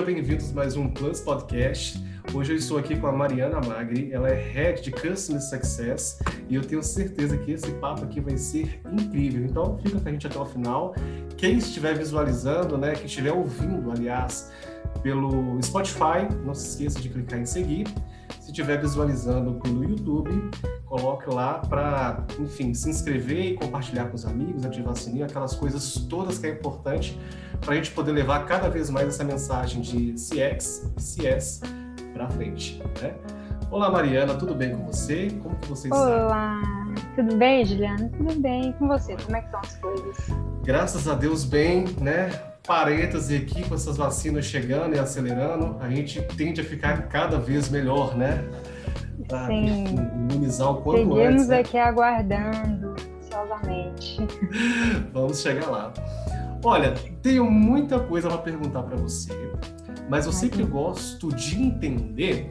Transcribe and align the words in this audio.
sejam 0.00 0.14
bem-vindos 0.14 0.52
mais 0.52 0.76
um 0.76 0.88
Plus 0.88 1.20
Podcast. 1.20 2.02
Hoje 2.32 2.52
eu 2.52 2.56
estou 2.56 2.78
aqui 2.78 2.96
com 2.96 3.06
a 3.06 3.12
Mariana 3.12 3.60
Magri, 3.60 4.10
ela 4.12 4.30
é 4.30 4.34
Head 4.34 4.82
de 4.82 4.90
Customer 4.90 5.42
Success 5.42 6.18
e 6.48 6.54
eu 6.54 6.62
tenho 6.62 6.82
certeza 6.82 7.36
que 7.36 7.52
esse 7.52 7.70
papo 7.72 8.04
aqui 8.04 8.18
vai 8.18 8.38
ser 8.38 8.80
incrível. 8.90 9.44
Então 9.44 9.78
fica 9.82 10.00
com 10.00 10.08
a 10.08 10.12
gente 10.12 10.26
até 10.26 10.38
o 10.38 10.44
final. 10.46 10.94
Quem 11.36 11.58
estiver 11.58 11.98
visualizando, 11.98 12.78
né, 12.78 12.94
que 12.94 13.04
estiver 13.04 13.32
ouvindo, 13.32 13.90
aliás, 13.90 14.50
pelo 15.02 15.60
Spotify, 15.62 16.26
não 16.46 16.54
se 16.54 16.68
esqueça 16.68 16.98
de 16.98 17.10
clicar 17.10 17.38
em 17.38 17.44
seguir. 17.44 17.86
Se 18.38 18.50
estiver 18.50 18.80
visualizando 18.80 19.54
pelo 19.54 19.82
YouTube, 19.84 20.50
coloque 20.86 21.28
lá 21.28 21.54
para, 21.54 22.24
enfim, 22.38 22.72
se 22.74 22.90
inscrever 22.90 23.52
e 23.52 23.54
compartilhar 23.54 24.06
com 24.06 24.16
os 24.16 24.24
amigos, 24.24 24.64
ativar 24.64 24.92
o 24.92 24.96
sininho, 24.96 25.24
aquelas 25.24 25.54
coisas 25.54 25.94
todas 26.08 26.38
que 26.38 26.46
é 26.46 26.50
importante 26.50 27.18
para 27.60 27.72
a 27.72 27.76
gente 27.76 27.90
poder 27.90 28.12
levar 28.12 28.46
cada 28.46 28.68
vez 28.68 28.90
mais 28.90 29.08
essa 29.08 29.24
mensagem 29.24 29.80
de 29.82 30.12
CX 30.12 30.90
e 30.96 31.02
CS 31.02 31.60
para 32.12 32.28
frente, 32.28 32.82
né? 33.00 33.14
Olá, 33.70 33.88
Mariana, 33.88 34.34
tudo 34.34 34.52
bem 34.52 34.76
com 34.76 34.84
você? 34.86 35.30
Como 35.42 35.54
que 35.56 35.68
você 35.68 35.86
está? 35.86 36.26
Olá, 36.26 36.60
tudo 37.14 37.36
bem, 37.36 37.64
Juliana? 37.64 38.10
Tudo 38.16 38.40
bem 38.40 38.72
com 38.72 38.88
você? 38.88 39.16
Como 39.16 39.36
é 39.36 39.40
que 39.40 39.46
estão 39.46 39.60
as 39.60 39.76
coisas? 39.76 40.16
Graças 40.64 41.06
a 41.06 41.14
Deus, 41.14 41.44
bem, 41.44 41.84
né? 42.00 42.49
Parêntese 42.70 43.34
aqui 43.34 43.68
com 43.68 43.74
essas 43.74 43.96
vacinas 43.96 44.44
chegando 44.44 44.94
e 44.94 44.98
acelerando, 45.00 45.76
a 45.80 45.90
gente 45.90 46.22
tende 46.36 46.60
a 46.60 46.64
ficar 46.64 47.08
cada 47.08 47.36
vez 47.36 47.68
melhor, 47.68 48.16
né? 48.16 48.44
Sim. 49.48 49.96
imunizar 50.30 50.70
o 50.70 50.76
quanto 50.76 50.98
Seguimos 50.98 51.18
antes. 51.18 51.42
Seguimos 51.42 51.48
né? 51.48 51.58
aqui 51.58 51.78
aguardando 51.78 52.94
ansiosamente. 53.18 54.18
Vamos 55.12 55.42
chegar 55.42 55.68
lá. 55.68 55.92
Olha, 56.64 56.94
tenho 57.20 57.50
muita 57.50 57.98
coisa 57.98 58.28
para 58.28 58.38
perguntar 58.38 58.84
para 58.84 58.96
você, 58.96 59.32
mas 60.08 60.26
eu 60.26 60.32
sempre 60.32 60.62
gosto 60.62 61.34
de 61.34 61.60
entender 61.60 62.48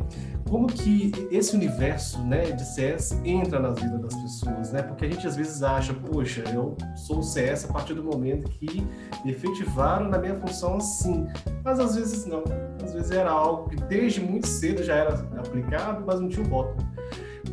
como 0.49 0.67
que 0.67 1.11
esse 1.31 1.55
universo 1.55 2.19
né, 2.23 2.51
de 2.51 2.65
CS 2.65 3.11
entra 3.23 3.59
na 3.59 3.69
vida 3.69 3.97
das 3.99 4.15
pessoas, 4.15 4.71
né? 4.71 4.81
Porque 4.81 5.05
a 5.05 5.09
gente 5.09 5.27
às 5.27 5.35
vezes 5.35 5.61
acha, 5.61 5.93
poxa, 5.93 6.43
eu 6.51 6.75
sou 6.95 7.21
CS 7.21 7.65
a 7.65 7.73
partir 7.73 7.93
do 7.93 8.03
momento 8.03 8.49
que 8.49 8.85
efetivaram 9.25 10.09
na 10.09 10.17
minha 10.17 10.35
função 10.35 10.77
assim, 10.77 11.27
mas 11.63 11.79
às 11.79 11.95
vezes 11.95 12.25
não. 12.25 12.43
Às 12.83 12.93
vezes 12.93 13.11
era 13.11 13.29
algo 13.29 13.69
que 13.69 13.75
desde 13.75 14.21
muito 14.21 14.47
cedo 14.47 14.83
já 14.83 14.95
era 14.95 15.13
aplicado, 15.37 16.03
mas 16.05 16.19
não 16.19 16.27
tinha 16.27 16.45
o 16.45 16.49
botão. 16.49 16.88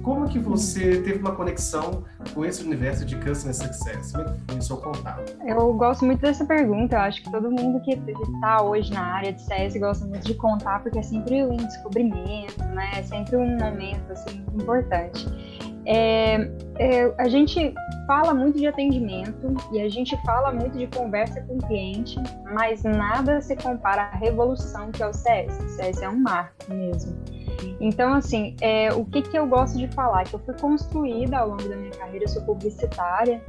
Como 0.06 0.28
que 0.28 0.38
você 0.38 1.02
teve 1.02 1.18
uma 1.18 1.32
conexão 1.32 2.04
com 2.32 2.44
esse 2.44 2.62
universo 2.62 3.04
de 3.04 3.16
Customer 3.16 3.52
Success? 3.52 4.12
Como 4.12 4.22
é 4.22 4.32
que 4.34 4.40
foi 4.46 4.58
o 4.58 4.62
seu 4.62 4.76
contato? 4.76 5.36
Eu 5.44 5.74
gosto 5.74 6.04
muito 6.04 6.20
dessa 6.20 6.44
pergunta. 6.44 6.94
Eu 6.94 7.00
acho 7.00 7.24
que 7.24 7.28
todo 7.28 7.50
mundo 7.50 7.80
que 7.80 7.90
está 7.90 8.62
hoje 8.62 8.92
na 8.92 9.02
área 9.02 9.32
de 9.32 9.42
CS 9.42 9.76
gosta 9.76 10.06
muito 10.06 10.24
de 10.24 10.34
contar, 10.34 10.80
porque 10.80 11.00
é 11.00 11.02
sempre 11.02 11.42
um 11.42 11.56
descobrimento, 11.56 12.62
né? 12.66 12.88
É 12.94 13.02
sempre 13.02 13.34
um 13.34 13.58
momento 13.58 14.12
assim, 14.12 14.44
importante. 14.54 15.26
É, 15.84 16.52
é, 16.78 17.12
a 17.18 17.26
gente 17.26 17.74
fala 18.06 18.32
muito 18.32 18.58
de 18.58 18.68
atendimento 18.68 19.56
e 19.72 19.80
a 19.80 19.88
gente 19.88 20.16
fala 20.24 20.52
muito 20.52 20.78
de 20.78 20.86
conversa 20.86 21.40
com 21.40 21.54
o 21.54 21.58
cliente, 21.66 22.16
mas 22.54 22.84
nada 22.84 23.40
se 23.40 23.56
compara 23.56 24.02
à 24.02 24.16
revolução 24.16 24.92
que 24.92 25.02
é 25.02 25.08
o 25.08 25.12
CS. 25.12 25.58
O 25.58 25.68
CS 25.70 26.02
é 26.02 26.08
um 26.08 26.20
marco 26.20 26.72
mesmo. 26.72 27.35
Então, 27.80 28.14
assim, 28.14 28.56
é, 28.60 28.92
o 28.92 29.04
que, 29.04 29.22
que 29.22 29.38
eu 29.38 29.46
gosto 29.46 29.78
de 29.78 29.88
falar? 29.88 30.24
Que 30.24 30.34
eu 30.34 30.40
fui 30.40 30.54
construída 30.54 31.38
ao 31.38 31.48
longo 31.50 31.68
da 31.68 31.76
minha 31.76 31.92
carreira, 31.92 32.24
eu 32.24 32.28
sou 32.28 32.42
publicitária, 32.42 33.42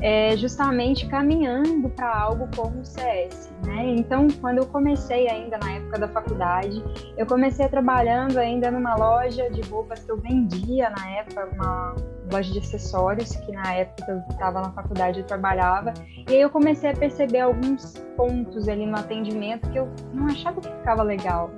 é, 0.00 0.36
justamente 0.36 1.06
caminhando 1.06 1.88
para 1.90 2.14
algo 2.14 2.48
como 2.54 2.80
o 2.80 2.84
CS. 2.84 3.50
Né? 3.64 3.94
Então, 3.96 4.28
quando 4.40 4.58
eu 4.58 4.66
comecei 4.66 5.28
ainda 5.28 5.58
na 5.58 5.72
época 5.72 5.98
da 5.98 6.08
faculdade, 6.08 6.82
eu 7.16 7.26
comecei 7.26 7.68
trabalhando 7.68 8.38
ainda 8.38 8.70
numa 8.70 8.94
loja 8.96 9.50
de 9.50 9.60
roupas 9.62 10.04
que 10.04 10.10
eu 10.10 10.18
vendia 10.18 10.90
na 10.90 11.10
época, 11.10 11.48
uma 11.54 11.94
loja 12.32 12.52
de 12.52 12.58
acessórios, 12.58 13.34
que 13.36 13.52
na 13.52 13.74
época 13.74 14.12
eu 14.12 14.18
estava 14.30 14.60
na 14.60 14.70
faculdade 14.72 15.20
eu 15.20 15.26
trabalhava, 15.26 15.92
e 16.28 16.32
aí 16.32 16.40
eu 16.40 16.50
comecei 16.50 16.90
a 16.90 16.94
perceber 16.94 17.40
alguns 17.40 17.94
pontos 18.16 18.68
ali 18.68 18.86
no 18.86 18.96
atendimento 18.96 19.68
que 19.70 19.78
eu 19.78 19.88
não 20.12 20.26
achava 20.26 20.60
que 20.60 20.68
ficava 20.68 21.02
legal. 21.02 21.50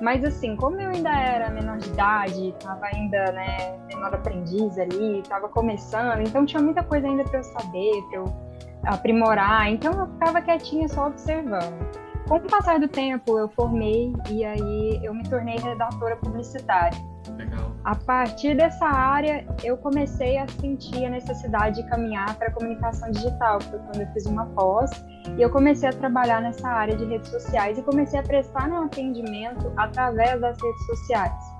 Mas 0.00 0.24
assim, 0.24 0.56
como 0.56 0.80
eu 0.80 0.90
ainda 0.90 1.10
era 1.10 1.50
menor 1.50 1.78
de 1.78 1.88
idade, 1.88 2.48
estava 2.48 2.86
ainda, 2.86 3.32
né, 3.32 3.78
menor 3.86 4.14
aprendiz 4.14 4.78
ali, 4.78 5.20
estava 5.20 5.48
começando, 5.48 6.20
então 6.20 6.44
tinha 6.44 6.62
muita 6.62 6.82
coisa 6.82 7.06
ainda 7.06 7.24
para 7.24 7.38
eu 7.38 7.44
saber, 7.44 8.02
para 8.10 8.18
eu 8.18 8.24
aprimorar, 8.84 9.70
então 9.70 9.92
eu 9.92 10.06
ficava 10.06 10.42
quietinha 10.42 10.88
só 10.88 11.06
observando. 11.06 12.06
Com 12.28 12.36
o 12.36 12.40
passar 12.40 12.80
do 12.80 12.88
tempo, 12.88 13.38
eu 13.38 13.48
formei 13.48 14.12
e 14.28 14.44
aí 14.44 15.00
eu 15.02 15.14
me 15.14 15.22
tornei 15.28 15.56
redatora 15.58 16.16
publicitária. 16.16 16.98
Legal. 17.36 17.72
A 17.84 17.94
partir 17.94 18.56
dessa 18.56 18.86
área, 18.86 19.46
eu 19.62 19.76
comecei 19.76 20.38
a 20.38 20.46
sentir 20.48 21.04
a 21.04 21.10
necessidade 21.10 21.82
de 21.82 21.88
caminhar 21.88 22.34
para 22.36 22.48
a 22.48 22.50
comunicação 22.52 23.10
digital, 23.10 23.60
foi 23.60 23.78
quando 23.78 24.00
eu 24.00 24.06
fiz 24.12 24.26
uma 24.26 24.46
pós 24.46 24.90
e 25.36 25.42
eu 25.42 25.50
comecei 25.50 25.88
a 25.88 25.92
trabalhar 25.92 26.40
nessa 26.40 26.68
área 26.68 26.96
de 26.96 27.04
redes 27.04 27.30
sociais 27.30 27.78
e 27.78 27.82
comecei 27.82 28.18
a 28.18 28.22
prestar 28.22 28.68
meu 28.68 28.82
atendimento 28.82 29.72
através 29.76 30.40
das 30.40 30.60
redes 30.60 30.86
sociais. 30.86 31.56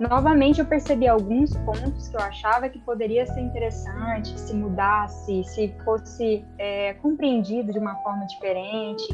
Novamente, 0.00 0.60
eu 0.60 0.66
percebi 0.66 1.08
alguns 1.08 1.56
pontos 1.58 2.08
que 2.08 2.16
eu 2.16 2.20
achava 2.20 2.68
que 2.68 2.78
poderia 2.78 3.26
ser 3.26 3.40
interessante 3.40 4.38
se 4.38 4.54
mudasse, 4.54 5.42
se 5.42 5.74
fosse 5.84 6.46
é, 6.56 6.94
compreendido 6.94 7.72
de 7.72 7.80
uma 7.80 7.96
forma 7.96 8.24
diferente. 8.26 9.04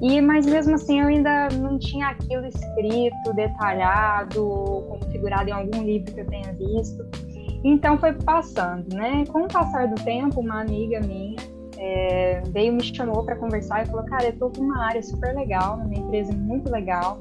E, 0.00 0.20
mas 0.20 0.44
mesmo 0.44 0.74
assim 0.74 1.00
eu 1.00 1.06
ainda 1.06 1.48
não 1.48 1.78
tinha 1.78 2.08
aquilo 2.08 2.44
escrito, 2.46 3.32
detalhado, 3.34 4.84
configurado 4.88 5.48
em 5.48 5.52
algum 5.52 5.82
livro 5.82 6.12
que 6.12 6.20
eu 6.20 6.26
tenha 6.26 6.52
visto. 6.52 7.04
Então 7.64 7.98
foi 7.98 8.12
passando, 8.12 8.94
né? 8.94 9.24
Com 9.26 9.44
o 9.44 9.48
passar 9.48 9.88
do 9.88 9.94
tempo, 10.04 10.40
uma 10.40 10.60
amiga 10.60 11.00
minha 11.00 11.36
é, 11.78 12.42
veio 12.48 12.72
me 12.72 12.82
chamou 12.82 13.24
para 13.24 13.36
conversar 13.36 13.84
e 13.84 13.86
falou: 13.86 14.04
Cara, 14.06 14.26
eu 14.26 14.38
tô 14.38 14.50
com 14.50 14.62
uma 14.62 14.84
área 14.84 15.02
super 15.02 15.34
legal, 15.34 15.76
uma 15.76 15.94
empresa 15.94 16.32
muito 16.32 16.70
legal, 16.70 17.20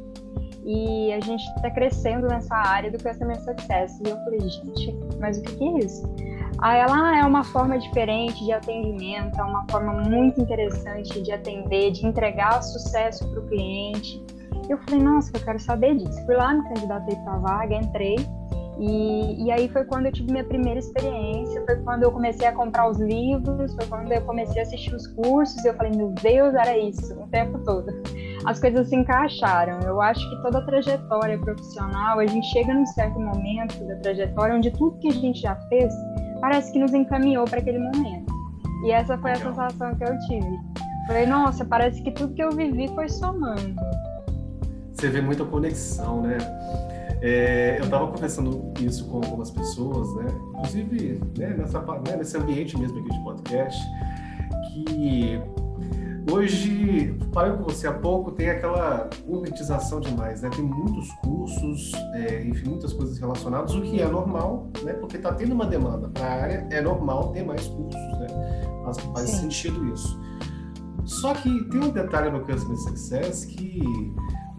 e 0.65 1.11
a 1.13 1.19
gente 1.19 1.43
está 1.55 1.69
crescendo 1.69 2.27
nessa 2.27 2.55
área 2.55 2.91
do 2.91 3.01
Customer 3.01 3.39
Success. 3.41 3.99
E 4.05 4.09
eu 4.09 4.17
falei: 4.23 4.39
Gente, 4.41 4.95
mas 5.19 5.37
o 5.37 5.43
que, 5.43 5.55
que 5.55 5.63
é 5.63 5.77
isso? 5.79 6.15
Aí 6.59 6.79
ela 6.79 7.11
ah, 7.11 7.17
é 7.17 7.23
uma 7.23 7.43
forma 7.43 7.77
diferente 7.77 8.43
de 8.43 8.51
atendimento, 8.51 9.37
é 9.37 9.43
uma 9.43 9.65
forma 9.69 9.93
muito 9.93 10.41
interessante 10.41 11.21
de 11.21 11.31
atender, 11.31 11.91
de 11.91 12.05
entregar 12.05 12.61
sucesso 12.61 13.27
para 13.29 13.39
o 13.39 13.47
cliente. 13.47 14.23
Eu 14.69 14.77
falei, 14.79 15.03
nossa, 15.03 15.31
eu 15.33 15.41
quero 15.41 15.59
saber 15.59 15.95
disso. 15.95 16.25
Fui 16.25 16.35
lá, 16.35 16.53
me 16.53 16.63
candidatei 16.69 17.15
para 17.17 17.33
a 17.33 17.37
vaga, 17.37 17.75
entrei. 17.75 18.15
E, 18.79 19.45
e 19.45 19.51
aí 19.51 19.69
foi 19.69 19.85
quando 19.85 20.07
eu 20.07 20.11
tive 20.11 20.31
minha 20.31 20.43
primeira 20.43 20.79
experiência, 20.79 21.63
foi 21.65 21.77
quando 21.77 22.03
eu 22.03 22.11
comecei 22.11 22.47
a 22.47 22.51
comprar 22.51 22.89
os 22.89 22.97
livros, 22.99 23.73
foi 23.73 23.85
quando 23.87 24.11
eu 24.11 24.21
comecei 24.23 24.59
a 24.59 24.63
assistir 24.63 24.93
os 24.93 25.07
cursos, 25.07 25.63
e 25.63 25.67
eu 25.67 25.73
falei, 25.75 25.93
meu 25.95 26.09
Deus, 26.09 26.53
era 26.55 26.77
isso, 26.77 27.13
o 27.13 27.27
tempo 27.27 27.57
todo. 27.59 27.87
As 28.45 28.59
coisas 28.59 28.89
se 28.89 28.95
encaixaram. 28.95 29.79
Eu 29.81 30.01
acho 30.01 30.19
que 30.29 30.41
toda 30.41 30.59
a 30.59 30.65
trajetória 30.65 31.39
profissional, 31.39 32.19
a 32.19 32.25
gente 32.25 32.45
chega 32.47 32.73
num 32.73 32.85
certo 32.87 33.19
momento 33.19 33.81
da 33.87 33.95
trajetória 33.97 34.55
onde 34.55 34.71
tudo 34.71 34.97
que 34.99 35.07
a 35.07 35.13
gente 35.13 35.39
já 35.41 35.55
fez 35.69 35.93
parece 36.45 36.71
que 36.71 36.77
nos 36.77 36.93
encaminhou 36.93 37.43
para 37.45 37.57
aquele 37.57 37.79
momento. 37.79 38.31
E 38.83 38.91
essa 38.91 39.17
foi 39.17 39.31
a 39.31 39.35
sensação 39.35 39.95
que 39.95 40.03
eu 40.03 40.19
tive. 40.27 40.59
Falei, 41.07 41.25
nossa, 41.25 41.65
parece 41.65 42.03
que 42.03 42.11
tudo 42.11 42.35
que 42.35 42.43
eu 42.43 42.51
vivi 42.51 42.87
foi 42.89 43.09
somando. 43.09 43.73
Você 44.93 45.09
vê 45.09 45.21
muita 45.21 45.43
conexão, 45.43 46.21
né? 46.21 46.37
É, 47.23 47.77
eu 47.79 47.85
estava 47.85 48.05
conversando 48.11 48.71
isso 48.79 49.07
com 49.07 49.17
algumas 49.17 49.49
pessoas, 49.49 50.13
né? 50.17 50.25
Inclusive 50.49 51.19
né, 51.35 51.55
nessa, 51.57 51.81
né, 51.81 52.15
nesse 52.15 52.37
ambiente 52.37 52.77
mesmo 52.77 52.99
aqui 52.99 53.09
de 53.09 53.23
podcast, 53.23 53.83
que 54.67 55.41
Hoje, 56.31 57.15
falei 57.31 57.55
com 57.55 57.63
você 57.63 57.87
há 57.87 57.93
pouco, 57.93 58.31
tem 58.31 58.49
aquela 58.49 59.09
gourmetização 59.27 59.99
demais, 59.99 60.41
né? 60.41 60.49
Tem 60.49 60.65
muitos 60.65 61.11
cursos, 61.23 61.93
é, 62.13 62.43
enfim, 62.43 62.69
muitas 62.69 62.93
coisas 62.93 63.19
relacionadas, 63.19 63.75
o 63.75 63.81
que 63.81 64.01
é 64.01 64.07
normal, 64.07 64.67
né? 64.83 64.93
Porque 64.93 65.17
está 65.17 65.31
tendo 65.31 65.53
uma 65.53 65.67
demanda 65.67 66.09
para 66.09 66.25
a 66.25 66.41
área, 66.41 66.67
é 66.71 66.81
normal 66.81 67.31
ter 67.31 67.43
mais 67.43 67.67
cursos, 67.67 68.19
né? 68.19 68.27
Mas 68.83 68.97
faz 68.97 69.29
Sim. 69.29 69.41
sentido 69.41 69.85
isso. 69.93 70.19
Só 71.05 71.35
que 71.35 71.63
tem 71.65 71.79
um 71.79 71.89
detalhe 71.91 72.31
no 72.31 72.39
Customer 72.43 72.77
Success 72.77 73.45
que 73.45 73.83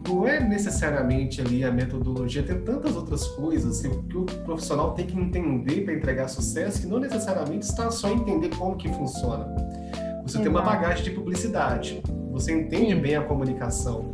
não 0.08 0.26
é 0.26 0.38
necessariamente 0.38 1.40
ali 1.40 1.64
a 1.64 1.72
metodologia, 1.72 2.44
tem 2.44 2.60
tantas 2.60 2.94
outras 2.94 3.26
coisas 3.26 3.80
que 3.80 4.16
o 4.16 4.24
profissional 4.44 4.92
tem 4.92 5.04
que 5.04 5.18
entender 5.18 5.84
para 5.84 5.94
entregar 5.94 6.28
sucesso 6.28 6.82
que 6.82 6.86
não 6.86 7.00
necessariamente 7.00 7.66
está 7.66 7.90
só 7.90 8.08
entender 8.12 8.50
como 8.50 8.76
que 8.76 8.88
funciona. 8.88 9.52
Você 10.26 10.38
Exato. 10.38 10.42
tem 10.42 10.48
uma 10.48 10.62
bagagem 10.62 11.04
de 11.04 11.10
publicidade, 11.10 12.02
você 12.32 12.52
entende 12.52 12.94
Sim. 12.94 13.00
bem 13.00 13.14
a 13.14 13.22
comunicação, 13.22 14.12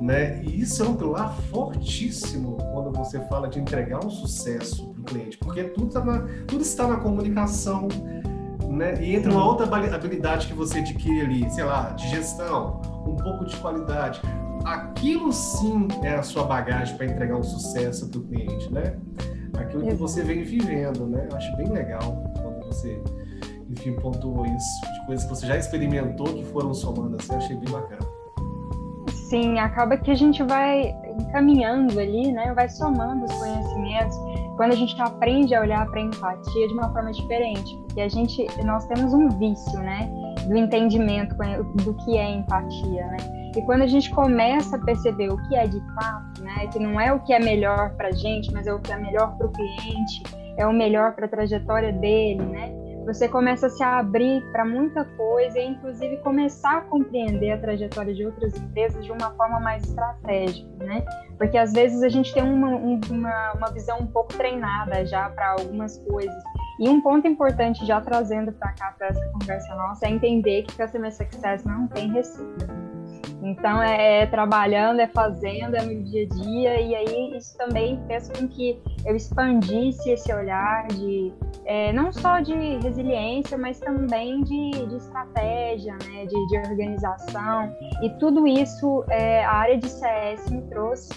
né? 0.00 0.42
E 0.42 0.62
isso 0.62 0.82
é 0.82 0.88
um 0.88 0.96
pilar 0.96 1.36
fortíssimo 1.50 2.56
quando 2.72 2.90
você 2.90 3.20
fala 3.28 3.48
de 3.48 3.60
entregar 3.60 4.02
um 4.02 4.08
sucesso 4.08 4.88
para 4.88 5.00
o 5.00 5.04
cliente, 5.04 5.36
porque 5.36 5.64
tudo, 5.64 5.92
tá 5.92 6.02
na, 6.02 6.20
tudo 6.46 6.62
está 6.62 6.88
na 6.88 6.96
comunicação, 6.96 7.86
né? 8.66 8.94
E 8.98 9.14
entra 9.14 9.30
uma 9.30 9.44
outra 9.44 9.66
habilidade 9.66 10.46
que 10.46 10.54
você 10.54 10.78
adquire 10.78 11.20
ali, 11.20 11.50
sei 11.50 11.64
lá, 11.64 11.90
de 11.90 12.08
gestão, 12.08 12.80
um 13.06 13.14
pouco 13.14 13.44
de 13.44 13.54
qualidade. 13.56 14.22
aquilo 14.64 15.30
sim 15.32 15.86
é 16.02 16.14
a 16.14 16.22
sua 16.22 16.44
bagagem 16.44 16.96
para 16.96 17.04
entregar 17.04 17.36
um 17.36 17.42
sucesso 17.42 18.08
para 18.08 18.20
o 18.20 18.22
cliente, 18.22 18.72
né? 18.72 18.96
Aquilo 19.58 19.86
que 19.86 19.94
você 19.94 20.22
vem 20.22 20.44
vivendo, 20.44 21.06
né? 21.06 21.28
Eu 21.30 21.36
acho 21.36 21.54
bem 21.58 21.68
legal 21.68 22.24
quando 22.40 22.64
você, 22.66 22.98
enfim, 23.82 24.00
pontuou 24.00 24.46
isso, 24.46 24.80
de 24.80 25.06
coisas 25.06 25.24
que 25.24 25.30
você 25.30 25.46
já 25.46 25.56
experimentou 25.56 26.26
que 26.26 26.44
foram 26.44 26.72
somando 26.72 27.16
assim, 27.16 27.32
eu 27.32 27.38
achei 27.38 27.56
bem 27.56 27.70
bacana. 27.70 28.00
Sim, 29.10 29.58
acaba 29.58 29.96
que 29.96 30.10
a 30.10 30.14
gente 30.14 30.42
vai 30.42 30.94
encaminhando 31.18 31.98
ali, 31.98 32.30
né? 32.30 32.52
Vai 32.54 32.68
somando 32.68 33.24
os 33.24 33.32
conhecimentos. 33.32 34.14
Quando 34.56 34.72
a 34.72 34.76
gente 34.76 35.00
aprende 35.00 35.54
a 35.54 35.62
olhar 35.62 35.86
para 35.86 36.00
a 36.00 36.04
empatia 36.04 36.68
de 36.68 36.74
uma 36.74 36.92
forma 36.92 37.10
diferente, 37.12 37.76
porque 37.78 38.02
a 38.02 38.08
gente, 38.08 38.46
nós 38.62 38.84
temos 38.86 39.14
um 39.14 39.30
vício, 39.38 39.78
né? 39.80 40.10
Do 40.46 40.56
entendimento 40.56 41.34
do 41.82 41.94
que 42.04 42.18
é 42.18 42.30
empatia, 42.30 43.06
né? 43.06 43.16
E 43.56 43.62
quando 43.62 43.82
a 43.82 43.86
gente 43.86 44.10
começa 44.10 44.76
a 44.76 44.78
perceber 44.78 45.30
o 45.30 45.36
que 45.48 45.56
é 45.56 45.66
de 45.66 45.80
fato, 45.94 46.42
né, 46.42 46.66
que 46.68 46.78
não 46.78 46.98
é 46.98 47.12
o 47.12 47.20
que 47.20 47.34
é 47.34 47.38
melhor 47.38 47.90
para 47.96 48.08
a 48.08 48.12
gente, 48.12 48.50
mas 48.50 48.66
é 48.66 48.72
o 48.72 48.78
que 48.78 48.90
é 48.90 48.96
melhor 48.96 49.36
para 49.36 49.46
o 49.46 49.50
cliente, 49.50 50.22
é 50.56 50.66
o 50.66 50.72
melhor 50.72 51.14
para 51.14 51.26
a 51.26 51.28
trajetória 51.28 51.92
dele, 51.92 52.42
né? 52.42 52.81
Você 53.04 53.28
começa 53.28 53.66
a 53.66 53.70
se 53.70 53.82
abrir 53.82 54.42
para 54.52 54.64
muita 54.64 55.04
coisa 55.04 55.58
e, 55.58 55.66
inclusive, 55.66 56.18
começar 56.18 56.78
a 56.78 56.80
compreender 56.82 57.50
a 57.50 57.58
trajetória 57.58 58.14
de 58.14 58.24
outras 58.24 58.56
empresas 58.56 59.04
de 59.04 59.10
uma 59.10 59.30
forma 59.32 59.58
mais 59.58 59.82
estratégica, 59.82 60.84
né? 60.84 61.04
Porque 61.36 61.58
às 61.58 61.72
vezes 61.72 62.02
a 62.02 62.08
gente 62.08 62.32
tem 62.32 62.42
uma, 62.42 62.68
uma, 62.68 63.52
uma 63.54 63.70
visão 63.70 63.98
um 63.98 64.06
pouco 64.06 64.32
treinada 64.34 65.04
já 65.04 65.28
para 65.30 65.52
algumas 65.52 65.98
coisas. 65.98 66.42
E 66.78 66.88
um 66.88 67.00
ponto 67.00 67.26
importante, 67.26 67.84
já 67.84 68.00
trazendo 68.00 68.52
para 68.52 68.72
cá, 68.72 68.94
para 68.96 69.08
essa 69.08 69.24
conversa 69.32 69.74
nossa, 69.74 70.06
é 70.06 70.10
entender 70.10 70.62
que 70.62 70.76
Customer 70.76 71.12
Success 71.12 71.64
não 71.64 71.88
tem 71.88 72.10
receita 72.12 72.91
então 73.42 73.82
é, 73.82 74.22
é 74.22 74.26
trabalhando, 74.26 75.00
é 75.00 75.08
fazendo, 75.08 75.74
é 75.74 75.82
no 75.82 76.02
dia 76.04 76.24
a 76.24 76.34
dia, 76.34 76.80
e 76.80 76.94
aí 76.94 77.36
isso 77.36 77.56
também 77.58 78.00
fez 78.06 78.30
com 78.30 78.46
que 78.46 78.80
eu 79.04 79.16
expandisse 79.16 80.10
esse 80.10 80.32
olhar 80.32 80.86
de 80.88 81.32
é, 81.64 81.92
não 81.92 82.12
só 82.12 82.40
de 82.40 82.54
resiliência, 82.82 83.58
mas 83.58 83.80
também 83.80 84.42
de, 84.44 84.70
de 84.86 84.96
estratégia, 84.96 85.94
né, 85.94 86.26
de, 86.26 86.46
de, 86.46 86.56
organização, 86.58 87.74
e 88.00 88.10
tudo 88.18 88.46
isso 88.46 89.04
é, 89.10 89.44
a 89.44 89.52
área 89.52 89.78
de 89.78 89.88
CS 89.88 90.48
me 90.50 90.62
trouxe 90.62 91.10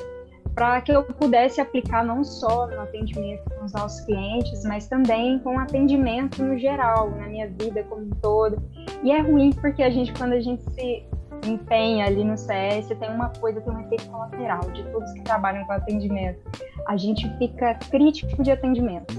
para 0.56 0.80
que 0.80 0.92
eu 0.92 1.04
pudesse 1.04 1.60
aplicar 1.60 2.04
não 2.04 2.24
só 2.24 2.66
no 2.68 2.80
atendimento 2.80 3.44
com 3.50 3.66
os 3.66 3.74
nossos 3.74 4.00
clientes, 4.06 4.63
mas 4.63 4.88
também 4.88 5.38
com 5.39 5.60
atendimento 5.60 6.42
no 6.42 6.57
geral, 6.57 7.12
na 7.12 7.27
minha 7.27 7.48
vida 7.50 7.83
como 7.83 8.04
um 8.04 8.10
todo. 8.22 8.63
E 9.04 9.12
é 9.12 9.19
ruim 9.19 9.51
porque 9.51 9.83
a 9.83 9.89
gente, 9.89 10.13
quando 10.13 10.31
a 10.31 10.39
gente 10.39 10.63
se 10.72 11.06
empenha 11.48 12.06
ali 12.06 12.24
no 12.24 12.38
CS, 12.38 12.88
tem 12.88 13.10
uma 13.10 13.30
coisa, 13.30 13.62
tem 13.62 13.74
um 13.74 13.82
efeito 13.82 14.06
colateral 14.10 14.62
de 14.72 14.84
todos 14.84 15.12
que 15.14 15.22
trabalham 15.22 15.66
com 15.66 15.74
atendimento. 15.74 16.40
A 16.88 16.98
gente 16.98 17.30
fica 17.38 17.76
crítico 17.90 18.44
de 18.44 18.52
atendimento. 18.52 19.14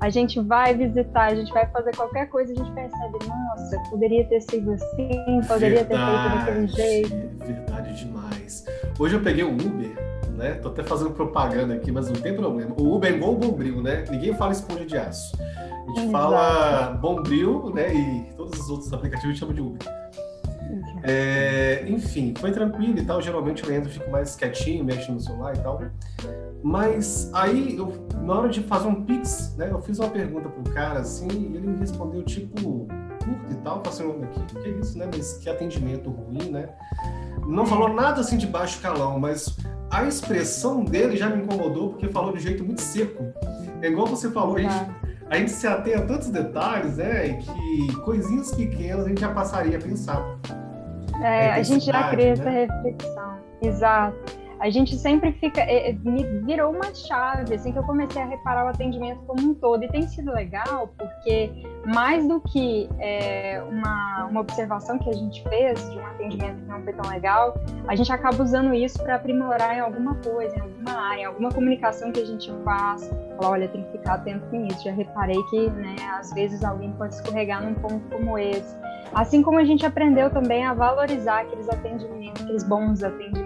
A 0.00 0.10
gente 0.10 0.40
vai 0.40 0.74
visitar, 0.74 1.32
a 1.32 1.34
gente 1.34 1.52
vai 1.52 1.66
fazer 1.66 1.94
qualquer 1.96 2.28
coisa, 2.28 2.52
a 2.52 2.56
gente 2.56 2.70
percebe, 2.72 3.18
nossa, 3.26 3.78
poderia 3.88 4.24
ter 4.26 4.40
sido 4.42 4.72
assim, 4.72 5.40
poderia 5.46 5.84
verdade, 5.84 5.86
ter 5.86 5.96
feito 6.18 6.44
daquele 6.44 6.66
jeito. 6.66 7.46
Verdade 7.46 8.04
demais. 8.04 8.66
Hoje 8.98 9.16
eu 9.16 9.22
peguei 9.22 9.44
o 9.44 9.52
Uber, 9.52 9.96
né? 10.36 10.54
Tô 10.54 10.68
até 10.68 10.82
fazendo 10.82 11.10
propaganda 11.10 11.74
aqui, 11.74 11.90
mas 11.90 12.10
não 12.10 12.20
tem 12.20 12.34
problema. 12.34 12.74
O 12.78 12.94
Uber 12.94 13.10
é 13.10 13.16
igual 13.16 13.32
o 13.32 13.36
Bombril, 13.36 13.80
né? 13.80 14.04
Ninguém 14.10 14.34
fala 14.34 14.52
esponja 14.52 14.84
de 14.84 14.98
aço. 14.98 15.36
A 15.40 15.88
gente 15.88 16.08
Exato. 16.08 16.12
fala 16.12 16.98
Bombril, 17.00 17.72
né? 17.74 17.94
E 17.94 18.32
todos 18.36 18.58
os 18.60 18.68
outros 18.68 18.92
aplicativos 18.92 19.30
a 19.30 19.32
gente 19.32 19.40
chama 19.40 19.54
de 19.54 19.60
Uber. 19.60 19.88
É, 21.02 21.84
enfim, 21.86 22.34
foi 22.38 22.50
tranquilo 22.50 22.98
e 22.98 23.04
tal. 23.04 23.20
Geralmente 23.20 23.64
eu 23.64 23.72
entro, 23.72 23.90
fico 23.90 24.10
mais 24.10 24.34
quietinho, 24.36 24.84
mexo 24.84 25.12
no 25.12 25.20
celular 25.20 25.54
e 25.54 25.60
tal. 25.60 25.80
Mas 26.62 27.30
aí, 27.34 27.76
eu, 27.76 27.92
na 28.22 28.34
hora 28.34 28.48
de 28.48 28.62
fazer 28.62 28.88
um 28.88 29.04
pix, 29.04 29.54
né, 29.56 29.68
eu 29.70 29.80
fiz 29.82 29.98
uma 29.98 30.08
pergunta 30.08 30.48
pro 30.48 30.72
cara 30.72 31.00
assim, 31.00 31.28
e 31.28 31.56
ele 31.56 31.66
me 31.66 31.78
respondeu 31.78 32.22
tipo 32.22 32.86
curto 33.24 33.52
e 33.52 33.54
tal. 33.56 33.82
Falei 33.84 34.10
assim, 34.10 34.44
que, 34.46 34.54
que 34.60 34.68
é 34.68 34.72
isso, 34.72 34.98
né? 34.98 35.08
Mas 35.14 35.38
que 35.38 35.48
atendimento 35.48 36.10
ruim, 36.10 36.50
né? 36.50 36.68
Não 37.46 37.66
falou 37.66 37.92
nada 37.92 38.20
assim 38.20 38.38
de 38.38 38.46
baixo 38.46 38.80
calão, 38.80 39.18
mas 39.18 39.56
a 39.90 40.04
expressão 40.04 40.84
dele 40.84 41.16
já 41.16 41.28
me 41.28 41.42
incomodou 41.42 41.90
porque 41.90 42.08
falou 42.08 42.32
de 42.32 42.42
jeito 42.42 42.64
muito 42.64 42.80
seco. 42.80 43.22
É 43.82 43.88
igual 43.88 44.06
você 44.06 44.30
falou, 44.30 44.56
a 44.56 44.60
gente, 44.60 44.74
a 45.30 45.36
gente 45.36 45.50
se 45.50 45.66
atém 45.66 45.94
a 45.94 46.02
tantos 46.02 46.28
detalhes, 46.30 46.96
né? 46.96 47.38
Que 47.40 47.96
coisinhas 48.02 48.54
pequenas 48.54 49.06
a 49.06 49.08
gente 49.08 49.20
já 49.20 49.32
passaria 49.32 49.78
a 49.78 49.80
pensar. 49.80 50.38
É, 51.22 51.52
a 51.52 51.62
gente 51.62 51.86
já 51.86 52.10
cria 52.10 52.26
né? 52.26 52.32
essa 52.32 52.50
reflexão. 52.50 53.38
Exato. 53.62 54.43
A 54.64 54.70
gente 54.70 54.96
sempre 54.96 55.30
fica. 55.30 55.60
É, 55.60 55.90
é, 55.90 55.92
me 55.92 56.24
virou 56.40 56.72
uma 56.72 56.94
chave, 56.94 57.54
assim, 57.54 57.70
que 57.70 57.78
eu 57.78 57.82
comecei 57.82 58.22
a 58.22 58.24
reparar 58.24 58.64
o 58.64 58.68
atendimento 58.68 59.20
como 59.26 59.50
um 59.50 59.52
todo. 59.52 59.84
E 59.84 59.88
tem 59.88 60.08
sido 60.08 60.32
legal, 60.32 60.88
porque 60.96 61.52
mais 61.84 62.26
do 62.26 62.40
que 62.40 62.88
é, 62.98 63.62
uma, 63.68 64.24
uma 64.24 64.40
observação 64.40 64.98
que 64.98 65.10
a 65.10 65.12
gente 65.12 65.46
fez 65.50 65.90
de 65.90 65.98
um 65.98 66.06
atendimento 66.06 66.62
que 66.62 66.66
não 66.66 66.82
foi 66.82 66.94
tão 66.94 67.10
legal, 67.10 67.54
a 67.86 67.94
gente 67.94 68.10
acaba 68.10 68.42
usando 68.42 68.72
isso 68.72 69.02
para 69.02 69.16
aprimorar 69.16 69.76
em 69.76 69.80
alguma 69.80 70.14
coisa, 70.14 70.56
em 70.56 70.60
alguma 70.60 70.92
área, 71.10 71.20
em 71.20 71.24
alguma 71.26 71.50
comunicação 71.50 72.10
que 72.10 72.20
a 72.20 72.24
gente 72.24 72.50
faz. 72.64 73.06
Falar, 73.36 73.50
olha, 73.50 73.68
tem 73.68 73.82
que 73.82 73.92
ficar 73.92 74.14
atento 74.14 74.46
com 74.46 74.64
isso. 74.64 74.82
Já 74.82 74.92
reparei 74.92 75.42
que, 75.50 75.68
né, 75.72 75.94
às 76.18 76.32
vezes 76.32 76.64
alguém 76.64 76.90
pode 76.92 77.16
escorregar 77.16 77.62
num 77.62 77.74
ponto 77.74 78.00
como 78.08 78.38
esse. 78.38 78.74
Assim 79.14 79.42
como 79.42 79.58
a 79.58 79.64
gente 79.64 79.84
aprendeu 79.84 80.30
também 80.30 80.64
a 80.64 80.72
valorizar 80.72 81.42
aqueles 81.42 81.68
atendimentos, 81.68 82.42
aqueles 82.42 82.64
bons 82.64 83.02
atendimentos? 83.02 83.43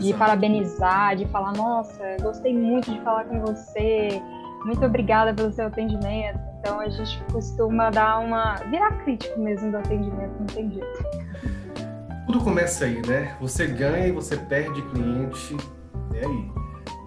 Exato. 0.00 0.12
De 0.12 0.14
parabenizar, 0.14 1.16
de 1.16 1.26
falar, 1.26 1.52
nossa, 1.52 2.16
gostei 2.20 2.54
muito 2.54 2.90
de 2.90 3.00
falar 3.00 3.24
com 3.24 3.40
você, 3.40 4.20
muito 4.64 4.84
obrigada 4.84 5.32
pelo 5.34 5.52
seu 5.52 5.66
atendimento. 5.66 6.38
Então 6.58 6.80
a 6.80 6.88
gente 6.88 7.22
costuma 7.32 7.90
dar 7.90 8.18
uma. 8.18 8.54
virar 8.70 8.92
crítico 9.04 9.38
mesmo 9.40 9.70
do 9.70 9.78
atendimento, 9.78 10.32
não 10.38 10.46
tem 10.46 10.70
jeito. 10.70 11.04
Tudo 12.26 12.44
começa 12.44 12.84
aí, 12.84 13.00
né? 13.06 13.34
Você 13.40 13.66
ganha 13.66 14.06
e 14.06 14.12
você 14.12 14.36
perde 14.36 14.82
cliente, 14.82 15.56
é 16.14 16.24
aí, 16.24 16.52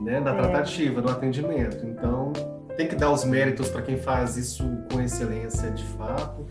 né? 0.02 0.20
Na 0.20 0.32
é. 0.32 0.38
tratativa, 0.38 1.02
no 1.02 1.10
atendimento. 1.10 1.86
Então 1.86 2.34
tem 2.76 2.88
que 2.88 2.96
dar 2.96 3.12
os 3.12 3.24
méritos 3.24 3.70
para 3.70 3.84
quem 3.84 3.98
faz 3.98 4.36
isso 4.36 4.64
com 4.92 5.00
excelência 5.00 5.70
de 5.70 5.84
fato 5.84 6.48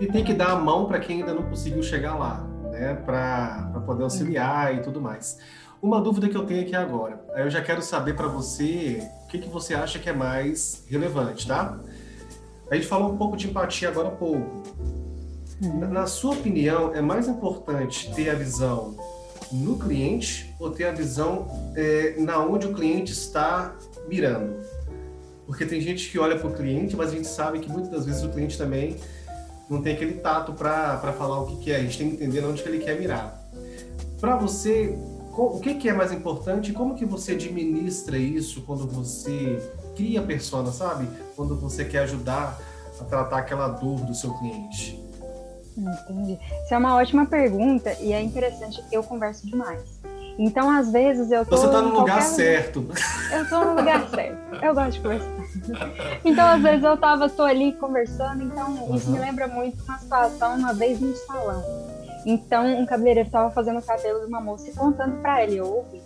e 0.00 0.06
tem 0.06 0.24
que 0.24 0.32
dar 0.32 0.52
a 0.52 0.56
mão 0.56 0.86
para 0.86 0.98
quem 0.98 1.20
ainda 1.20 1.34
não 1.34 1.42
conseguiu 1.42 1.82
chegar 1.82 2.14
lá, 2.14 2.46
né, 2.70 2.94
para 2.94 3.82
poder 3.84 4.04
auxiliar 4.04 4.74
e 4.74 4.80
tudo 4.80 5.00
mais. 5.00 5.38
Uma 5.82 6.00
dúvida 6.00 6.28
que 6.28 6.36
eu 6.36 6.44
tenho 6.46 6.62
aqui 6.62 6.74
agora, 6.74 7.20
eu 7.36 7.50
já 7.50 7.60
quero 7.60 7.82
saber 7.82 8.16
para 8.16 8.26
você 8.26 9.06
o 9.24 9.28
que, 9.28 9.38
que 9.38 9.48
você 9.48 9.74
acha 9.74 9.98
que 9.98 10.08
é 10.08 10.12
mais 10.12 10.84
relevante, 10.88 11.46
tá? 11.46 11.78
A 12.70 12.74
gente 12.74 12.86
falou 12.86 13.12
um 13.12 13.16
pouco 13.16 13.36
de 13.36 13.46
empatia 13.46 13.88
agora 13.88 14.08
há 14.08 14.12
pouco. 14.12 14.62
Uhum. 15.62 15.88
Na 15.88 16.06
sua 16.06 16.32
opinião, 16.34 16.94
é 16.94 17.00
mais 17.00 17.28
importante 17.28 18.12
ter 18.14 18.30
a 18.30 18.34
visão 18.34 18.96
no 19.52 19.78
cliente 19.78 20.54
ou 20.58 20.70
ter 20.70 20.84
a 20.84 20.92
visão 20.92 21.46
é, 21.76 22.16
na 22.18 22.38
onde 22.38 22.66
o 22.66 22.74
cliente 22.74 23.12
está 23.12 23.76
mirando? 24.08 24.56
Porque 25.46 25.64
tem 25.64 25.80
gente 25.80 26.10
que 26.10 26.18
olha 26.18 26.36
para 26.36 26.48
o 26.48 26.52
cliente, 26.52 26.96
mas 26.96 27.10
a 27.10 27.14
gente 27.14 27.28
sabe 27.28 27.60
que 27.60 27.70
muitas 27.70 27.90
das 27.90 28.04
vezes 28.04 28.22
o 28.24 28.28
cliente 28.28 28.58
também 28.58 28.96
não 29.70 29.80
tem 29.80 29.94
aquele 29.94 30.14
tato 30.14 30.52
para 30.52 31.12
falar 31.16 31.40
o 31.40 31.46
que, 31.46 31.56
que 31.56 31.72
é. 31.72 31.76
A 31.76 31.80
gente 31.80 31.98
tem 31.98 32.08
que 32.10 32.16
entender 32.16 32.44
onde 32.44 32.62
que 32.62 32.68
ele 32.68 32.80
quer 32.80 32.98
mirar. 32.98 33.40
Para 34.20 34.36
você, 34.36 34.96
o 35.36 35.60
que, 35.60 35.74
que 35.74 35.88
é 35.88 35.92
mais 35.92 36.12
importante? 36.12 36.72
Como 36.72 36.94
que 36.94 37.04
você 37.04 37.32
administra 37.32 38.16
isso 38.16 38.62
quando 38.62 38.86
você 38.86 39.60
cria 39.94 40.22
persona, 40.22 40.72
sabe? 40.72 41.08
Quando 41.34 41.56
você 41.56 41.84
quer 41.84 42.00
ajudar 42.00 42.58
a 43.00 43.04
tratar 43.04 43.38
aquela 43.38 43.68
dor 43.68 44.00
do 44.00 44.14
seu 44.14 44.32
cliente. 44.34 45.02
Entendi. 45.76 46.38
Isso 46.64 46.74
é 46.74 46.78
uma 46.78 46.96
ótima 46.96 47.26
pergunta 47.26 47.94
e 48.00 48.12
é 48.12 48.20
interessante. 48.20 48.82
Eu 48.90 49.02
converso 49.02 49.46
demais. 49.46 50.00
Então, 50.38 50.68
às 50.70 50.90
vezes, 50.90 51.30
eu 51.30 51.44
tô. 51.46 51.56
Você 51.56 51.68
tá 51.68 51.80
no 51.80 51.98
lugar 51.98 52.20
certo. 52.22 52.86
Eu 53.32 53.48
tô 53.48 53.64
no 53.64 53.74
lugar 53.74 54.08
certo. 54.10 54.64
Eu 54.64 54.74
gosto 54.74 54.92
de 54.92 55.00
conversar. 55.00 55.36
Então, 56.24 56.46
às 56.46 56.62
vezes, 56.62 56.84
eu 56.84 56.96
tava, 56.96 57.28
tô 57.28 57.42
ali 57.42 57.72
conversando, 57.72 58.42
então 58.42 58.70
uhum. 58.70 58.94
isso 58.94 59.10
me 59.10 59.18
lembra 59.18 59.46
muito 59.48 59.82
uma 59.84 59.98
situação 59.98 60.56
uma 60.56 60.74
vez 60.74 61.00
no 61.00 61.14
salão. 61.16 61.95
Então, 62.26 62.66
um 62.66 62.84
cabeleireiro 62.84 63.30
tava 63.30 63.52
fazendo 63.52 63.78
o 63.78 63.82
cabelo 63.82 64.20
de 64.20 64.26
uma 64.26 64.40
moça 64.40 64.68
e 64.68 64.74
contando 64.74 65.22
pra 65.22 65.44
ele, 65.44 65.58
eu 65.58 65.66
ouvi. 65.66 66.02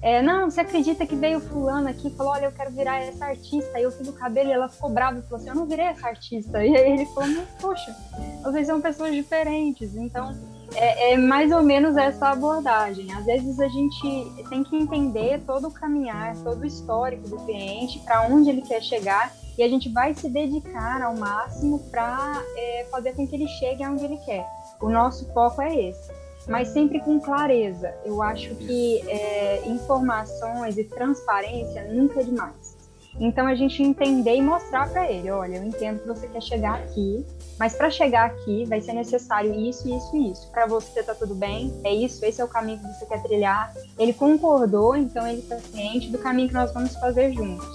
É, 0.00 0.22
não, 0.22 0.48
você 0.48 0.60
acredita 0.60 1.04
que 1.04 1.16
veio 1.16 1.40
fulano 1.40 1.88
aqui 1.88 2.06
e 2.06 2.10
falou, 2.12 2.32
olha, 2.32 2.44
eu 2.44 2.52
quero 2.52 2.70
virar 2.70 3.02
essa 3.02 3.24
artista. 3.24 3.76
Aí 3.76 3.82
eu 3.82 3.90
fiz 3.90 4.06
o 4.06 4.12
cabelo 4.12 4.48
e 4.48 4.52
ela 4.52 4.68
ficou 4.68 4.88
brava 4.88 5.18
e 5.18 5.22
falou 5.22 5.38
assim, 5.38 5.48
eu 5.48 5.56
não 5.56 5.66
virei 5.66 5.86
essa 5.86 6.06
artista. 6.06 6.62
E 6.64 6.76
aí 6.76 6.92
ele 6.92 7.06
falou, 7.06 7.42
poxa, 7.60 7.96
vocês 8.44 8.68
são 8.68 8.80
pessoas 8.80 9.12
diferentes. 9.12 9.96
Então, 9.96 10.32
é, 10.76 11.14
é, 11.14 11.16
mais 11.16 11.50
ou 11.50 11.62
menos 11.62 11.96
essa 11.96 12.28
abordagem. 12.28 13.12
Às 13.12 13.24
vezes 13.24 13.58
a 13.58 13.66
gente 13.66 14.44
tem 14.48 14.62
que 14.62 14.76
entender 14.76 15.40
todo 15.44 15.66
o 15.66 15.72
caminhar, 15.72 16.36
todo 16.44 16.60
o 16.60 16.66
histórico 16.66 17.28
do 17.28 17.38
cliente, 17.38 17.98
para 18.00 18.28
onde 18.28 18.50
ele 18.50 18.62
quer 18.62 18.82
chegar, 18.82 19.32
e 19.58 19.62
a 19.62 19.68
gente 19.68 19.88
vai 19.88 20.14
se 20.14 20.28
dedicar 20.28 21.02
ao 21.02 21.16
máximo 21.16 21.80
para 21.90 22.40
é, 22.56 22.86
fazer 22.90 23.14
com 23.14 23.26
que 23.26 23.34
ele 23.34 23.48
chegue 23.48 23.82
aonde 23.82 24.04
ele 24.04 24.18
quer. 24.18 24.46
O 24.80 24.88
nosso 24.88 25.26
foco 25.32 25.62
é 25.62 25.88
esse. 25.88 26.10
mas 26.48 26.68
sempre 26.68 27.00
com 27.00 27.20
clareza. 27.20 27.92
Eu 28.04 28.22
acho 28.22 28.54
que 28.54 29.02
é, 29.08 29.62
informações 29.66 30.78
e 30.78 30.84
transparência 30.84 31.84
nunca 31.92 32.20
é 32.20 32.22
demais. 32.22 32.76
Então 33.18 33.46
a 33.46 33.54
gente 33.54 33.82
entender 33.82 34.36
e 34.36 34.42
mostrar 34.42 34.88
para 34.90 35.10
ele, 35.10 35.30
olha, 35.30 35.56
eu 35.56 35.64
entendo 35.64 36.00
que 36.00 36.06
você 36.06 36.28
quer 36.28 36.42
chegar 36.42 36.74
aqui, 36.74 37.24
mas 37.58 37.74
para 37.74 37.90
chegar 37.90 38.26
aqui 38.26 38.66
vai 38.66 38.80
ser 38.82 38.92
necessário 38.92 39.54
isso, 39.54 39.88
isso 39.88 40.16
e 40.16 40.30
isso. 40.30 40.50
Para 40.50 40.66
você 40.66 41.02
tá 41.02 41.14
tudo 41.14 41.34
bem? 41.34 41.72
É 41.82 41.92
isso, 41.94 42.22
esse 42.24 42.40
é 42.40 42.44
o 42.44 42.48
caminho 42.48 42.78
que 42.78 42.86
você 42.86 43.06
quer 43.06 43.22
trilhar. 43.22 43.74
Ele 43.98 44.12
concordou, 44.12 44.94
então 44.94 45.26
ele 45.26 45.40
está 45.40 45.58
ciente 45.58 46.10
do 46.10 46.18
caminho 46.18 46.48
que 46.48 46.54
nós 46.54 46.72
vamos 46.72 46.94
fazer 46.96 47.32
juntos. 47.32 47.66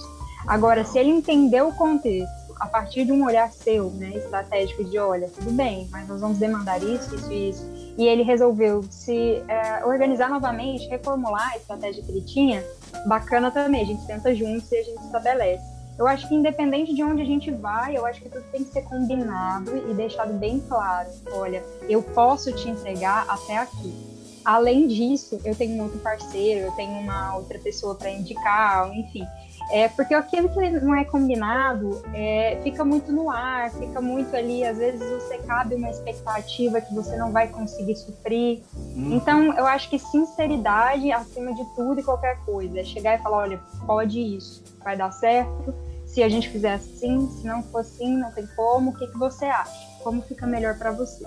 Agora, 0.46 0.84
se 0.84 0.98
ele 0.98 1.10
entendeu 1.10 1.68
o 1.68 1.74
contexto 1.74 2.41
a 2.62 2.66
partir 2.68 3.04
de 3.04 3.10
um 3.10 3.26
olhar 3.26 3.50
seu, 3.50 3.90
né, 3.90 4.12
estratégico 4.14 4.84
de, 4.84 4.96
olha, 4.96 5.28
tudo 5.28 5.50
bem, 5.50 5.88
mas 5.90 6.06
nós 6.06 6.20
vamos 6.20 6.38
demandar 6.38 6.80
isso, 6.80 7.12
isso 7.12 7.32
e 7.32 7.50
isso, 7.50 7.70
e 7.98 8.06
ele 8.06 8.22
resolveu 8.22 8.84
se 8.88 9.42
é, 9.48 9.84
organizar 9.84 10.30
novamente, 10.30 10.86
reformular 10.88 11.54
a 11.54 11.56
estratégia 11.56 12.04
que 12.04 12.12
ele 12.12 12.20
tinha, 12.20 12.64
bacana 13.04 13.50
também, 13.50 13.82
a 13.82 13.84
gente 13.84 14.02
senta 14.06 14.32
juntos 14.32 14.70
e 14.70 14.76
a 14.76 14.82
gente 14.84 15.04
estabelece. 15.04 15.64
Eu 15.98 16.06
acho 16.06 16.28
que 16.28 16.36
independente 16.36 16.94
de 16.94 17.02
onde 17.02 17.20
a 17.20 17.24
gente 17.24 17.50
vai, 17.50 17.96
eu 17.96 18.06
acho 18.06 18.22
que 18.22 18.28
tudo 18.28 18.44
tem 18.52 18.62
que 18.62 18.72
ser 18.72 18.82
combinado 18.82 19.76
e 19.90 19.92
deixado 19.94 20.32
bem 20.34 20.60
claro. 20.60 21.10
Olha, 21.32 21.64
eu 21.88 22.00
posso 22.00 22.52
te 22.52 22.68
entregar 22.68 23.26
até 23.28 23.58
aqui. 23.58 23.92
Além 24.44 24.86
disso, 24.86 25.40
eu 25.44 25.54
tenho 25.54 25.76
um 25.76 25.82
outro 25.82 25.98
parceiro, 25.98 26.66
eu 26.66 26.72
tenho 26.72 26.92
uma 26.92 27.34
outra 27.36 27.58
pessoa 27.58 27.94
para 27.94 28.10
indicar, 28.10 28.90
enfim. 28.96 29.26
É, 29.70 29.88
porque 29.88 30.14
aquilo 30.14 30.48
que 30.48 30.70
não 30.80 30.94
é 30.94 31.04
combinado 31.04 32.02
é, 32.12 32.58
fica 32.62 32.84
muito 32.84 33.12
no 33.12 33.30
ar, 33.30 33.70
fica 33.70 34.00
muito 34.00 34.34
ali. 34.36 34.64
Às 34.64 34.78
vezes 34.78 35.00
você 35.00 35.38
cabe 35.38 35.74
uma 35.74 35.90
expectativa 35.90 36.80
que 36.80 36.94
você 36.94 37.16
não 37.16 37.32
vai 37.32 37.48
conseguir 37.48 37.96
suprir. 37.96 38.62
Hum. 38.96 39.14
Então, 39.14 39.52
eu 39.54 39.66
acho 39.66 39.88
que 39.88 39.98
sinceridade 39.98 41.10
acima 41.12 41.54
de 41.54 41.64
tudo 41.74 42.00
e 42.00 42.02
qualquer 42.02 42.38
coisa. 42.44 42.80
É 42.80 42.84
chegar 42.84 43.18
e 43.18 43.22
falar: 43.22 43.38
olha, 43.38 43.60
pode 43.86 44.20
isso, 44.20 44.62
vai 44.82 44.96
dar 44.96 45.10
certo. 45.12 45.74
Se 46.06 46.22
a 46.22 46.28
gente 46.28 46.50
fizer 46.50 46.74
assim, 46.74 47.26
se 47.30 47.46
não 47.46 47.62
for 47.62 47.78
assim, 47.78 48.18
não 48.18 48.30
tem 48.32 48.46
como. 48.54 48.90
O 48.90 48.94
que, 48.94 49.06
que 49.06 49.18
você 49.18 49.46
acha? 49.46 49.72
Como 50.02 50.20
fica 50.20 50.46
melhor 50.46 50.76
para 50.76 50.90
você? 50.90 51.24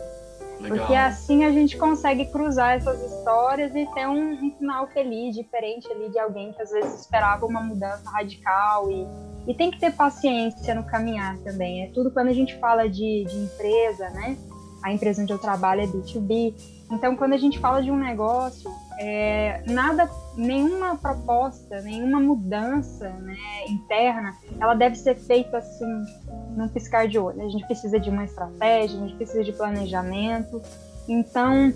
Legal. 0.60 0.78
Porque 0.78 0.96
assim 0.96 1.44
a 1.44 1.52
gente 1.52 1.78
consegue 1.78 2.26
cruzar 2.26 2.76
essas 2.76 3.02
histórias 3.02 3.76
e 3.76 3.86
ter 3.94 4.08
um, 4.08 4.34
um, 4.34 4.52
final 4.58 4.88
feliz, 4.88 5.36
diferente 5.36 5.92
ali 5.92 6.10
de 6.10 6.20
alguém 6.20 6.54
que 6.54 6.62
às 6.62 6.72
vezes 6.72 7.02
esperava 7.02 7.46
uma 7.46 7.62
mudança 7.62 8.10
radical 8.10 8.90
e, 8.90 9.06
e 9.48 9.54
tem 9.54 9.70
que 9.70 9.80
ter 9.80 9.92
paciência 9.92 10.74
no 10.74 10.84
caminhar 10.84 11.38
também. 11.40 11.84
É 11.84 11.88
tudo 11.92 12.12
quando 12.12 12.30
a 12.30 12.34
gente 12.34 12.58
fala 12.60 12.88
de, 12.88 13.26
de 13.26 13.38
empresa, 13.38 14.10
né? 14.10 14.38
A 14.84 14.92
empresa 14.92 15.22
onde 15.22 15.34
eu 15.34 15.40
trabalho 15.40 15.82
é 15.82 15.88
B2B. 15.88 16.54
Então, 16.92 17.16
quando 17.16 17.34
a 17.34 17.38
gente 17.38 17.60
fala 17.60 17.82
de 17.82 17.90
um 17.90 17.98
negócio, 17.98 18.70
é, 18.98 19.62
nada, 19.68 20.10
nenhuma 20.36 20.96
proposta, 20.98 21.82
nenhuma 21.82 22.20
mudança 22.20 23.10
né, 23.10 23.36
interna, 23.68 24.34
ela 24.60 24.74
deve 24.74 24.96
ser 24.96 25.16
feita 25.16 25.58
assim, 25.58 26.06
num 26.56 26.68
piscar 26.70 27.08
de 27.08 27.20
olho. 27.20 27.42
A 27.42 27.50
gente 27.50 27.66
precisa 27.66 28.00
de 28.00 28.10
uma 28.10 28.24
estratégia, 28.24 28.98
a 28.98 29.02
gente 29.02 29.16
precisa 29.16 29.44
de 29.44 29.52
planejamento. 29.52 30.62
Então, 31.08 31.74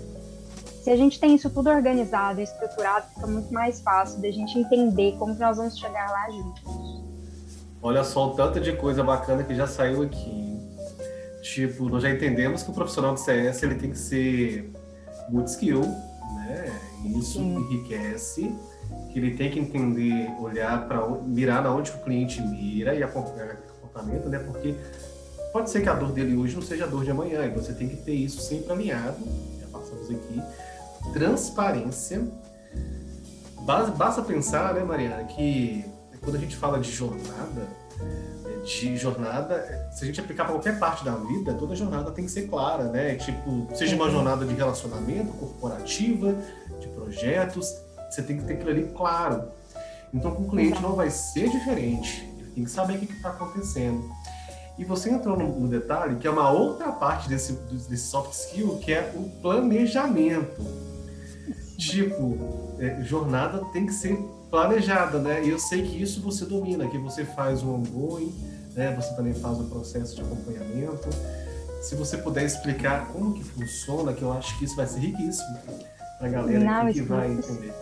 se 0.82 0.90
a 0.90 0.96
gente 0.96 1.20
tem 1.20 1.34
isso 1.34 1.50
tudo 1.50 1.68
organizado 1.68 2.40
e 2.40 2.44
estruturado, 2.44 3.06
fica 3.14 3.26
muito 3.26 3.52
mais 3.52 3.80
fácil 3.80 4.20
da 4.22 4.30
gente 4.30 4.58
entender 4.58 5.14
como 5.18 5.34
que 5.34 5.40
nós 5.40 5.56
vamos 5.58 5.78
chegar 5.78 6.10
lá 6.10 6.30
juntos. 6.30 6.62
Olha 7.82 8.04
só 8.04 8.28
o 8.28 8.34
tanto 8.34 8.60
de 8.60 8.72
coisa 8.74 9.02
bacana 9.02 9.42
que 9.42 9.54
já 9.54 9.66
saiu 9.66 10.02
aqui. 10.02 10.58
Tipo, 11.42 11.88
nós 11.88 12.02
já 12.02 12.10
entendemos 12.10 12.62
que 12.62 12.70
o 12.70 12.74
profissional 12.74 13.14
de 13.14 13.20
CS 13.20 13.62
ele 13.62 13.74
tem 13.74 13.90
que 13.90 13.98
ser 13.98 14.70
multi-skill, 15.30 15.80
né? 15.80 16.89
Isso 17.04 17.38
Sim. 17.38 17.56
enriquece, 17.56 18.54
que 19.12 19.18
ele 19.18 19.36
tem 19.36 19.50
que 19.50 19.58
entender, 19.58 20.30
olhar 20.40 20.86
para 20.86 21.06
mirar 21.08 21.62
na 21.62 21.74
onde 21.74 21.90
o 21.90 21.98
cliente 21.98 22.40
mira 22.42 22.94
e 22.94 23.02
acompanhar 23.02 23.54
o 23.54 23.80
comportamento, 23.80 24.28
né? 24.28 24.38
Porque 24.38 24.74
pode 25.52 25.70
ser 25.70 25.82
que 25.82 25.88
a 25.88 25.94
dor 25.94 26.12
dele 26.12 26.36
hoje 26.36 26.54
não 26.54 26.62
seja 26.62 26.84
a 26.84 26.88
dor 26.88 27.04
de 27.04 27.10
amanhã, 27.10 27.44
e 27.44 27.50
você 27.50 27.72
tem 27.72 27.88
que 27.88 27.96
ter 27.96 28.14
isso 28.14 28.40
sempre 28.40 28.72
alinhado. 28.72 29.18
Já 29.60 29.66
passamos 29.66 30.10
aqui. 30.10 30.42
Transparência. 31.12 32.26
Basta 33.96 34.22
pensar, 34.22 34.74
né, 34.74 34.82
Mariana, 34.82 35.24
que 35.24 35.84
quando 36.20 36.36
a 36.36 36.38
gente 36.38 36.56
fala 36.56 36.78
de 36.78 36.90
jornada, 36.90 37.66
de 38.64 38.96
jornada, 38.96 39.88
se 39.92 40.04
a 40.04 40.06
gente 40.06 40.20
aplicar 40.20 40.44
para 40.44 40.54
qualquer 40.54 40.78
parte 40.78 41.04
da 41.04 41.14
vida, 41.14 41.54
toda 41.54 41.74
jornada 41.74 42.10
tem 42.10 42.24
que 42.24 42.30
ser 42.30 42.48
clara, 42.48 42.84
né? 42.84 43.14
Tipo, 43.16 43.68
seja 43.74 43.96
uma 43.96 44.06
uhum. 44.06 44.10
jornada 44.10 44.44
de 44.44 44.54
relacionamento 44.54 45.32
corporativa, 45.32 46.34
projetos, 47.10 47.74
você 48.08 48.22
tem 48.22 48.38
que 48.38 48.44
ter 48.44 48.54
aquilo 48.54 48.70
ali 48.70 48.90
claro. 48.96 49.50
Então, 50.14 50.30
com 50.32 50.44
o 50.44 50.48
cliente 50.48 50.80
não 50.80 50.94
vai 50.94 51.10
ser 51.10 51.48
diferente. 51.48 52.28
Ele 52.38 52.50
tem 52.50 52.64
que 52.64 52.70
saber 52.70 52.94
o 52.94 52.98
que 52.98 53.12
está 53.12 53.30
acontecendo. 53.30 54.08
E 54.78 54.84
você 54.84 55.10
entrou 55.10 55.36
no, 55.36 55.60
no, 55.60 55.68
detalhe 55.68 56.16
que 56.16 56.26
é 56.26 56.30
uma 56.30 56.50
outra 56.50 56.90
parte 56.90 57.28
desse, 57.28 57.52
desse 57.52 58.08
soft 58.08 58.32
skill, 58.32 58.78
que 58.78 58.92
é 58.92 59.12
o 59.14 59.28
planejamento. 59.42 60.64
Tipo, 61.76 62.74
é, 62.78 63.02
jornada 63.02 63.64
tem 63.72 63.86
que 63.86 63.92
ser 63.92 64.16
planejada, 64.50 65.18
né? 65.18 65.44
E 65.44 65.50
eu 65.50 65.58
sei 65.58 65.82
que 65.82 66.00
isso 66.00 66.20
você 66.20 66.44
domina, 66.44 66.88
que 66.88 66.98
você 66.98 67.24
faz 67.24 67.62
um 67.62 67.74
ongoing, 67.74 68.34
né? 68.74 68.94
Você 68.96 69.14
também 69.14 69.34
faz 69.34 69.58
um 69.58 69.68
processo 69.68 70.14
de 70.16 70.22
acompanhamento. 70.22 71.08
Se 71.82 71.94
você 71.94 72.16
puder 72.16 72.44
explicar 72.44 73.06
como 73.08 73.34
que 73.34 73.44
funciona, 73.44 74.12
que 74.12 74.22
eu 74.22 74.32
acho 74.32 74.58
que 74.58 74.64
isso 74.64 74.76
vai 74.76 74.86
ser 74.86 74.98
riquíssimo 74.98 75.58
para 76.20 76.28
a 76.28 76.30
galera 76.30 76.60
Não, 76.60 76.92
que 76.92 77.00
vai 77.00 77.32
entender. 77.32 77.72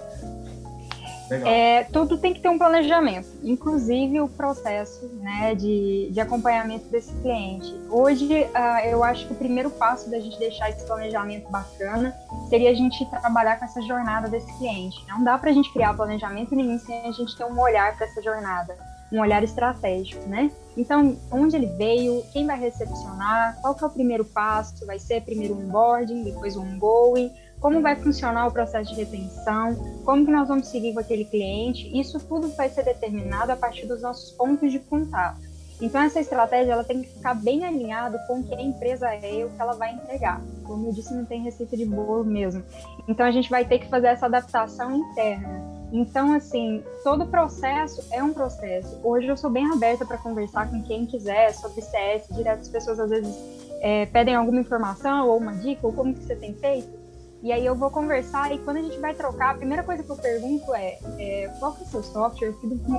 É, 1.31 1.85
tudo 1.85 2.17
tem 2.17 2.33
que 2.33 2.41
ter 2.41 2.49
um 2.49 2.57
planejamento, 2.57 3.29
inclusive 3.43 4.19
o 4.19 4.29
processo 4.31 5.07
né, 5.21 5.55
de, 5.55 6.09
de 6.11 6.21
acompanhamento 6.21 6.87
desse 6.89 7.13
cliente. 7.17 7.71
Hoje, 7.91 8.45
uh, 8.45 8.87
eu 8.87 9.05
acho 9.05 9.27
que 9.27 9.35
o 9.35 9.37
primeiro 9.37 9.69
passo 9.69 10.11
da 10.11 10.19
gente 10.21 10.39
deixar 10.39 10.71
esse 10.71 10.87
planejamento 10.87 11.51
bacana 11.51 12.17
seria 12.49 12.71
a 12.71 12.75
gente 12.75 13.05
trabalhar 13.11 13.59
com 13.59 13.67
essa 13.67 13.83
jornada 13.83 14.27
desse 14.27 14.51
cliente. 14.57 14.97
Não 15.07 15.23
dá 15.23 15.37
para 15.37 15.51
a 15.51 15.53
gente 15.53 15.71
criar 15.71 15.93
planejamento 15.93 16.55
nenhum 16.55 16.79
sem 16.79 17.07
a 17.07 17.13
gente 17.13 17.37
ter 17.37 17.45
um 17.45 17.61
olhar 17.61 17.95
para 17.95 18.07
essa 18.07 18.23
jornada, 18.23 18.75
um 19.13 19.21
olhar 19.21 19.43
estratégico, 19.45 20.27
né? 20.31 20.51
Então, 20.79 21.15
onde 21.31 21.57
ele 21.57 21.67
veio, 21.77 22.23
quem 22.33 22.47
vai 22.47 22.59
recepcionar, 22.59 23.59
qual 23.61 23.75
que 23.75 23.85
é 23.85 23.87
o 23.87 23.91
primeiro 23.91 24.25
passo, 24.25 24.87
vai 24.87 24.99
ser 24.99 25.21
primeiro 25.21 25.55
um 25.55 25.67
onboarding, 25.67 26.25
depois 26.25 26.57
um 26.57 26.63
ongoing, 26.63 27.31
como 27.61 27.81
vai 27.81 27.97
funcionar 27.97 28.47
o 28.47 28.53
processo 28.53 28.95
de 28.95 29.01
retenção, 29.01 29.75
como 30.05 30.25
que 30.25 30.31
nós 30.31 30.49
vamos 30.49 30.69
seguir 30.69 30.93
com 30.93 31.01
aquele 31.01 31.25
cliente, 31.25 31.91
isso 31.99 32.19
tudo 32.21 32.49
vai 32.51 32.69
ser 32.69 32.85
determinado 32.85 33.53
a 33.53 33.57
partir 33.57 33.87
dos 33.87 34.03
nossos 34.03 34.31
pontos 34.33 34.71
de 34.71 34.79
contato. 34.79 35.49
Então 35.81 36.01
essa 36.01 36.21
estratégia 36.21 36.73
ela 36.73 36.85
tem 36.85 37.03
que 37.03 37.09
ficar 37.09 37.35
bem 37.35 37.65
alinhada 37.65 38.19
com 38.27 38.41
o 38.41 38.45
que 38.45 38.55
a 38.55 38.61
empresa 38.61 39.09
é 39.15 39.41
e 39.41 39.45
o 39.45 39.51
que 39.51 39.61
ela 39.61 39.75
vai 39.75 39.93
entregar. 39.93 40.41
Como 40.65 40.89
eu 40.89 40.93
disse, 40.93 41.15
não 41.15 41.25
tem 41.25 41.43
receita 41.43 41.77
de 41.77 41.85
bolo 41.85 42.25
mesmo. 42.25 42.65
Então 43.07 43.25
a 43.25 43.31
gente 43.31 43.49
vai 43.49 43.65
ter 43.65 43.79
que 43.79 43.89
fazer 43.89 44.09
essa 44.09 44.27
adaptação 44.27 44.95
interna. 44.97 45.79
Então 45.93 46.35
assim, 46.35 46.83
todo 47.05 47.27
processo 47.27 48.05
é 48.11 48.23
um 48.23 48.33
processo. 48.33 48.99
Hoje 49.05 49.29
eu 49.29 49.37
sou 49.37 49.51
bem 49.51 49.71
aberta 49.71 50.05
para 50.05 50.19
conversar 50.19 50.69
com 50.69 50.83
quem 50.83 51.07
quiser 51.07 51.53
sobre 51.55 51.81
CS, 51.81 52.27
direto 52.33 52.61
as 52.61 52.69
pessoas 52.69 52.99
às 52.99 53.11
vezes 53.11 53.35
é, 53.81 54.07
pedem 54.07 54.35
alguma 54.35 54.61
informação 54.61 55.29
ou 55.29 55.39
uma 55.39 55.55
dica 55.55 55.87
ou 55.87 55.93
como 55.93 56.13
que 56.13 56.25
você 56.25 56.35
tem 56.35 56.55
feito. 56.55 56.98
E 57.43 57.53
aí 57.53 57.65
eu 57.65 57.75
vou 57.75 57.91
conversar 57.91 58.53
e 58.53 58.59
quando 58.59 58.79
a 58.79 58.83
gente 58.83 58.99
vai 58.99 59.15
trocar, 59.15 59.51
a 59.51 59.59
primeira 59.59 59.85
coisa 59.85 60.03
que 60.03 60.11
eu 60.11 60.17
pergunto 60.17 60.75
é, 60.75 60.99
é 61.19 61.49
qual 61.61 61.73
que 61.73 61.83
é 61.83 61.85
o 61.85 61.89
seu 61.89 62.03
software? 62.03 62.53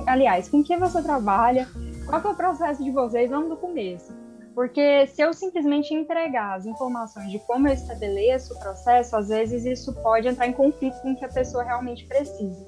Aliás, 0.06 0.48
com 0.48 0.64
que 0.64 0.76
você 0.78 1.02
trabalha? 1.02 1.68
Qual 2.06 2.20
que 2.20 2.26
é 2.26 2.30
o 2.30 2.34
processo 2.34 2.82
de 2.82 2.90
vocês? 2.90 3.30
Vamos 3.30 3.50
do 3.50 3.56
começo. 3.56 4.12
Porque 4.54 5.06
se 5.08 5.22
eu 5.22 5.32
simplesmente 5.32 5.94
entregar 5.94 6.56
as 6.56 6.66
informações 6.66 7.30
de 7.30 7.38
como 7.40 7.68
eu 7.68 7.74
estabeleço 7.74 8.54
o 8.54 8.58
processo, 8.58 9.14
às 9.14 9.28
vezes 9.28 9.64
isso 9.64 9.92
pode 10.02 10.26
entrar 10.26 10.46
em 10.46 10.52
conflito 10.52 11.00
com 11.02 11.12
o 11.12 11.16
que 11.16 11.24
a 11.24 11.28
pessoa 11.28 11.62
realmente 11.62 12.06
precisa. 12.06 12.66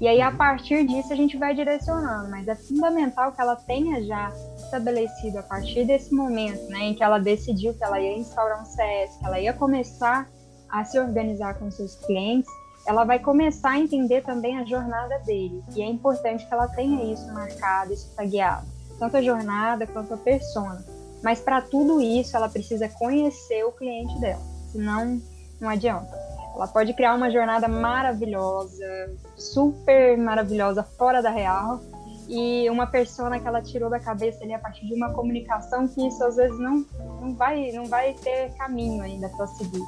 E 0.00 0.08
aí, 0.08 0.20
a 0.20 0.30
uhum. 0.30 0.36
partir 0.36 0.86
disso, 0.86 1.12
a 1.12 1.16
gente 1.16 1.36
vai 1.36 1.54
direcionando, 1.54 2.30
mas 2.30 2.48
é 2.48 2.54
fundamental 2.54 3.32
que 3.32 3.40
ela 3.40 3.56
tenha 3.56 4.02
já 4.02 4.32
estabelecido 4.56 5.38
a 5.38 5.42
partir 5.42 5.84
desse 5.84 6.14
momento, 6.14 6.66
né, 6.68 6.80
em 6.80 6.94
que 6.94 7.02
ela 7.02 7.18
decidiu 7.18 7.74
que 7.74 7.84
ela 7.84 8.00
ia 8.00 8.16
instaurar 8.16 8.62
um 8.62 8.64
CS, 8.64 9.16
que 9.18 9.26
ela 9.26 9.38
ia 9.38 9.52
começar 9.52 10.28
a 10.74 10.84
se 10.84 10.98
organizar 10.98 11.54
com 11.54 11.70
seus 11.70 11.94
clientes, 11.94 12.50
ela 12.84 13.04
vai 13.04 13.20
começar 13.20 13.70
a 13.70 13.78
entender 13.78 14.22
também 14.22 14.58
a 14.58 14.64
jornada 14.64 15.20
dele. 15.20 15.62
E 15.74 15.80
é 15.80 15.86
importante 15.86 16.44
que 16.44 16.52
ela 16.52 16.66
tenha 16.66 17.12
isso 17.12 17.32
marcado, 17.32 17.92
isso 17.92 18.08
está 18.08 18.24
guiado. 18.24 18.66
Tanto 18.98 19.16
a 19.16 19.22
jornada 19.22 19.86
quanto 19.86 20.12
a 20.12 20.16
persona. 20.16 20.84
Mas 21.22 21.40
para 21.40 21.62
tudo 21.62 22.00
isso, 22.00 22.36
ela 22.36 22.48
precisa 22.48 22.88
conhecer 22.88 23.64
o 23.64 23.70
cliente 23.70 24.18
dela. 24.18 24.42
Senão, 24.72 25.22
não 25.60 25.68
adianta. 25.68 26.12
Ela 26.56 26.66
pode 26.66 26.92
criar 26.92 27.14
uma 27.14 27.30
jornada 27.30 27.68
maravilhosa, 27.68 29.14
super 29.36 30.18
maravilhosa, 30.18 30.82
fora 30.82 31.22
da 31.22 31.30
real, 31.30 31.80
e 32.28 32.68
uma 32.68 32.86
persona 32.86 33.38
que 33.38 33.46
ela 33.46 33.62
tirou 33.62 33.88
da 33.88 34.00
cabeça 34.00 34.42
ali 34.42 34.52
a 34.52 34.58
partir 34.58 34.86
de 34.86 34.94
uma 34.94 35.12
comunicação 35.12 35.86
que 35.86 36.04
isso 36.04 36.22
às 36.24 36.34
vezes 36.34 36.58
não, 36.58 36.84
não, 37.20 37.34
vai, 37.34 37.70
não 37.72 37.84
vai 37.86 38.14
ter 38.14 38.52
caminho 38.54 39.02
ainda 39.02 39.28
para 39.28 39.46
seguir 39.46 39.82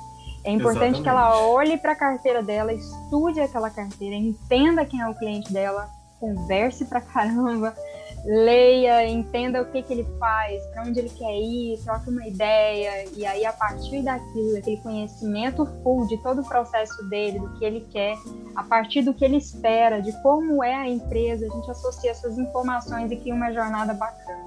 É 0.47 0.51
importante 0.53 1.01
Exatamente. 1.01 1.03
que 1.03 1.09
ela 1.09 1.41
olhe 1.41 1.77
para 1.77 1.93
a 1.93 1.97
carteira 1.97 2.41
dela, 2.41 2.73
estude 2.73 3.41
aquela 3.41 3.69
carteira, 3.69 4.15
entenda 4.15 4.85
quem 4.85 5.01
é 5.01 5.09
o 5.09 5.15
cliente 5.15 5.53
dela, 5.53 5.91
converse 6.21 6.85
pra 6.85 7.01
caramba, 7.01 7.75
leia, 8.25 9.09
entenda 9.09 9.61
o 9.61 9.65
que, 9.73 9.83
que 9.83 9.93
ele 9.93 10.07
faz, 10.21 10.65
para 10.69 10.85
onde 10.85 11.01
ele 11.01 11.09
quer 11.11 11.37
ir, 11.37 11.81
troque 11.83 12.11
uma 12.11 12.25
ideia, 12.29 13.09
e 13.17 13.27
aí 13.27 13.45
a 13.45 13.53
partir 13.53 14.03
daquilo, 14.03 14.53
daquele 14.53 14.77
conhecimento 14.77 15.67
full 15.83 16.07
de 16.07 16.17
todo 16.19 16.43
o 16.43 16.45
processo 16.45 17.09
dele, 17.09 17.41
do 17.41 17.53
que 17.55 17.65
ele 17.65 17.81
quer, 17.91 18.17
a 18.55 18.63
partir 18.63 19.03
do 19.03 19.13
que 19.13 19.25
ele 19.25 19.39
espera, 19.39 20.01
de 20.01 20.13
como 20.23 20.63
é 20.63 20.77
a 20.77 20.89
empresa, 20.89 21.45
a 21.45 21.49
gente 21.49 21.71
associa 21.73 22.13
essas 22.13 22.39
informações 22.39 23.11
e 23.11 23.17
cria 23.17 23.35
uma 23.35 23.53
jornada 23.53 23.93
bacana. 23.95 24.45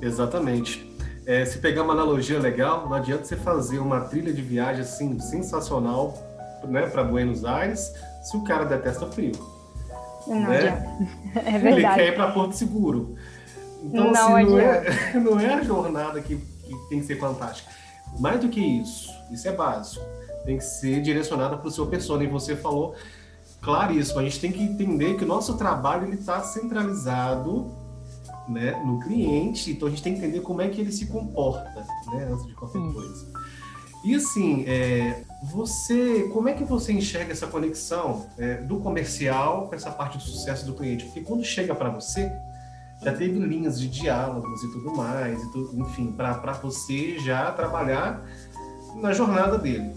Exatamente. 0.00 0.95
É, 1.26 1.44
se 1.44 1.58
pegar 1.58 1.82
uma 1.82 1.92
analogia 1.92 2.38
legal, 2.38 2.86
não 2.88 2.94
adianta 2.94 3.24
você 3.24 3.36
fazer 3.36 3.80
uma 3.80 4.02
trilha 4.02 4.32
de 4.32 4.40
viagem 4.40 4.82
assim 4.82 5.18
sensacional 5.18 6.16
né, 6.64 6.86
para 6.86 7.02
Buenos 7.02 7.44
Aires 7.44 7.92
se 8.22 8.36
o 8.36 8.44
cara 8.44 8.64
detesta 8.64 9.06
frio. 9.08 9.32
Não 10.26 10.40
né? 10.40 10.58
adianta. 10.58 11.16
É 11.44 11.58
verdade. 11.58 11.66
Ele 11.66 11.94
quer 11.94 12.08
ir 12.08 12.14
para 12.14 12.30
Porto 12.30 12.52
Seguro. 12.52 13.16
Então, 13.82 14.12
não, 14.12 14.36
assim, 14.36 14.50
não, 14.50 14.58
é, 14.58 15.14
não 15.20 15.40
é 15.40 15.54
a 15.54 15.62
jornada 15.62 16.20
que, 16.20 16.36
que 16.36 16.88
tem 16.88 17.00
que 17.00 17.06
ser 17.06 17.18
fantástica. 17.18 17.70
Mais 18.18 18.40
do 18.40 18.48
que 18.48 18.60
isso, 18.60 19.12
isso 19.30 19.46
é 19.48 19.52
básico. 19.52 20.04
Tem 20.44 20.56
que 20.56 20.64
ser 20.64 21.02
direcionada 21.02 21.56
para 21.56 21.68
o 21.68 21.70
seu 21.70 21.86
persona. 21.86 22.24
E 22.24 22.26
você 22.26 22.56
falou 22.56 22.94
claríssimo, 23.60 24.20
a 24.20 24.22
gente 24.22 24.40
tem 24.40 24.52
que 24.52 24.62
entender 24.62 25.16
que 25.16 25.24
o 25.24 25.26
nosso 25.26 25.58
trabalho 25.58 26.12
está 26.14 26.40
centralizado 26.40 27.70
né, 28.48 28.80
no 28.84 29.00
cliente, 29.00 29.72
então 29.72 29.88
a 29.88 29.90
gente 29.90 30.02
tem 30.02 30.14
que 30.14 30.18
entender 30.20 30.40
como 30.40 30.60
é 30.60 30.68
que 30.68 30.80
ele 30.80 30.92
se 30.92 31.06
comporta, 31.06 31.86
né, 32.12 32.28
antes 32.30 32.46
de 32.46 32.54
qualquer 32.54 32.78
Sim. 32.78 32.92
coisa. 32.92 33.32
E 34.04 34.14
assim, 34.14 34.64
é, 34.68 35.24
você, 35.42 36.28
como 36.32 36.48
é 36.48 36.52
que 36.52 36.62
você 36.62 36.92
enxerga 36.92 37.32
essa 37.32 37.46
conexão 37.48 38.26
é, 38.38 38.54
do 38.58 38.78
comercial 38.78 39.66
com 39.68 39.74
essa 39.74 39.90
parte 39.90 40.16
do 40.16 40.22
sucesso 40.22 40.64
do 40.64 40.74
cliente? 40.74 41.06
Porque 41.06 41.22
quando 41.22 41.42
chega 41.42 41.74
para 41.74 41.90
você, 41.90 42.30
já 43.02 43.12
teve 43.12 43.38
linhas 43.38 43.80
de 43.80 43.88
diálogos 43.88 44.62
e 44.62 44.72
tudo 44.72 44.94
mais, 44.94 45.42
e 45.42 45.52
tudo, 45.52 45.78
enfim, 45.80 46.12
para 46.12 46.52
você 46.62 47.18
já 47.18 47.50
trabalhar 47.50 48.24
na 48.94 49.12
jornada 49.12 49.58
dele. 49.58 49.92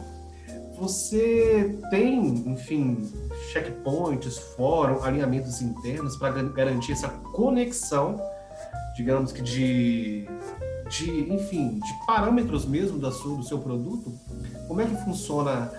Você 0.78 1.78
tem, 1.90 2.20
enfim, 2.48 3.12
checkpoints, 3.52 4.38
fórum, 4.56 5.04
alinhamentos 5.04 5.62
internos 5.62 6.18
para 6.18 6.42
garantir 6.44 6.94
essa 6.94 7.10
conexão 7.10 8.20
digamos 9.00 9.32
que 9.32 9.42
de, 9.42 10.26
de 10.90 11.34
enfim, 11.34 11.80
de 11.80 12.06
parâmetros 12.06 12.66
mesmo 12.66 13.00
da 13.00 13.10
sua, 13.12 13.38
do 13.38 13.44
seu 13.44 13.58
produto, 13.58 14.14
como 14.68 14.82
é 14.82 14.86
que 14.86 14.96
funciona 15.06 15.72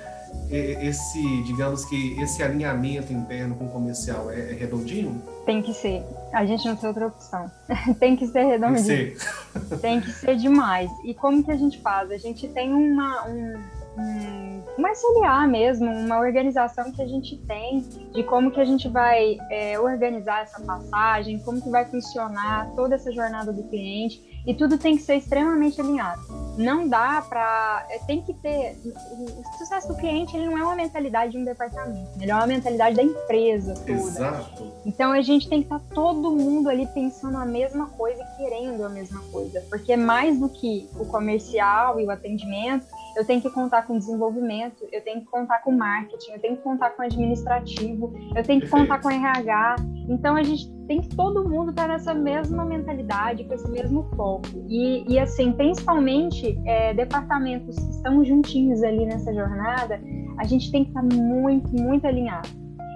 esse, 0.51 1.43
digamos 1.43 1.85
que 1.85 2.19
esse 2.19 2.43
alinhamento 2.43 3.13
interno 3.13 3.57
com 3.57 3.67
o 3.67 3.69
comercial 3.69 4.31
é, 4.31 4.53
é, 4.53 4.55
redondinho? 4.55 5.23
Tem 5.45 5.61
que 5.61 5.75
ser. 5.75 6.03
A 6.33 6.47
gente 6.47 6.67
não 6.67 6.75
tem 6.77 6.89
outra 6.89 7.09
opção. 7.09 7.51
tem 8.01 8.17
que 8.17 8.27
ser 8.27 8.45
redondinho. 8.45 8.87
Tem 8.87 9.11
que 9.11 9.21
ser. 9.21 9.79
tem 9.81 10.01
que 10.01 10.13
ser 10.13 10.37
demais. 10.37 10.91
E 11.05 11.13
como 11.13 11.45
que 11.45 11.51
a 11.51 11.57
gente 11.57 11.79
faz? 11.81 12.11
A 12.11 12.17
gente 12.17 12.49
tem 12.49 12.73
uma, 12.73 13.29
um, 13.29 13.61
um, 13.97 14.63
uma 14.79 14.93
SLA 14.93 15.47
mesmo, 15.47 15.91
uma 15.91 16.19
organização 16.19 16.93
que 16.93 17.03
a 17.03 17.07
gente 17.07 17.37
tem 17.39 17.81
de 18.13 18.23
como 18.23 18.51
que 18.51 18.61
a 18.61 18.65
gente 18.65 18.89
vai 18.89 19.39
é, 19.51 19.79
organizar 19.79 20.43
essa 20.43 20.61
passagem, 20.61 21.39
como 21.41 21.61
que 21.61 21.69
vai 21.69 21.85
funcionar 21.85 22.71
toda 22.75 22.95
essa 22.95 23.13
jornada 23.13 23.53
do 23.53 23.63
cliente 23.65 24.31
e 24.47 24.55
tudo 24.55 24.79
tem 24.79 24.97
que 24.97 25.03
ser 25.03 25.17
extremamente 25.17 25.81
alinhado. 25.81 26.21
Não 26.57 26.89
dá 26.89 27.23
para 27.29 27.87
é, 27.91 27.99
tem 27.99 28.23
que 28.23 28.33
ter 28.35 28.77
o 28.85 29.59
sucesso 29.59 29.89
do 29.89 29.97
cliente 29.97 30.37
ele 30.37 30.47
não 30.47 30.59
é 30.59 30.63
uma 30.63 30.75
mentalidade 30.75 31.33
de 31.33 31.39
um 31.39 31.45
departamento, 31.45 32.11
ele 32.21 32.31
é 32.31 32.35
uma 32.35 32.47
mentalidade 32.47 32.97
da 32.97 33.03
empresa 33.03 33.75
toda. 33.75 33.93
Exato. 33.93 34.73
Então 34.87 35.13
a 35.13 35.21
gente 35.21 35.49
tem 35.49 35.61
que 35.61 35.67
estar 35.67 35.79
tá 35.79 35.95
todo 35.95 36.31
mundo 36.31 36.69
ali 36.69 36.87
pensando 36.87 37.37
a 37.37 37.45
mesma 37.45 37.87
coisa 37.89 38.23
e 38.23 38.37
querendo 38.37 38.85
a 38.85 38.89
mesma 38.89 39.21
coisa, 39.31 39.63
porque 39.69 39.97
mais 39.97 40.39
do 40.39 40.49
que 40.49 40.89
o 40.99 41.05
comercial 41.05 42.01
e 42.01 42.05
o 42.05 42.11
atendimento 42.11 42.87
eu 43.17 43.25
tenho 43.25 43.41
que 43.41 43.51
contar 43.51 43.83
com 43.83 43.99
desenvolvimento, 43.99 44.87
eu 44.93 45.03
tenho 45.03 45.21
que 45.21 45.27
contar 45.27 45.59
com 45.61 45.73
marketing, 45.73 46.33
eu 46.33 46.41
tenho 46.41 46.57
que 46.57 46.63
contar 46.63 46.91
com 46.91 47.03
administrativo, 47.03 48.13
eu 48.35 48.43
tenho 48.43 48.61
que 48.61 48.69
Perfeito. 48.69 48.71
contar 48.71 49.01
com 49.01 49.11
RH. 49.11 49.77
Então 50.09 50.37
a 50.37 50.43
gente 50.43 50.71
tem 50.87 51.01
que 51.01 51.15
todo 51.15 51.49
mundo 51.49 51.71
estar 51.71 51.89
nessa 51.89 52.13
mesma 52.13 52.65
mentalidade, 52.65 53.45
com 53.45 53.55
esse 53.55 53.71
mesmo 53.71 54.09
foco. 54.17 54.49
E, 54.69 55.05
e 55.09 55.19
assim, 55.19 55.53
principalmente 55.53 56.61
é, 56.67 56.93
departamentos 56.95 57.77
que 57.77 57.91
estão 57.91 58.25
juntinhos 58.25 58.83
ali 58.83 59.07
nessa 59.07 59.33
jornada, 59.33 60.01
a 60.39 60.45
gente 60.45 60.71
tem 60.73 60.85
que 60.85 60.91
estar 60.91 61.03
muito, 61.03 61.71
muito 61.71 62.07
alinhado. 62.07 62.49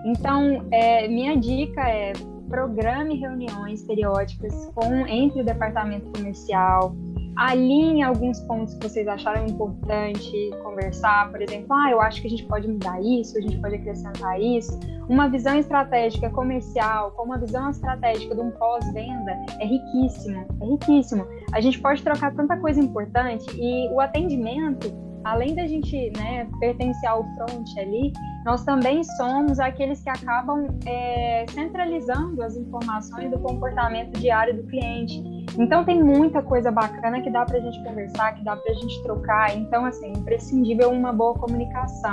Então, 0.07 0.67
é, 0.71 1.09
minha 1.09 1.37
dica 1.37 1.81
é 1.89 2.13
programe 2.49 3.17
reuniões 3.17 3.83
periódicas 3.83 4.71
com 4.75 5.07
entre 5.07 5.41
o 5.41 5.45
departamento 5.45 6.11
comercial, 6.13 6.95
alinhe 7.37 8.03
alguns 8.03 8.41
pontos 8.41 8.75
que 8.75 8.89
vocês 8.89 9.07
acharam 9.09 9.47
importante 9.47 10.51
conversar, 10.63 11.31
por 11.31 11.41
exemplo, 11.43 11.73
ah, 11.73 11.91
eu 11.91 12.01
acho 12.01 12.21
que 12.21 12.27
a 12.27 12.31
gente 12.31 12.45
pode 12.45 12.69
mudar 12.69 13.01
isso, 13.01 13.37
a 13.39 13.41
gente 13.41 13.59
pode 13.59 13.75
acrescentar 13.75 14.41
isso. 14.41 14.79
Uma 15.09 15.29
visão 15.29 15.57
estratégica 15.59 16.31
comercial, 16.31 17.11
com 17.13 17.25
uma 17.25 17.39
visão 17.39 17.71
estratégica 17.71 18.35
de 18.35 18.41
um 18.41 18.51
pós-venda, 18.53 19.33
é 19.61 19.67
riquíssimo, 19.67 20.47
é 20.61 20.67
riquíssimo. 20.67 21.27
A 21.53 21.61
gente 21.61 21.81
pode 21.81 22.03
trocar 22.03 22.35
tanta 22.35 22.57
coisa 22.57 22.81
importante 22.81 23.47
e 23.57 23.89
o 23.93 24.01
atendimento 24.01 25.05
além 25.25 25.55
da 25.55 25.67
gente 25.67 26.13
né, 26.17 26.47
pertencer 26.61 27.09
ao 27.09 27.25
front 27.35 27.67
ali, 27.79 28.13
nós 28.45 28.63
também 28.63 29.03
somos 29.03 29.59
aqueles 29.59 30.03
que 30.03 30.11
acabam 30.11 30.69
é, 30.87 31.47
centralizando 31.49 32.43
as 32.43 32.57
informações 32.57 33.31
do 33.31 33.39
comportamento 33.39 34.19
diário 34.21 34.55
do 34.55 34.63
cliente. 34.65 35.23
Então 35.59 35.85
tem 35.85 36.03
muita 36.03 36.43
coisa 36.43 36.71
bacana 36.71 37.21
que 37.21 37.31
dá 37.31 37.45
para 37.45 37.59
a 37.59 37.61
gente 37.61 37.83
conversar, 37.85 38.35
que 38.35 38.45
dá 38.45 38.57
para 38.57 38.73
a 38.73 38.75
gente 38.75 39.03
trocar. 39.03 39.57
Então, 39.57 39.85
assim, 39.85 40.13
imprescindível 40.13 40.91
uma 40.91 41.13
boa 41.13 41.35
comunicação. 41.35 42.13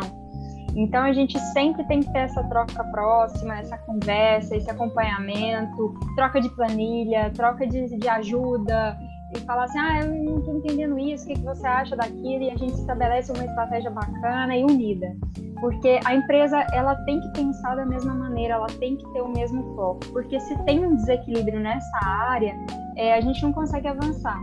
Então 0.75 1.03
a 1.03 1.11
gente 1.11 1.37
sempre 1.51 1.83
tem 1.85 1.99
que 1.99 2.11
ter 2.13 2.19
essa 2.19 2.43
troca 2.45 2.83
próxima, 2.85 3.59
essa 3.59 3.77
conversa, 3.79 4.55
esse 4.55 4.69
acompanhamento, 4.69 5.93
troca 6.15 6.39
de 6.39 6.49
planilha, 6.49 7.29
troca 7.35 7.67
de, 7.67 7.97
de 7.97 8.07
ajuda, 8.07 8.97
e 9.33 9.39
falar 9.41 9.63
assim, 9.63 9.79
ah, 9.79 10.01
eu 10.01 10.13
não 10.13 10.39
estou 10.39 10.57
entendendo 10.57 10.99
isso, 10.99 11.23
o 11.23 11.27
que, 11.27 11.33
que 11.35 11.45
você 11.45 11.65
acha 11.65 11.95
daquilo, 11.95 12.43
e 12.43 12.49
a 12.49 12.57
gente 12.57 12.73
estabelece 12.73 13.31
uma 13.31 13.45
estratégia 13.45 13.89
bacana 13.89 14.55
e 14.55 14.63
unida. 14.63 15.15
Porque 15.59 15.99
a 16.05 16.15
empresa, 16.15 16.65
ela 16.73 16.95
tem 17.05 17.19
que 17.21 17.29
pensar 17.29 17.75
da 17.75 17.85
mesma 17.85 18.13
maneira, 18.13 18.55
ela 18.55 18.67
tem 18.67 18.97
que 18.97 19.07
ter 19.13 19.21
o 19.21 19.29
mesmo 19.29 19.75
foco. 19.75 19.99
Porque 20.11 20.39
se 20.39 20.57
tem 20.63 20.85
um 20.85 20.95
desequilíbrio 20.95 21.59
nessa 21.59 21.99
área, 22.03 22.55
é, 23.01 23.15
a 23.15 23.21
gente 23.21 23.41
não 23.41 23.51
consegue 23.51 23.87
avançar. 23.87 24.39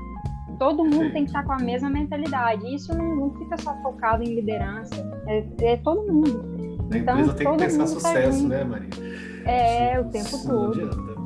Todo 0.58 0.82
mundo 0.82 1.06
Sim. 1.06 1.10
tem 1.12 1.24
que 1.24 1.30
estar 1.30 1.44
com 1.44 1.52
a 1.52 1.58
mesma 1.58 1.88
mentalidade. 1.88 2.74
Isso 2.74 2.92
não, 2.92 3.14
não 3.14 3.30
fica 3.34 3.56
só 3.56 3.72
focado 3.80 4.24
em 4.24 4.34
liderança, 4.34 4.96
é, 5.28 5.44
é 5.60 5.76
todo 5.76 6.12
mundo. 6.12 6.44
A 6.90 6.98
então, 6.98 7.20
empresa 7.20 7.34
tem 7.34 7.50
que 7.52 7.56
pensar 7.56 7.78
tá 7.78 7.86
sucesso, 7.86 8.42
tá 8.42 8.48
né, 8.48 8.64
Maria? 8.64 8.88
É, 9.44 10.00
o 10.00 10.06
tempo 10.06 10.30
todo. 10.44 10.74
Não 10.74 10.88
adianta. 10.88 11.18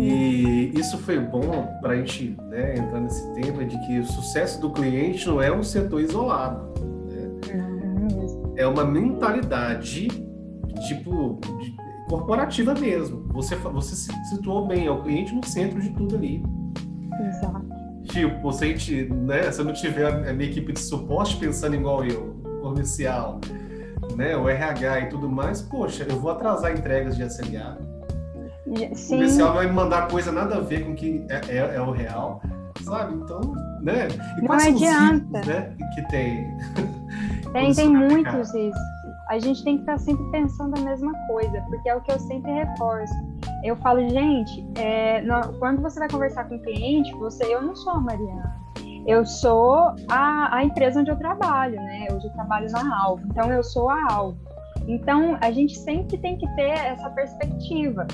E 0.00 0.72
isso 0.74 0.98
foi 0.98 1.20
bom 1.20 1.68
para 1.80 1.92
a 1.92 1.96
gente 1.96 2.36
né, 2.48 2.76
entrar 2.76 2.98
nesse 2.98 3.32
tema 3.34 3.64
de 3.64 3.78
que 3.86 4.00
o 4.00 4.04
sucesso 4.04 4.60
do 4.60 4.70
cliente 4.70 5.28
não 5.28 5.40
é 5.40 5.54
um 5.54 5.62
setor 5.62 6.00
isolado. 6.00 6.72
Né? 7.06 8.54
É 8.56 8.66
uma 8.66 8.84
mentalidade 8.84 10.08
tipo 10.88 11.38
de, 11.60 11.76
corporativa 12.12 12.74
mesmo. 12.74 13.26
Você, 13.32 13.56
você 13.56 13.96
se 13.96 14.12
situou 14.28 14.66
bem, 14.66 14.86
é 14.86 14.90
o 14.90 15.02
cliente 15.02 15.34
no 15.34 15.44
centro 15.46 15.80
de 15.80 15.88
tudo 15.90 16.16
ali. 16.16 16.42
Exato. 17.26 17.64
Tipo, 18.04 18.52
gente, 18.52 19.04
né, 19.04 19.50
se 19.50 19.60
eu 19.60 19.64
não 19.64 19.72
tiver 19.72 20.28
a 20.28 20.32
minha 20.34 20.50
equipe 20.50 20.72
de 20.72 20.80
suporte 20.80 21.36
pensando 21.36 21.74
igual 21.74 22.04
eu, 22.04 22.36
comercial, 22.60 23.40
né, 24.14 24.36
o 24.36 24.46
RH 24.46 25.00
e 25.00 25.08
tudo 25.08 25.30
mais, 25.30 25.62
poxa, 25.62 26.06
eu 26.08 26.16
vou 26.16 26.30
atrasar 26.30 26.72
entregas 26.72 27.16
de 27.16 27.22
SLA, 27.22 27.78
Sim. 28.94 29.14
O 29.14 29.18
comercial 29.18 29.54
vai 29.54 29.66
me 29.66 29.72
mandar 29.72 30.08
coisa 30.08 30.30
nada 30.32 30.56
a 30.56 30.60
ver 30.60 30.84
com 30.84 30.92
o 30.92 30.94
que 30.94 31.24
é, 31.28 31.40
é, 31.48 31.76
é, 31.76 31.80
o 31.80 31.90
real, 31.90 32.42
sabe? 32.82 33.14
Então, 33.14 33.40
né? 33.80 34.08
E 34.38 34.42
Não 34.42 34.52
adianta. 34.52 35.38
Itens, 35.38 35.46
né, 35.46 35.76
que 35.94 36.08
tem? 36.08 36.56
Tem, 37.52 37.74
tem 37.74 37.88
muitos 37.90 38.48
isso. 38.54 38.78
A 39.28 39.38
gente 39.38 39.64
tem 39.64 39.76
que 39.76 39.82
estar 39.82 39.98
sempre 39.98 40.24
pensando 40.30 40.78
a 40.78 40.82
mesma 40.82 41.12
coisa, 41.26 41.60
porque 41.62 41.88
é 41.88 41.94
o 41.94 42.00
que 42.00 42.12
eu 42.12 42.18
sempre 42.18 42.50
reforço. 42.52 43.14
Eu 43.64 43.76
falo, 43.76 44.00
gente, 44.08 44.66
é, 44.76 45.22
no, 45.22 45.52
quando 45.58 45.80
você 45.80 45.98
vai 45.98 46.08
conversar 46.08 46.48
com 46.48 46.56
o 46.56 46.62
cliente, 46.62 47.12
você, 47.14 47.44
eu 47.44 47.62
não 47.62 47.74
sou 47.76 47.92
a 47.92 48.00
Mariana. 48.00 48.60
Eu 49.06 49.24
sou 49.24 49.94
a, 50.08 50.56
a 50.56 50.64
empresa 50.64 51.00
onde 51.00 51.10
eu 51.10 51.16
trabalho, 51.16 51.76
né? 51.76 52.06
Hoje 52.12 52.26
eu 52.26 52.32
trabalho 52.32 52.70
na 52.70 53.02
Alvo, 53.02 53.22
então 53.26 53.50
eu 53.50 53.62
sou 53.62 53.88
a 53.88 54.12
Alvo. 54.12 54.38
Então, 54.86 55.36
a 55.40 55.50
gente 55.50 55.78
sempre 55.78 56.18
tem 56.18 56.36
que 56.36 56.46
ter 56.54 56.70
essa 56.70 57.08
perspectiva. 57.10 58.06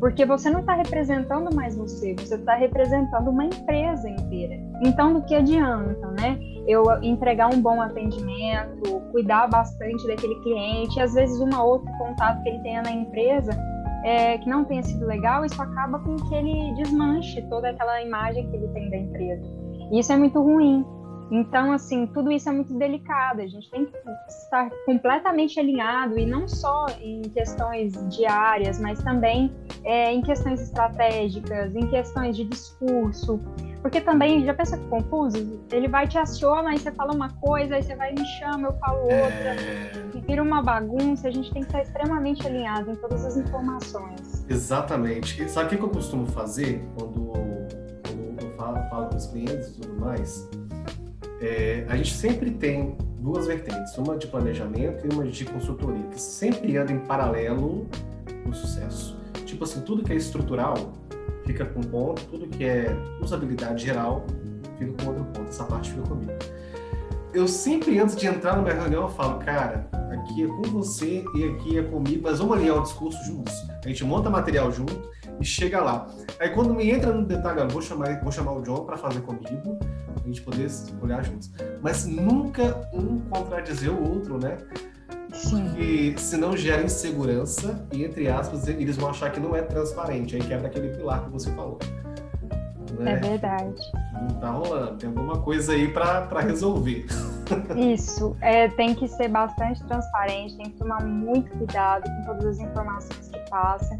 Porque 0.00 0.24
você 0.24 0.50
não 0.50 0.60
está 0.60 0.74
representando 0.74 1.54
mais 1.54 1.76
você, 1.76 2.14
você 2.14 2.34
está 2.34 2.54
representando 2.54 3.28
uma 3.28 3.44
empresa 3.44 4.08
inteira. 4.08 4.54
Então, 4.82 5.14
do 5.14 5.22
que 5.22 5.34
adianta, 5.34 6.10
né? 6.20 6.38
eu 6.66 6.84
entregar 7.02 7.52
um 7.52 7.60
bom 7.60 7.80
atendimento, 7.80 9.00
cuidar 9.12 9.48
bastante 9.48 10.06
daquele 10.06 10.34
cliente, 10.42 10.98
e 10.98 11.02
às 11.02 11.14
vezes 11.14 11.38
uma 11.40 11.62
outra 11.62 11.90
contato 11.98 12.42
que 12.42 12.48
ele 12.48 12.58
tenha 12.60 12.82
na 12.82 12.90
empresa 12.90 13.52
é, 14.04 14.38
que 14.38 14.48
não 14.48 14.64
tenha 14.64 14.82
sido 14.82 15.06
legal, 15.06 15.44
isso 15.44 15.60
acaba 15.60 15.98
com 15.98 16.16
que 16.16 16.34
ele 16.34 16.74
desmanche 16.74 17.40
toda 17.48 17.70
aquela 17.70 18.02
imagem 18.02 18.48
que 18.50 18.56
ele 18.56 18.68
tem 18.68 18.90
da 18.90 18.96
empresa. 18.96 19.42
E 19.90 19.98
isso 19.98 20.12
é 20.12 20.16
muito 20.16 20.40
ruim. 20.42 20.84
Então, 21.34 21.72
assim, 21.72 22.06
tudo 22.06 22.30
isso 22.30 22.48
é 22.48 22.52
muito 22.52 22.72
delicado. 22.74 23.40
A 23.40 23.46
gente 23.48 23.68
tem 23.68 23.86
que 23.86 23.92
estar 24.28 24.70
completamente 24.86 25.58
alinhado 25.58 26.16
e 26.16 26.24
não 26.24 26.46
só 26.46 26.86
em 27.00 27.22
questões 27.22 27.92
diárias, 28.08 28.78
mas 28.78 29.02
também 29.02 29.52
é, 29.82 30.12
em 30.12 30.22
questões 30.22 30.60
estratégicas, 30.60 31.74
em 31.74 31.88
questões 31.88 32.36
de 32.36 32.44
discurso. 32.44 33.40
Porque 33.82 34.00
também, 34.00 34.44
já 34.44 34.54
pensa 34.54 34.78
que 34.78 34.86
confuso? 34.86 35.60
Ele 35.72 35.88
vai 35.88 36.06
te 36.06 36.16
aciona, 36.16 36.70
aí 36.70 36.78
você 36.78 36.92
fala 36.92 37.12
uma 37.12 37.28
coisa, 37.40 37.74
aí 37.74 37.82
você 37.82 37.96
vai 37.96 38.12
me 38.12 38.24
chama, 38.38 38.68
eu 38.68 38.72
falo 38.78 39.00
outra. 39.00 39.56
É... 39.56 39.90
E 40.14 40.20
vira 40.20 40.40
uma 40.40 40.62
bagunça. 40.62 41.26
A 41.26 41.32
gente 41.32 41.52
tem 41.52 41.62
que 41.62 41.68
estar 41.68 41.82
extremamente 41.82 42.46
alinhado 42.46 42.92
em 42.92 42.94
todas 42.94 43.24
as 43.24 43.36
informações. 43.36 44.46
Exatamente. 44.48 45.48
Sabe 45.50 45.74
o 45.74 45.78
que 45.78 45.84
eu 45.84 45.90
costumo 45.90 46.26
fazer 46.26 46.88
quando, 46.96 47.32
quando 48.04 48.40
eu 48.40 48.56
falo, 48.56 48.88
falo 48.88 49.08
com 49.08 49.16
os 49.16 49.26
clientes 49.26 49.70
e 49.70 49.80
tudo 49.80 50.00
mais? 50.00 50.48
É, 51.44 51.84
a 51.88 51.96
gente 51.96 52.14
sempre 52.14 52.50
tem 52.50 52.96
duas 53.20 53.46
vertentes, 53.46 53.96
uma 53.98 54.16
de 54.16 54.26
planejamento 54.26 55.06
e 55.06 55.14
uma 55.14 55.24
de 55.24 55.44
consultoria, 55.44 56.02
que 56.08 56.20
sempre 56.20 56.76
andam 56.76 56.96
em 56.96 57.00
paralelo 57.00 57.86
no 58.46 58.54
sucesso. 58.54 59.16
Tipo 59.44 59.64
assim, 59.64 59.82
tudo 59.82 60.02
que 60.02 60.12
é 60.12 60.16
estrutural 60.16 60.92
fica 61.44 61.66
com 61.66 61.80
um 61.80 61.82
ponto, 61.82 62.22
tudo 62.26 62.46
que 62.46 62.64
é 62.64 62.86
usabilidade 63.20 63.84
geral 63.84 64.26
fica 64.78 64.92
com 64.92 65.10
outro 65.10 65.24
ponto, 65.26 65.48
essa 65.48 65.64
parte 65.64 65.90
fica 65.90 66.02
comigo. 66.02 66.32
Eu 67.34 67.48
sempre, 67.48 67.98
antes 67.98 68.14
de 68.14 68.28
entrar 68.28 68.56
numa 68.56 68.72
reunião, 68.72 69.02
eu 69.02 69.08
falo, 69.08 69.40
cara, 69.40 69.88
aqui 70.12 70.44
é 70.44 70.46
com 70.46 70.62
você 70.62 71.24
e 71.34 71.44
aqui 71.44 71.76
é 71.76 71.82
comigo, 71.82 72.22
mas 72.22 72.38
vamos 72.38 72.56
alinhar 72.56 72.78
o 72.78 72.82
discurso 72.82 73.18
juntos. 73.24 73.52
A 73.84 73.88
gente 73.88 74.04
monta 74.04 74.30
material 74.30 74.70
junto 74.70 75.10
e 75.40 75.44
chega 75.44 75.82
lá. 75.82 76.06
Aí 76.38 76.50
quando 76.50 76.72
me 76.72 76.88
entra 76.88 77.12
no 77.12 77.26
detalhe, 77.26 77.58
eu 77.58 77.68
vou 77.68 77.82
chamar, 77.82 78.22
vou 78.22 78.30
chamar 78.30 78.52
o 78.52 78.62
John 78.62 78.84
para 78.84 78.96
fazer 78.96 79.20
comigo, 79.22 79.76
a 80.14 80.24
gente 80.24 80.42
poder 80.42 80.68
olhar 81.02 81.24
juntos. 81.24 81.50
Mas 81.82 82.06
nunca 82.06 82.88
um 82.92 83.18
contradizer 83.28 83.92
o 83.92 84.14
outro, 84.14 84.38
né? 84.38 84.56
Sim. 85.32 85.64
Porque 85.64 86.14
senão 86.18 86.56
gera 86.56 86.84
insegurança 86.84 87.84
e, 87.92 88.04
entre 88.04 88.28
aspas, 88.28 88.68
eles 88.68 88.96
vão 88.96 89.10
achar 89.10 89.32
que 89.32 89.40
não 89.40 89.56
é 89.56 89.62
transparente. 89.62 90.36
Aí 90.36 90.42
quebra 90.42 90.68
aquele 90.68 90.90
pilar 90.90 91.24
que 91.24 91.30
você 91.30 91.50
falou. 91.50 91.80
Né? 92.98 93.12
É 93.12 93.16
verdade. 93.16 93.92
Não 94.12 94.28
tá 94.40 94.50
rolando. 94.50 94.96
Tem 94.96 95.08
alguma 95.08 95.40
coisa 95.40 95.72
aí 95.72 95.88
para 95.88 96.40
resolver. 96.40 97.06
Isso. 97.76 98.36
É, 98.40 98.68
tem 98.68 98.94
que 98.94 99.06
ser 99.08 99.28
bastante 99.28 99.82
transparente, 99.84 100.56
tem 100.56 100.66
que 100.66 100.78
tomar 100.78 101.02
muito 101.04 101.50
cuidado 101.56 102.04
com 102.04 102.24
todas 102.24 102.46
as 102.46 102.58
informações 102.58 103.28
que 103.28 103.38
passam. 103.50 103.98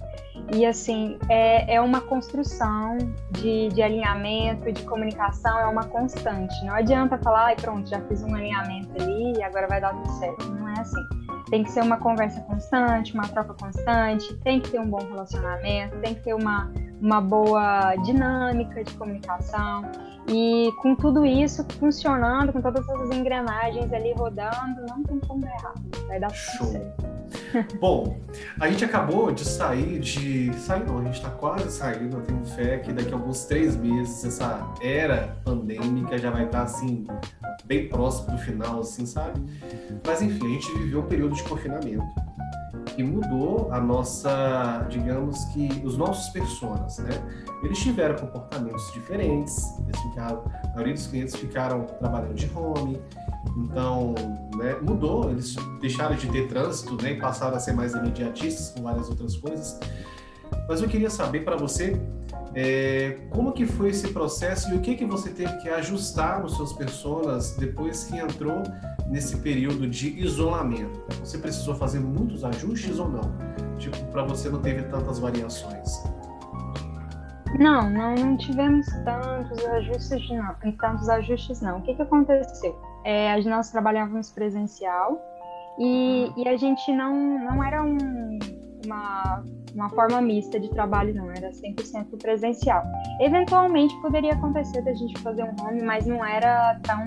E 0.52 0.64
assim, 0.66 1.18
é, 1.28 1.74
é 1.74 1.80
uma 1.80 2.00
construção 2.00 2.98
de, 3.32 3.68
de 3.68 3.82
alinhamento, 3.82 4.70
de 4.72 4.82
comunicação, 4.82 5.58
é 5.58 5.66
uma 5.66 5.84
constante. 5.84 6.54
Não 6.64 6.74
adianta 6.74 7.18
falar, 7.18 7.46
ai 7.46 7.56
pronto, 7.56 7.88
já 7.88 8.00
fiz 8.02 8.22
um 8.22 8.34
alinhamento 8.34 8.90
ali 9.00 9.38
e 9.38 9.42
agora 9.42 9.66
vai 9.66 9.80
dar 9.80 9.94
tudo 9.94 10.10
certo. 10.18 10.44
Não 10.50 10.68
é 10.68 10.80
assim. 10.80 11.02
Tem 11.50 11.62
que 11.62 11.70
ser 11.70 11.82
uma 11.82 11.98
conversa 11.98 12.40
constante, 12.42 13.14
uma 13.14 13.28
troca 13.28 13.54
constante, 13.54 14.34
tem 14.38 14.60
que 14.60 14.70
ter 14.70 14.80
um 14.80 14.88
bom 14.88 14.98
relacionamento, 14.98 15.96
tem 15.98 16.14
que 16.14 16.22
ter 16.22 16.34
uma, 16.34 16.72
uma 17.04 17.20
boa 17.20 17.94
dinâmica 17.96 18.82
de 18.82 18.94
comunicação. 18.94 19.84
E 20.26 20.72
com 20.80 20.96
tudo 20.96 21.26
isso 21.26 21.62
funcionando, 21.78 22.50
com 22.50 22.62
todas 22.62 22.88
essas 22.88 23.10
engrenagens 23.10 23.92
ali 23.92 24.14
rodando, 24.14 24.86
não 24.88 25.02
tem 25.02 25.20
como 25.20 25.42
dar 25.42 25.54
errado. 25.54 25.82
Vai 26.08 26.18
dar 26.18 26.30
certo. 26.30 27.04
Bom, 27.80 28.18
a 28.58 28.68
gente 28.68 28.84
acabou 28.84 29.32
de 29.32 29.44
sair 29.44 29.98
de. 29.98 30.52
Sair 30.54 30.84
não, 30.84 30.98
a 30.98 31.04
gente 31.04 31.16
está 31.16 31.30
quase 31.30 31.70
saindo. 31.70 32.16
Eu 32.16 32.22
tenho 32.22 32.44
fé 32.44 32.78
que 32.78 32.92
daqui 32.92 33.12
a 33.12 33.16
alguns 33.16 33.44
três 33.44 33.76
meses 33.76 34.24
essa 34.24 34.66
era 34.80 35.36
pandêmica 35.44 36.18
já 36.18 36.30
vai 36.30 36.44
estar 36.44 36.58
tá, 36.58 36.64
assim, 36.64 37.06
bem 37.64 37.88
próximo 37.88 38.36
do 38.36 38.38
final, 38.38 38.80
assim, 38.80 39.06
sabe? 39.06 39.40
Mas 40.06 40.22
enfim, 40.22 40.46
a 40.46 40.50
gente 40.50 40.78
viveu 40.78 41.00
um 41.00 41.06
período 41.06 41.34
de 41.34 41.42
confinamento 41.44 42.04
que 42.94 43.02
mudou 43.02 43.68
a 43.72 43.80
nossa, 43.80 44.86
digamos 44.88 45.44
que, 45.46 45.82
os 45.84 45.96
nossos 45.96 46.32
personas, 46.32 46.98
né? 46.98 47.10
Eles 47.62 47.78
tiveram 47.78 48.16
comportamentos 48.16 48.92
diferentes, 48.92 49.64
eles 49.86 50.00
ficaram, 50.00 50.44
a 50.62 50.68
maioria 50.68 50.94
dos 50.94 51.06
clientes 51.06 51.34
ficaram 51.34 51.84
trabalhando 51.98 52.34
de 52.34 52.50
home, 52.54 53.00
então, 53.56 54.14
né, 54.56 54.76
mudou, 54.82 55.30
eles 55.30 55.54
deixaram 55.80 56.16
de 56.16 56.28
ter 56.28 56.48
trânsito, 56.48 57.00
né, 57.02 57.14
passaram 57.14 57.56
a 57.56 57.60
ser 57.60 57.72
mais 57.72 57.94
imediatistas 57.94 58.70
com 58.70 58.82
várias 58.82 59.08
outras 59.08 59.36
coisas. 59.36 59.78
Mas 60.68 60.80
eu 60.80 60.88
queria 60.88 61.10
saber 61.10 61.44
para 61.44 61.56
você 61.56 62.00
é, 62.54 63.18
como 63.30 63.52
que 63.52 63.66
foi 63.66 63.90
esse 63.90 64.08
processo 64.08 64.72
e 64.72 64.76
o 64.76 64.80
que 64.80 64.94
que 64.94 65.04
você 65.04 65.30
teve 65.30 65.56
que 65.58 65.68
ajustar 65.68 66.40
nos 66.40 66.56
seus 66.56 66.72
personas 66.72 67.56
depois 67.56 68.04
que 68.04 68.16
entrou 68.16 68.62
nesse 69.08 69.36
período 69.38 69.88
de 69.88 70.08
isolamento? 70.20 71.02
Você 71.20 71.36
precisou 71.38 71.74
fazer 71.74 71.98
muitos 71.98 72.44
ajustes 72.44 72.98
ou 72.98 73.08
não? 73.08 73.32
Tipo, 73.78 73.96
para 74.06 74.22
você 74.22 74.48
não 74.48 74.60
teve 74.60 74.84
tantas 74.84 75.18
variações? 75.18 76.02
Não, 77.58 77.88
não, 77.90 78.14
não 78.14 78.36
tivemos 78.36 78.86
tantos 79.04 79.64
ajustes 79.64 80.30
não, 80.30 80.54
tantos 80.80 81.08
ajustes 81.08 81.60
não. 81.60 81.78
O 81.78 81.82
que 81.82 81.94
que 81.94 82.02
aconteceu? 82.02 82.76
É, 83.04 83.40
nós 83.42 83.70
trabalhávamos 83.70 84.30
presencial 84.30 85.20
e, 85.78 86.32
e 86.36 86.48
a 86.48 86.56
gente 86.56 86.92
não, 86.92 87.14
não 87.38 87.62
era 87.62 87.82
um, 87.82 88.38
uma, 88.84 89.44
uma 89.74 89.90
forma 89.90 90.20
mista 90.20 90.58
de 90.58 90.70
trabalho, 90.70 91.14
não, 91.14 91.30
era 91.30 91.50
100% 91.50 92.18
presencial. 92.20 92.82
Eventualmente 93.20 93.94
poderia 94.00 94.32
acontecer 94.32 94.82
da 94.82 94.94
gente 94.94 95.20
fazer 95.20 95.42
um 95.42 95.54
home, 95.60 95.82
mas 95.82 96.06
não 96.06 96.24
era 96.24 96.78
tão. 96.82 97.04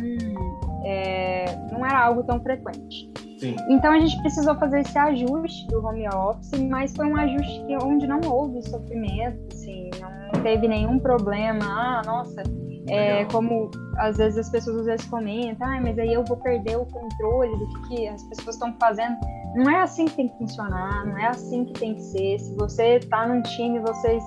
É, 0.83 1.45
não 1.71 1.85
era 1.85 1.99
algo 1.99 2.23
tão 2.23 2.39
frequente. 2.41 3.11
Sim. 3.39 3.55
Então 3.69 3.93
a 3.93 3.99
gente 3.99 4.19
precisou 4.21 4.55
fazer 4.55 4.79
esse 4.79 4.97
ajuste 4.97 5.67
do 5.67 5.85
home 5.85 6.07
office, 6.09 6.59
mas 6.69 6.95
foi 6.95 7.05
um 7.05 7.15
ajuste 7.15 7.63
onde 7.83 8.07
não 8.07 8.19
houve 8.25 8.61
sofrimento, 8.63 9.37
assim, 9.53 9.89
não 10.33 10.41
teve 10.41 10.67
nenhum 10.67 10.97
problema. 10.97 11.63
Ah, 11.63 12.01
nossa, 12.05 12.41
é, 12.89 13.25
como 13.25 13.69
às 13.97 14.17
vezes 14.17 14.37
as 14.37 14.49
pessoas 14.49 14.77
às 14.81 14.85
vezes 14.85 15.05
comentam, 15.07 15.67
ah, 15.67 15.79
mas 15.81 15.97
aí 15.99 16.13
eu 16.13 16.23
vou 16.23 16.37
perder 16.37 16.77
o 16.77 16.85
controle 16.85 17.57
do 17.57 17.67
que, 17.67 17.95
que 17.95 18.07
as 18.07 18.23
pessoas 18.23 18.55
estão 18.55 18.73
fazendo. 18.79 19.17
Não 19.55 19.69
é 19.69 19.81
assim 19.81 20.05
que 20.05 20.15
tem 20.15 20.29
que 20.29 20.37
funcionar, 20.37 21.05
não 21.05 21.17
é 21.17 21.27
assim 21.27 21.65
que 21.65 21.73
tem 21.73 21.95
que 21.95 22.01
ser. 22.01 22.39
Se 22.39 22.55
você 22.55 22.97
está 22.97 23.27
num 23.27 23.41
time, 23.41 23.79
vocês 23.79 24.23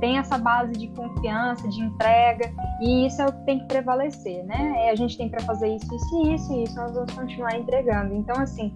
têm 0.00 0.18
essa 0.18 0.36
base 0.36 0.72
de 0.72 0.88
confiança, 0.88 1.66
de 1.68 1.80
entrega, 1.80 2.52
e 2.80 3.06
isso 3.06 3.22
é 3.22 3.26
o 3.26 3.32
que 3.32 3.44
tem 3.44 3.58
que 3.60 3.66
prevalecer, 3.66 4.44
né? 4.44 4.74
É, 4.86 4.90
a 4.90 4.94
gente 4.94 5.16
tem 5.16 5.28
para 5.28 5.40
fazer 5.40 5.74
isso, 5.74 5.86
isso, 5.94 6.34
isso, 6.34 6.52
e 6.52 6.64
isso 6.64 6.76
nós 6.76 6.92
vamos 6.92 7.12
continuar 7.14 7.56
entregando. 7.56 8.14
Então, 8.14 8.36
assim, 8.40 8.72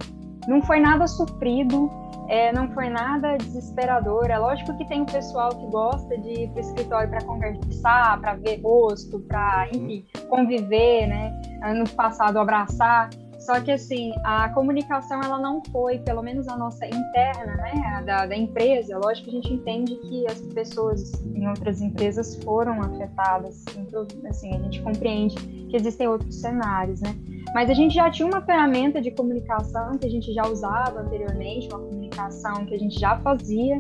não 0.49 0.63
foi 0.63 0.81
nada 0.81 1.07
sofrido, 1.07 1.91
é, 2.31 2.53
não 2.53 2.71
foi 2.73 2.89
nada 2.89 3.37
desesperador. 3.37 4.31
É 4.31 4.39
lógico 4.39 4.77
que 4.79 4.85
tem 4.87 5.03
o 5.03 5.07
pessoal 5.07 5.51
que 5.51 5.67
gosta 5.67 6.17
de 6.17 6.45
ir 6.45 6.49
para 6.51 6.59
o 6.59 6.61
escritório 6.61 7.11
para 7.11 7.25
conversar, 7.25 8.21
para 8.21 8.35
ver 8.35 8.61
rosto, 8.63 9.19
para, 9.19 9.69
uhum. 9.75 9.83
enfim, 9.83 10.07
conviver, 10.29 11.09
né? 11.09 11.43
No 11.75 11.89
passado, 11.91 12.39
abraçar. 12.39 13.11
Só 13.41 13.61
que, 13.61 13.73
assim, 13.73 14.13
a 14.23 14.49
comunicação, 14.51 15.21
ela 15.25 15.41
não 15.41 15.61
foi, 15.73 15.99
pelo 15.99 16.23
menos 16.23 16.47
a 16.47 16.57
nossa 16.57 16.87
interna, 16.87 17.57
né, 17.57 18.03
da, 18.07 18.27
da 18.27 18.37
empresa. 18.37 18.97
Lógico 18.99 19.31
que 19.31 19.37
a 19.37 19.41
gente 19.41 19.55
entende 19.55 19.97
que 19.97 20.27
as 20.31 20.41
pessoas 20.41 21.13
em 21.35 21.49
outras 21.49 21.81
empresas 21.81 22.37
foram 22.45 22.81
afetadas. 22.81 23.65
Então, 23.77 24.07
assim, 24.29 24.55
a 24.55 24.59
gente 24.59 24.81
compreende 24.83 25.35
que 25.35 25.75
existem 25.75 26.07
outros 26.07 26.41
cenários, 26.41 27.01
né? 27.01 27.17
Mas 27.55 27.69
a 27.69 27.75
gente 27.75 27.95
já 27.95 28.11
tinha 28.11 28.27
uma 28.29 28.41
ferramenta 28.41 29.01
de 29.01 29.11
comunicação 29.11 29.99
que 29.99 30.07
a 30.07 30.11
gente 30.11 30.33
já 30.33 30.47
usava 30.47 31.01
anteriormente, 31.01 31.69
uma 31.69 31.81
comunicação 31.81 32.65
que 32.65 32.75
a 32.75 32.79
gente 32.79 32.99
já 32.99 33.17
fazia 33.19 33.79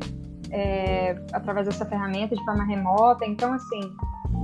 é, 0.50 1.16
através 1.33 1.66
dessa 1.66 1.85
ferramenta 1.87 2.35
de 2.35 2.44
forma 2.44 2.64
remota. 2.64 3.24
Então, 3.24 3.52
assim, 3.52 3.80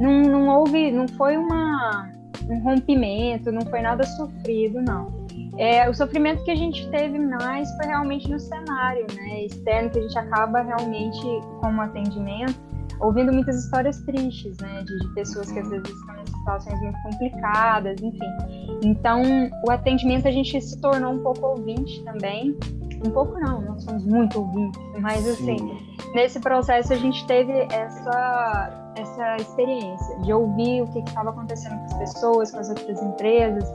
não, 0.00 0.22
não 0.22 0.48
houve, 0.58 0.90
não 0.90 1.08
foi 1.08 1.36
uma, 1.36 2.10
um 2.48 2.62
rompimento, 2.62 3.50
não 3.50 3.62
foi 3.62 3.80
nada 3.80 4.04
sofrido, 4.04 4.80
não. 4.80 5.26
É, 5.58 5.88
o 5.88 5.94
sofrimento 5.94 6.44
que 6.44 6.50
a 6.50 6.56
gente 6.56 6.88
teve 6.90 7.18
mais 7.18 7.68
foi 7.76 7.86
realmente 7.86 8.30
no 8.30 8.38
cenário 8.38 9.06
né, 9.14 9.46
externo, 9.46 9.90
que 9.90 9.98
a 9.98 10.02
gente 10.02 10.18
acaba 10.18 10.60
realmente, 10.60 11.22
como 11.60 11.80
atendimento, 11.80 12.54
ouvindo 13.00 13.32
muitas 13.32 13.64
histórias 13.64 14.00
tristes, 14.00 14.56
né, 14.58 14.82
de, 14.82 14.98
de, 14.98 15.14
pessoas 15.14 15.50
que 15.50 15.58
às 15.58 15.68
vezes 15.68 15.88
estão 15.88 16.14
em 16.16 16.26
situações 16.26 16.80
muito 16.80 17.02
complicadas, 17.02 18.00
enfim. 18.02 18.78
Então, 18.82 19.22
o 19.66 19.70
atendimento 19.70 20.28
a 20.28 20.30
gente 20.30 20.60
se 20.60 20.80
tornou 20.80 21.12
um 21.12 21.22
pouco 21.22 21.46
ouvinte 21.46 22.02
também. 22.04 22.56
Um 23.04 23.10
pouco 23.10 23.38
não, 23.38 23.60
nós 23.60 23.84
somos 23.84 24.04
muito 24.04 24.38
ouvintes, 24.38 24.80
mas 25.00 25.28
assim, 25.28 25.78
nesse 26.14 26.40
processo 26.40 26.94
a 26.94 26.96
gente 26.96 27.26
teve 27.26 27.52
essa 27.70 28.86
essa 28.96 29.36
experiência 29.36 30.18
de 30.20 30.32
ouvir 30.32 30.82
o 30.82 30.86
que 30.86 31.00
estava 31.00 31.30
acontecendo 31.30 31.76
com 31.76 31.84
as 31.84 31.94
pessoas, 31.94 32.50
com 32.50 32.58
as 32.58 32.68
outras 32.70 33.00
empresas. 33.02 33.68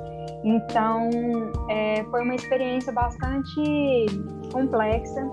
Então, 0.43 1.09
é, 1.69 2.03
foi 2.05 2.23
uma 2.23 2.33
experiência 2.33 2.91
bastante 2.91 3.61
complexa, 4.51 5.29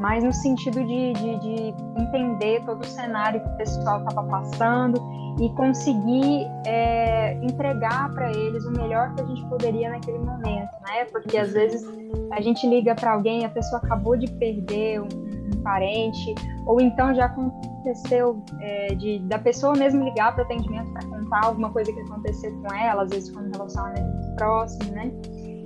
mas 0.00 0.24
no 0.24 0.32
sentido 0.32 0.82
de, 0.82 1.12
de, 1.12 1.38
de 1.40 1.74
entender 2.00 2.64
todo 2.64 2.80
o 2.80 2.86
cenário 2.86 3.40
que 3.40 3.48
o 3.48 3.56
pessoal 3.58 3.98
estava 3.98 4.26
passando 4.28 4.98
e 5.38 5.48
conseguir 5.50 6.46
é, 6.66 7.34
entregar 7.42 8.10
para 8.14 8.30
eles 8.30 8.64
o 8.64 8.72
melhor 8.72 9.14
que 9.14 9.20
a 9.20 9.26
gente 9.26 9.44
poderia 9.46 9.90
naquele 9.90 10.18
momento, 10.18 10.70
né? 10.86 11.04
Porque 11.12 11.36
às 11.36 11.52
vezes 11.52 11.86
a 12.32 12.40
gente 12.40 12.66
liga 12.66 12.94
para 12.94 13.12
alguém, 13.12 13.44
a 13.44 13.50
pessoa 13.50 13.80
acabou 13.84 14.16
de 14.16 14.26
perder 14.32 15.02
um, 15.02 15.04
um 15.06 15.62
parente, 15.62 16.34
ou 16.66 16.80
então 16.80 17.14
já 17.14 17.26
aconteceu 17.26 18.42
é, 18.60 18.94
de 18.94 19.18
da 19.20 19.38
pessoa 19.38 19.74
mesmo 19.74 20.02
ligar 20.02 20.34
para 20.34 20.42
o 20.42 20.44
atendimento 20.46 20.90
para 20.92 21.06
contar 21.06 21.44
alguma 21.44 21.70
coisa 21.70 21.92
que 21.92 22.00
aconteceu 22.00 22.52
com 22.62 22.74
ela, 22.74 23.02
às 23.02 23.10
vezes 23.10 23.30
com 23.30 23.40
um 23.40 23.50
relacionamento 23.50 24.34
próximo, 24.36 24.92
né? 24.92 25.12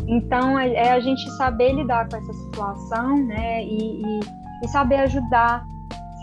Então 0.07 0.59
é, 0.59 0.73
é 0.73 0.93
a 0.93 1.01
gente 1.01 1.29
saber 1.37 1.73
lidar 1.73 2.09
com 2.09 2.17
essa 2.17 2.33
situação, 2.33 3.17
né? 3.27 3.65
E, 3.65 4.03
e, 4.03 4.21
e 4.63 4.69
saber 4.69 4.97
ajudar 4.97 5.67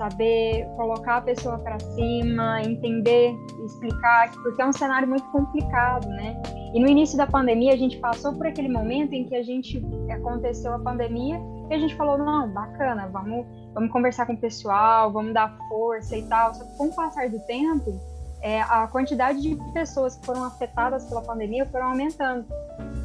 saber 0.01 0.67
colocar 0.75 1.17
a 1.17 1.21
pessoa 1.21 1.59
para 1.59 1.79
cima, 1.79 2.59
entender, 2.63 3.35
explicar, 3.63 4.31
porque 4.31 4.59
é 4.59 4.65
um 4.65 4.73
cenário 4.73 5.07
muito 5.07 5.25
complicado, 5.25 6.07
né? 6.07 6.41
E 6.73 6.79
no 6.79 6.87
início 6.87 7.15
da 7.15 7.27
pandemia 7.27 7.73
a 7.73 7.77
gente 7.77 7.97
passou 7.97 8.33
por 8.33 8.47
aquele 8.47 8.67
momento 8.67 9.13
em 9.13 9.25
que 9.25 9.35
a 9.35 9.43
gente 9.43 9.79
aconteceu 10.09 10.73
a 10.73 10.79
pandemia 10.79 11.39
e 11.69 11.73
a 11.73 11.77
gente 11.77 11.95
falou 11.95 12.17
não, 12.17 12.49
bacana, 12.49 13.07
vamos 13.13 13.45
vamos 13.75 13.91
conversar 13.91 14.25
com 14.25 14.33
o 14.33 14.37
pessoal, 14.37 15.11
vamos 15.11 15.33
dar 15.33 15.55
força 15.69 16.17
e 16.17 16.23
tal. 16.23 16.53
Só 16.53 16.63
que 16.63 16.77
com 16.77 16.87
o 16.87 16.95
passar 16.95 17.29
do 17.29 17.39
tempo, 17.41 17.99
é, 18.41 18.61
a 18.61 18.87
quantidade 18.87 19.41
de 19.41 19.55
pessoas 19.73 20.15
que 20.15 20.25
foram 20.25 20.43
afetadas 20.43 21.05
pela 21.05 21.21
pandemia 21.21 21.65
foram 21.67 21.87
aumentando. 21.87 22.45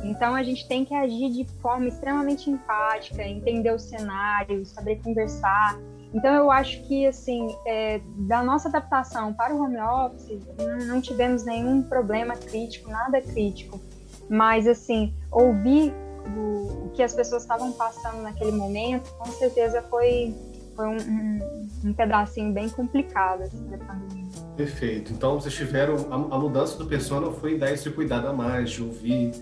Então 0.03 0.35
a 0.35 0.43
gente 0.43 0.67
tem 0.69 0.85
que 0.85 0.95
agir 0.95 1.31
de 1.31 1.45
forma 1.61 1.89
extremamente 1.89 2.49
empática, 2.51 3.23
entender 3.23 3.73
o 3.73 3.79
cenário, 3.79 4.65
saber 4.65 5.03
conversar, 5.03 5.77
então, 6.17 6.33
eu 6.33 6.51
acho 6.51 6.83
que, 6.85 7.07
assim, 7.07 7.55
é, 7.67 8.01
da 8.27 8.43
nossa 8.43 8.69
adaptação 8.69 9.35
para 9.35 9.55
o 9.55 9.63
home 9.63 9.79
office, 9.79 10.41
não 10.87 10.99
tivemos 10.99 11.45
nenhum 11.45 11.83
problema 11.83 12.35
crítico, 12.35 12.91
nada 12.91 13.21
crítico. 13.21 13.79
Mas, 14.27 14.67
assim, 14.67 15.13
ouvir 15.31 15.93
o, 16.35 16.91
que 16.95 17.03
as 17.03 17.13
pessoas 17.13 17.43
estavam 17.43 17.71
passando 17.73 18.23
naquele 18.23 18.53
momento, 18.53 19.13
com 19.19 19.27
certeza 19.33 19.83
foi, 19.83 20.35
foi 20.75 20.87
um, 20.87 20.97
um, 20.97 21.69
um 21.85 21.93
pedacinho 21.93 22.51
bem 22.51 22.71
complicado 22.71 23.43
assim, 23.43 23.69
da 23.69 23.77
pandemia. 23.77 24.16
Perfeito. 24.57 25.13
Então, 25.13 25.41
vocês 25.41 25.55
tiveram. 25.55 25.97
A, 26.11 26.37
a, 26.37 26.39
mudança 26.39 26.79
do 26.79 26.87
persona 26.87 27.31
foi 27.31 27.59
dar 27.59 27.73
esse 27.73 27.91
cuidado 27.91 28.27
a 28.29 28.33
mais, 28.33 28.71
de 28.71 28.83
ouvir, 28.83 29.33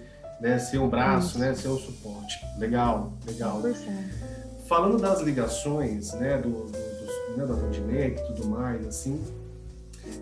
né, 0.40 0.58
ser 0.58 0.78
um 0.78 0.88
braço, 0.88 1.38
né, 1.38 1.54
ser 1.54 1.68
um 1.68 1.78
suporte. 1.78 2.34
Legal, 2.58 3.12
legal. 3.26 3.62
100% 3.62 3.74
falando 4.66 4.98
das 4.98 5.20
ligações, 5.20 6.12
né, 6.14 6.38
do, 6.38 6.48
do, 6.48 6.72
do, 6.72 7.36
né, 7.36 7.46
do 7.46 7.52
atendimento 7.52 8.20
e 8.22 8.26
tudo 8.26 8.48
mais, 8.48 8.86
assim, 8.86 9.22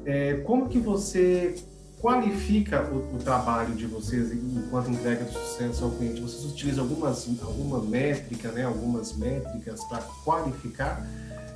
é, 0.04 0.34
como 0.44 0.68
que 0.68 0.78
você 0.78 1.54
qualifica 2.00 2.82
o, 2.90 3.14
o, 3.14 3.18
trabalho 3.18 3.74
de 3.74 3.86
vocês 3.86 4.32
enquanto 4.32 4.90
entrega 4.90 5.24
de 5.24 5.32
sucesso 5.32 5.84
ao 5.84 5.90
cliente? 5.92 6.20
Vocês 6.20 6.44
utilizam 6.44 6.84
algumas, 6.84 7.28
alguma 7.42 7.80
métrica, 7.80 8.50
né, 8.50 8.64
algumas 8.64 9.16
métricas 9.16 9.82
para 9.84 10.02
qualificar? 10.24 11.06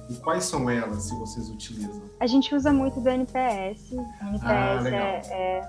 E 0.08 0.14
quais 0.16 0.44
são 0.44 0.70
elas, 0.70 1.04
se 1.04 1.14
vocês 1.16 1.48
utilizam? 1.48 2.02
A 2.20 2.26
gente 2.26 2.54
usa 2.54 2.72
muito 2.72 3.00
do 3.00 3.08
NPS. 3.08 3.92
O 3.92 4.26
NPS 4.28 4.44
ah, 4.44 4.88
é, 4.88 5.62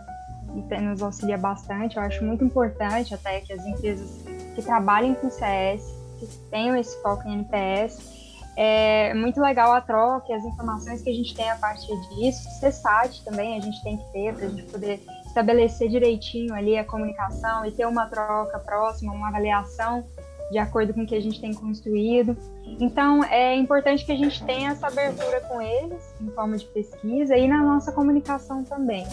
é, 0.69 0.81
nos 0.81 1.01
auxilia 1.01 1.37
bastante. 1.37 1.97
Eu 1.97 2.03
acho 2.03 2.23
muito 2.23 2.43
importante 2.43 3.13
até 3.13 3.41
que 3.41 3.51
as 3.51 3.65
empresas 3.65 4.23
que 4.55 4.61
trabalhem 4.61 5.15
com 5.15 5.29
CS 5.29 5.97
que 6.19 6.27
tenham 6.49 6.75
esse 6.75 6.99
foco 7.01 7.27
em 7.27 7.33
NPS. 7.33 8.17
É 8.59 9.13
muito 9.13 9.39
legal 9.39 9.71
a 9.71 9.81
troca 9.81 10.31
e 10.31 10.33
as 10.33 10.43
informações 10.43 11.03
que 11.03 11.09
a 11.11 11.13
gente 11.13 11.35
tem 11.35 11.49
a 11.49 11.55
partir 11.57 11.95
disso. 12.09 12.47
CSAT 12.59 13.23
também 13.23 13.55
a 13.55 13.61
gente 13.61 13.81
tem 13.83 13.97
que 13.97 14.11
ter 14.11 14.33
para 14.33 14.45
a 14.47 14.49
gente 14.49 14.63
poder 14.63 14.99
estabelecer 15.27 15.89
direitinho 15.89 16.55
ali 16.55 16.75
a 16.75 16.83
comunicação 16.83 17.63
e 17.65 17.71
ter 17.71 17.85
uma 17.85 18.07
troca 18.07 18.57
próxima, 18.57 19.13
uma 19.13 19.27
avaliação 19.27 20.03
de 20.51 20.57
acordo 20.57 20.93
com 20.93 21.03
o 21.03 21.05
que 21.05 21.15
a 21.15 21.21
gente 21.21 21.39
tem 21.39 21.53
construído. 21.53 22.37
Então, 22.79 23.23
é 23.23 23.55
importante 23.55 24.05
que 24.05 24.11
a 24.11 24.15
gente 24.15 24.43
tenha 24.45 24.71
essa 24.71 24.87
abertura 24.87 25.41
com 25.41 25.61
eles, 25.61 26.01
em 26.21 26.29
forma 26.31 26.57
de 26.57 26.65
pesquisa, 26.65 27.35
e 27.35 27.47
na 27.47 27.63
nossa 27.63 27.91
comunicação 27.91 28.63
também. 28.63 29.05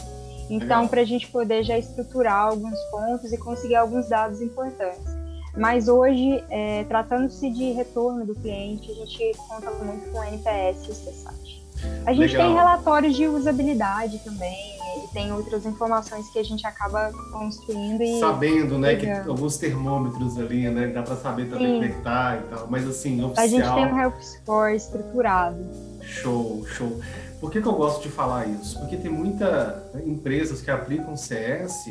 Então, 0.50 0.86
para 0.86 1.00
a 1.00 1.04
gente 1.04 1.26
poder 1.28 1.64
já 1.64 1.78
estruturar 1.78 2.48
alguns 2.48 2.78
pontos 2.90 3.32
e 3.32 3.38
conseguir 3.38 3.76
alguns 3.76 4.08
dados 4.08 4.40
importantes. 4.40 5.14
Mas 5.56 5.88
hoje, 5.88 6.42
é, 6.50 6.84
tratando-se 6.84 7.48
de 7.48 7.72
retorno 7.72 8.26
do 8.26 8.34
cliente, 8.34 8.90
a 8.90 8.94
gente 8.94 9.32
conta 9.48 9.70
muito 9.70 10.10
com 10.10 10.18
o 10.18 10.24
NPS 10.24 10.86
e 10.86 10.90
o 10.90 10.94
CSAT. 10.94 11.64
A 12.06 12.12
gente 12.12 12.32
Legal. 12.32 12.46
tem 12.46 12.54
relatórios 12.56 13.16
de 13.16 13.26
usabilidade 13.28 14.18
também, 14.20 14.73
e 15.02 15.09
tem 15.09 15.33
outras 15.33 15.64
informações 15.66 16.28
que 16.30 16.38
a 16.38 16.42
gente 16.42 16.66
acaba 16.66 17.12
construindo 17.33 18.02
e. 18.02 18.20
Sabendo, 18.20 18.78
né? 18.78 18.96
Que 18.96 19.11
alguns 19.11 19.57
termômetros 19.57 20.38
ali, 20.38 20.68
né? 20.68 20.88
Dá 20.88 21.02
para 21.02 21.16
saber 21.16 21.50
também 21.50 21.72
como 21.72 21.85
é 21.85 21.88
que 21.88 22.00
tá 22.02 22.38
e 22.38 22.48
tal. 22.48 22.66
Mas 22.68 22.87
assim, 22.87 23.22
oficial. 23.24 23.44
A 23.44 23.48
gente 23.48 23.74
tem 23.74 23.94
um 23.94 23.98
Health 23.98 24.22
Score 24.22 24.76
estruturado. 24.76 25.64
Show, 26.02 26.64
show. 26.66 27.00
Por 27.40 27.50
que, 27.50 27.61
que 27.61 27.68
eu 27.68 27.74
gosto 27.74 28.02
de 28.02 28.09
falar 28.09 28.46
isso? 28.46 28.78
Porque 28.78 28.96
tem 28.96 29.11
muitas 29.11 29.74
empresas 30.07 30.61
que 30.62 30.70
aplicam 30.70 31.16
CS 31.16 31.90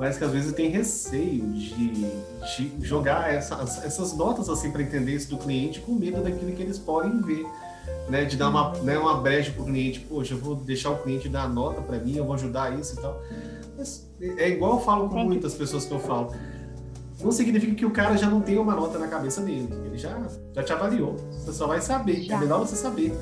mas 0.00 0.16
que 0.16 0.24
às 0.24 0.30
vezes 0.30 0.54
tem 0.54 0.70
receio 0.70 1.44
de, 1.52 2.06
de 2.56 2.72
jogar 2.80 3.34
essas, 3.34 3.84
essas 3.84 4.16
notas 4.16 4.48
assim 4.48 4.70
para 4.70 4.80
entender 4.80 5.12
isso 5.12 5.28
do 5.28 5.36
cliente 5.36 5.78
com 5.80 5.92
medo 5.92 6.22
daquilo 6.22 6.50
que 6.52 6.62
eles 6.62 6.78
podem 6.78 7.20
ver. 7.20 7.44
Né, 8.10 8.24
de 8.24 8.36
dar 8.36 8.48
uma, 8.48 8.72
né, 8.82 8.98
uma 8.98 9.20
brecha 9.20 9.52
para 9.52 9.62
o 9.62 9.66
cliente, 9.66 10.00
poxa, 10.00 10.34
eu 10.34 10.38
vou 10.38 10.56
deixar 10.56 10.90
o 10.90 10.98
cliente 10.98 11.28
dar 11.28 11.44
a 11.44 11.48
nota 11.48 11.80
para 11.80 11.96
mim, 11.98 12.16
eu 12.16 12.24
vou 12.24 12.34
ajudar 12.34 12.76
isso 12.76 12.98
e 12.98 13.00
tal. 13.00 13.22
Mas 13.78 14.10
é 14.36 14.48
igual 14.48 14.74
eu 14.74 14.80
falo 14.80 15.08
com 15.08 15.22
muitas 15.22 15.54
pessoas 15.54 15.84
que 15.84 15.92
eu 15.94 16.00
falo. 16.00 16.34
Não 17.22 17.30
significa 17.30 17.74
que 17.74 17.86
o 17.86 17.90
cara 17.90 18.16
já 18.16 18.28
não 18.28 18.40
tem 18.40 18.58
uma 18.58 18.74
nota 18.74 18.98
na 18.98 19.06
cabeça 19.06 19.42
dele. 19.42 19.68
Ele 19.86 19.96
já, 19.96 20.18
já 20.52 20.62
te 20.62 20.72
avaliou. 20.72 21.16
Você 21.30 21.52
só 21.52 21.66
vai 21.66 21.80
saber. 21.80 22.18
É 22.18 22.22
já. 22.22 22.36
É 22.36 22.38
melhor 22.40 22.60
você 22.60 22.76
saber. 22.76 23.12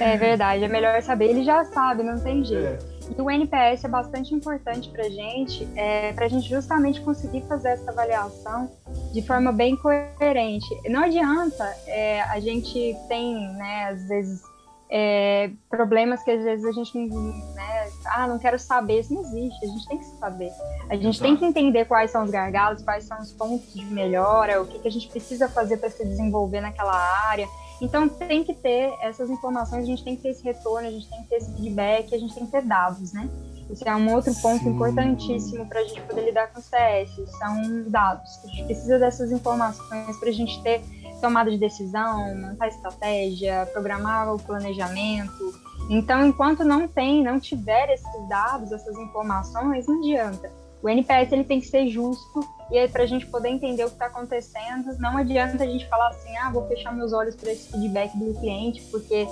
É 0.00 0.16
verdade, 0.16 0.64
é 0.64 0.68
melhor 0.68 1.00
saber. 1.02 1.26
Ele 1.26 1.44
já 1.44 1.64
sabe, 1.64 2.02
não 2.02 2.18
tem 2.18 2.44
jeito. 2.44 2.64
É. 2.64 2.97
E 3.16 3.20
o 3.20 3.30
NPS 3.30 3.84
é 3.84 3.88
bastante 3.88 4.34
importante 4.34 4.90
para 4.90 5.04
a 5.04 5.10
gente, 5.10 5.68
é, 5.76 6.12
para 6.12 6.26
a 6.26 6.28
gente 6.28 6.48
justamente 6.48 7.00
conseguir 7.00 7.42
fazer 7.42 7.70
essa 7.70 7.90
avaliação 7.90 8.70
de 9.12 9.22
forma 9.22 9.52
bem 9.52 9.76
coerente. 9.76 10.66
Não 10.88 11.02
adianta 11.04 11.64
é, 11.86 12.22
a 12.22 12.38
gente 12.40 12.96
tem, 13.08 13.52
né, 13.54 13.88
às 13.90 14.08
vezes, 14.08 14.42
é, 14.90 15.50
problemas 15.68 16.22
que 16.22 16.30
às 16.30 16.42
vezes 16.42 16.64
a 16.64 16.72
gente 16.72 16.96
não, 16.96 17.22
né, 17.54 17.90
ah, 18.06 18.26
não 18.26 18.38
quero 18.38 18.58
saber, 18.58 19.00
isso 19.00 19.12
não 19.12 19.20
existe, 19.20 19.64
a 19.64 19.68
gente 19.68 19.88
tem 19.88 19.98
que 19.98 20.04
saber. 20.04 20.50
A 20.88 20.94
gente 20.94 21.16
Exato. 21.16 21.22
tem 21.22 21.36
que 21.36 21.44
entender 21.44 21.84
quais 21.84 22.10
são 22.10 22.24
os 22.24 22.30
gargalos, 22.30 22.82
quais 22.82 23.04
são 23.04 23.18
os 23.20 23.32
pontos 23.32 23.72
de 23.74 23.84
melhora, 23.84 24.62
o 24.62 24.66
que, 24.66 24.78
que 24.78 24.88
a 24.88 24.90
gente 24.90 25.08
precisa 25.08 25.48
fazer 25.48 25.76
para 25.76 25.90
se 25.90 26.04
desenvolver 26.04 26.60
naquela 26.60 26.96
área. 27.28 27.46
Então 27.80 28.08
tem 28.08 28.42
que 28.42 28.54
ter 28.54 28.92
essas 29.00 29.30
informações, 29.30 29.84
a 29.84 29.86
gente 29.86 30.02
tem 30.02 30.16
que 30.16 30.22
ter 30.22 30.30
esse 30.30 30.42
retorno, 30.42 30.88
a 30.88 30.90
gente 30.90 31.08
tem 31.08 31.22
que 31.22 31.28
ter 31.28 31.36
esse 31.36 31.52
feedback, 31.52 32.14
a 32.14 32.18
gente 32.18 32.34
tem 32.34 32.44
que 32.44 32.52
ter 32.52 32.62
dados, 32.62 33.12
né? 33.12 33.28
Isso 33.70 33.86
é 33.86 33.94
um 33.94 34.12
outro 34.14 34.34
ponto 34.36 34.64
Sim. 34.64 34.70
importantíssimo 34.70 35.66
para 35.66 35.80
a 35.80 35.84
gente 35.84 36.00
poder 36.02 36.24
lidar 36.24 36.48
com 36.48 36.58
o 36.58 36.62
CS, 36.62 37.10
são 37.38 37.90
dados. 37.90 38.40
A 38.44 38.48
gente 38.48 38.64
precisa 38.64 38.98
dessas 38.98 39.30
informações 39.30 40.16
para 40.16 40.28
a 40.28 40.32
gente 40.32 40.60
ter 40.62 40.82
tomada 41.20 41.50
de 41.50 41.58
decisão, 41.58 42.34
montar 42.36 42.68
estratégia, 42.68 43.68
programar 43.72 44.34
o 44.34 44.38
planejamento. 44.38 45.52
Então, 45.90 46.24
enquanto 46.26 46.64
não 46.64 46.88
tem, 46.88 47.22
não 47.22 47.38
tiver 47.38 47.90
esses 47.92 48.28
dados, 48.28 48.72
essas 48.72 48.96
informações, 48.96 49.86
não 49.86 49.98
adianta. 49.98 50.50
O 50.82 50.88
NPS 50.88 51.32
ele 51.32 51.44
tem 51.44 51.60
que 51.60 51.66
ser 51.66 51.88
justo 51.88 52.40
e 52.70 52.78
aí 52.78 52.88
para 52.88 53.02
a 53.02 53.06
gente 53.06 53.26
poder 53.26 53.48
entender 53.48 53.84
o 53.84 53.88
que 53.88 53.94
está 53.94 54.06
acontecendo, 54.06 54.96
não 54.98 55.16
adianta 55.16 55.64
a 55.64 55.66
gente 55.66 55.88
falar 55.88 56.08
assim, 56.08 56.36
ah, 56.36 56.50
vou 56.50 56.66
fechar 56.68 56.94
meus 56.94 57.12
olhos 57.12 57.34
para 57.34 57.50
esse 57.50 57.70
feedback 57.70 58.16
do 58.16 58.34
cliente 58.38 58.82
porque 58.90 59.26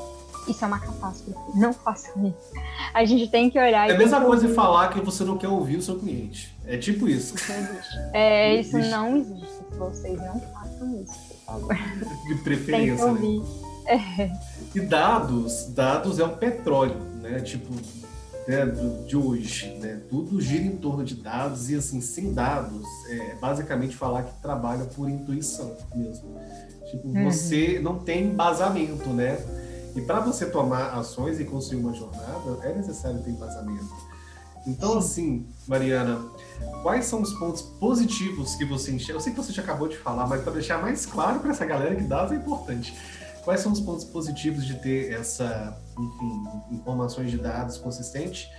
isso 0.49 0.65
é 0.65 0.69
uma 0.69 0.79
catástrofe. 0.79 1.59
Não 1.59 1.73
façam 1.73 2.27
isso. 2.27 2.53
A 2.95 3.05
gente 3.05 3.29
tem 3.29 3.51
que 3.51 3.59
olhar. 3.59 3.91
É 3.91 3.95
a 3.95 3.99
mesma 3.99 4.21
coisa 4.25 4.47
de 4.47 4.55
falar 4.55 4.89
que 4.89 5.01
você 5.01 5.25
não 5.25 5.37
quer 5.37 5.49
ouvir 5.49 5.77
o 5.77 5.83
seu 5.83 5.99
cliente. 5.99 6.57
É 6.65 6.77
tipo 6.77 7.09
isso. 7.09 7.35
Isso 7.35 7.53
não 7.53 7.59
existe. 7.59 7.99
É, 8.13 8.53
não 8.53 8.61
isso 8.61 8.77
existe. 8.77 8.91
não 8.91 9.17
existe. 9.17 9.57
Vocês 9.77 10.19
não 10.19 10.41
façam 10.41 11.03
isso, 11.03 11.19
por 11.29 11.37
favor. 11.45 11.77
De 12.29 12.35
preferência. 12.37 12.77
Tem 12.77 12.97
que 12.97 13.03
né? 13.03 13.05
ouvir. 13.05 13.41
Né? 13.41 13.67
É. 13.87 14.31
E 14.75 14.81
dados, 14.81 15.67
dados 15.69 16.19
é 16.19 16.25
o 16.25 16.37
petróleo, 16.37 17.01
né? 17.23 17.41
Tipo, 17.41 17.73
né, 18.47 18.65
de 19.07 19.17
hoje, 19.17 19.75
né? 19.81 20.01
Tudo 20.09 20.41
gira 20.41 20.65
em 20.65 20.77
torno 20.77 21.05
de 21.05 21.17
dados 21.17 21.69
e 21.71 21.75
assim, 21.75 22.01
sem 22.01 22.33
dados, 22.33 22.87
é 23.09 23.35
basicamente 23.41 23.97
falar 23.97 24.23
que 24.23 24.41
trabalha 24.41 24.85
por 24.85 25.09
intuição 25.09 25.77
mesmo. 25.95 26.37
Tipo, 26.91 27.09
uhum. 27.09 27.25
você 27.25 27.81
não 27.83 27.99
tem 27.99 28.27
embasamento, 28.27 29.09
né? 29.11 29.39
E 29.97 30.01
para 30.03 30.21
você 30.21 30.47
tomar 30.47 30.91
ações 30.91 31.41
e 31.41 31.45
construir 31.45 31.81
uma 31.81 31.93
jornada, 31.93 32.59
é 32.63 32.75
necessário 32.75 33.21
ter 33.23 33.31
embasamento. 33.31 33.91
Então, 34.67 34.99
assim, 34.99 35.47
Mariana, 35.67 36.21
quais 36.83 37.07
são 37.07 37.23
os 37.23 37.33
pontos 37.35 37.63
positivos 37.63 38.57
que 38.57 38.65
você 38.65 38.93
enxerga? 38.93 39.15
Eu 39.15 39.21
sei 39.21 39.33
que 39.33 39.39
você 39.39 39.53
já 39.53 39.63
acabou 39.63 39.89
de 39.89 39.97
falar, 39.97 40.27
mas 40.27 40.43
para 40.43 40.53
deixar 40.53 40.83
mais 40.83 41.07
claro 41.07 41.41
para 41.41 41.51
essa 41.51 41.65
galera 41.65 41.95
que 41.95 42.03
dados 42.03 42.33
é 42.33 42.37
importante. 42.37 42.93
Quais 43.45 43.61
são 43.61 43.73
os 43.73 43.81
pontos 43.81 44.05
positivos 44.05 44.67
de 44.67 44.75
ter 44.75 45.13
essa, 45.13 45.79
enfim, 45.99 46.43
informações 46.71 47.31
de 47.31 47.39
dados 47.39 47.79
consistente? 47.79 48.51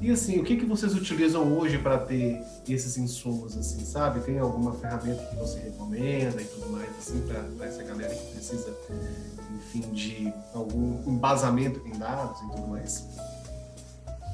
E 0.00 0.10
assim, 0.10 0.38
o 0.38 0.44
que, 0.44 0.56
que 0.56 0.64
vocês 0.64 0.94
utilizam 0.94 1.58
hoje 1.58 1.76
para 1.76 1.98
ter 1.98 2.40
esses 2.68 2.96
insumos, 2.96 3.56
assim, 3.56 3.84
sabe? 3.84 4.20
Tem 4.20 4.38
alguma 4.38 4.72
ferramenta 4.72 5.24
que 5.24 5.36
você 5.36 5.58
recomenda 5.58 6.40
e 6.40 6.44
tudo 6.44 6.70
mais, 6.70 6.88
assim, 6.96 7.20
para 7.26 7.66
essa 7.66 7.82
galera 7.82 8.14
que 8.14 8.32
precisa, 8.32 8.72
enfim, 9.56 9.80
de 9.92 10.32
algum 10.54 11.02
embasamento 11.10 11.84
em 11.86 11.98
dados 11.98 12.40
e 12.40 12.50
tudo 12.50 12.68
mais? 12.68 13.04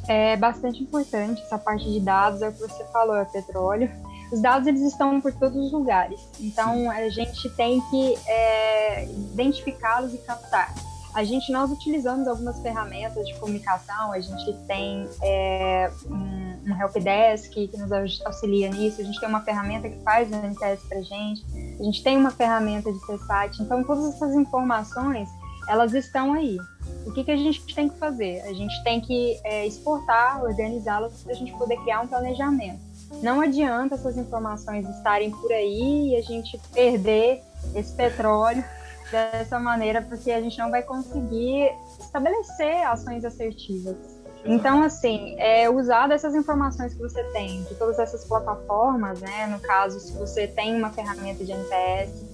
É 0.06 0.37
bastante 0.37 0.82
importante 0.82 1.40
essa 1.42 1.59
parte 1.59 1.90
de 1.90 2.00
dados, 2.00 2.42
é 2.42 2.48
o 2.48 2.52
que 2.52 2.61
você 2.61 2.85
falou, 2.92 3.16
é 3.16 3.24
petróleo. 3.24 3.90
Os 4.30 4.42
dados 4.42 4.68
eles 4.68 4.82
estão 4.82 5.20
por 5.20 5.32
todos 5.32 5.56
os 5.56 5.72
lugares, 5.72 6.20
então 6.38 6.74
Sim. 6.74 6.88
a 6.88 7.09
gente 7.09 7.48
tem 7.50 7.80
que 7.90 8.14
é, 8.26 9.04
identificá-los 9.06 10.12
e 10.12 10.18
captar. 10.18 10.74
A 11.16 11.24
gente, 11.24 11.50
nós 11.50 11.70
utilizamos 11.70 12.29
algumas 12.29 12.61
ferramentas 12.61 13.26
de 13.26 13.35
comunicação, 13.37 14.12
a 14.12 14.20
gente 14.20 14.52
tem 14.66 15.09
é, 15.22 15.90
um, 16.11 16.70
um 16.70 16.79
helpdesk 16.79 17.55
que 17.55 17.74
nos 17.79 18.20
auxilia 18.20 18.68
nisso, 18.68 19.00
a 19.00 19.05
gente 19.05 19.18
tem 19.18 19.26
uma 19.26 19.40
ferramenta 19.40 19.88
que 19.88 19.98
faz 20.02 20.31
o 20.31 20.35
NTS 20.35 20.83
para 20.87 21.00
gente, 21.00 21.42
a 21.81 21.83
gente 21.83 22.02
tem 22.02 22.18
uma 22.18 22.31
ferramenta 22.31 22.92
de 22.92 23.00
CSAT, 23.00 23.62
então 23.62 23.83
todas 23.83 24.14
essas 24.14 24.35
informações, 24.35 25.26
elas 25.70 25.94
estão 25.94 26.35
aí. 26.35 26.59
O 27.07 27.12
que, 27.12 27.24
que 27.24 27.31
a 27.31 27.37
gente 27.37 27.64
tem 27.74 27.88
que 27.88 27.96
fazer? 27.96 28.42
A 28.42 28.52
gente 28.52 28.85
tem 28.85 29.00
que 29.00 29.40
é, 29.42 29.66
exportar, 29.66 30.44
organizá-las 30.44 31.22
para 31.22 31.33
a 31.33 31.37
gente 31.37 31.52
poder 31.55 31.79
criar 31.79 32.02
um 32.02 32.07
planejamento. 32.07 32.79
Não 33.22 33.40
adianta 33.40 33.94
essas 33.94 34.18
informações 34.18 34.87
estarem 34.87 35.31
por 35.31 35.50
aí 35.50 36.11
e 36.11 36.16
a 36.16 36.20
gente 36.20 36.61
perder 36.74 37.42
esse 37.74 37.94
petróleo 37.94 38.62
dessa 39.10 39.58
maneira, 39.58 40.02
porque 40.02 40.30
a 40.30 40.40
gente 40.40 40.58
não 40.58 40.70
vai 40.70 40.82
conseguir 40.82 41.70
estabelecer 42.00 42.86
ações 42.86 43.24
assertivas. 43.24 43.96
Então, 44.44 44.82
assim, 44.82 45.34
é, 45.38 45.68
usar 45.68 46.06
dessas 46.06 46.34
informações 46.34 46.94
que 46.94 47.00
você 47.00 47.22
tem, 47.32 47.64
de 47.64 47.74
todas 47.74 47.98
essas 47.98 48.24
plataformas, 48.24 49.20
né? 49.20 49.46
No 49.48 49.58
caso, 49.58 49.98
se 49.98 50.12
você 50.12 50.46
tem 50.46 50.76
uma 50.76 50.90
ferramenta 50.90 51.44
de 51.44 51.50
NPS, 51.50 52.24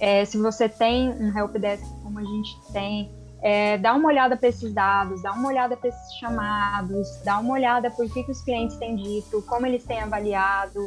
é, 0.00 0.24
se 0.24 0.36
você 0.36 0.68
tem 0.68 1.10
um 1.10 1.36
helpdesk 1.36 1.84
como 2.02 2.18
a 2.18 2.24
gente 2.24 2.72
tem, 2.72 3.10
é, 3.42 3.78
dá 3.78 3.94
uma 3.94 4.08
olhada 4.08 4.36
para 4.36 4.48
esses 4.48 4.72
dados, 4.72 5.22
dá 5.22 5.32
uma 5.32 5.48
olhada 5.48 5.76
para 5.76 5.88
esses 5.88 6.14
chamados, 6.18 7.08
dá 7.24 7.38
uma 7.38 7.52
olhada 7.52 7.90
por 7.90 8.08
que, 8.10 8.22
que 8.22 8.30
os 8.30 8.42
clientes 8.42 8.76
têm 8.76 8.96
dito, 8.96 9.42
como 9.42 9.66
eles 9.66 9.84
têm 9.84 10.00
avaliado, 10.00 10.80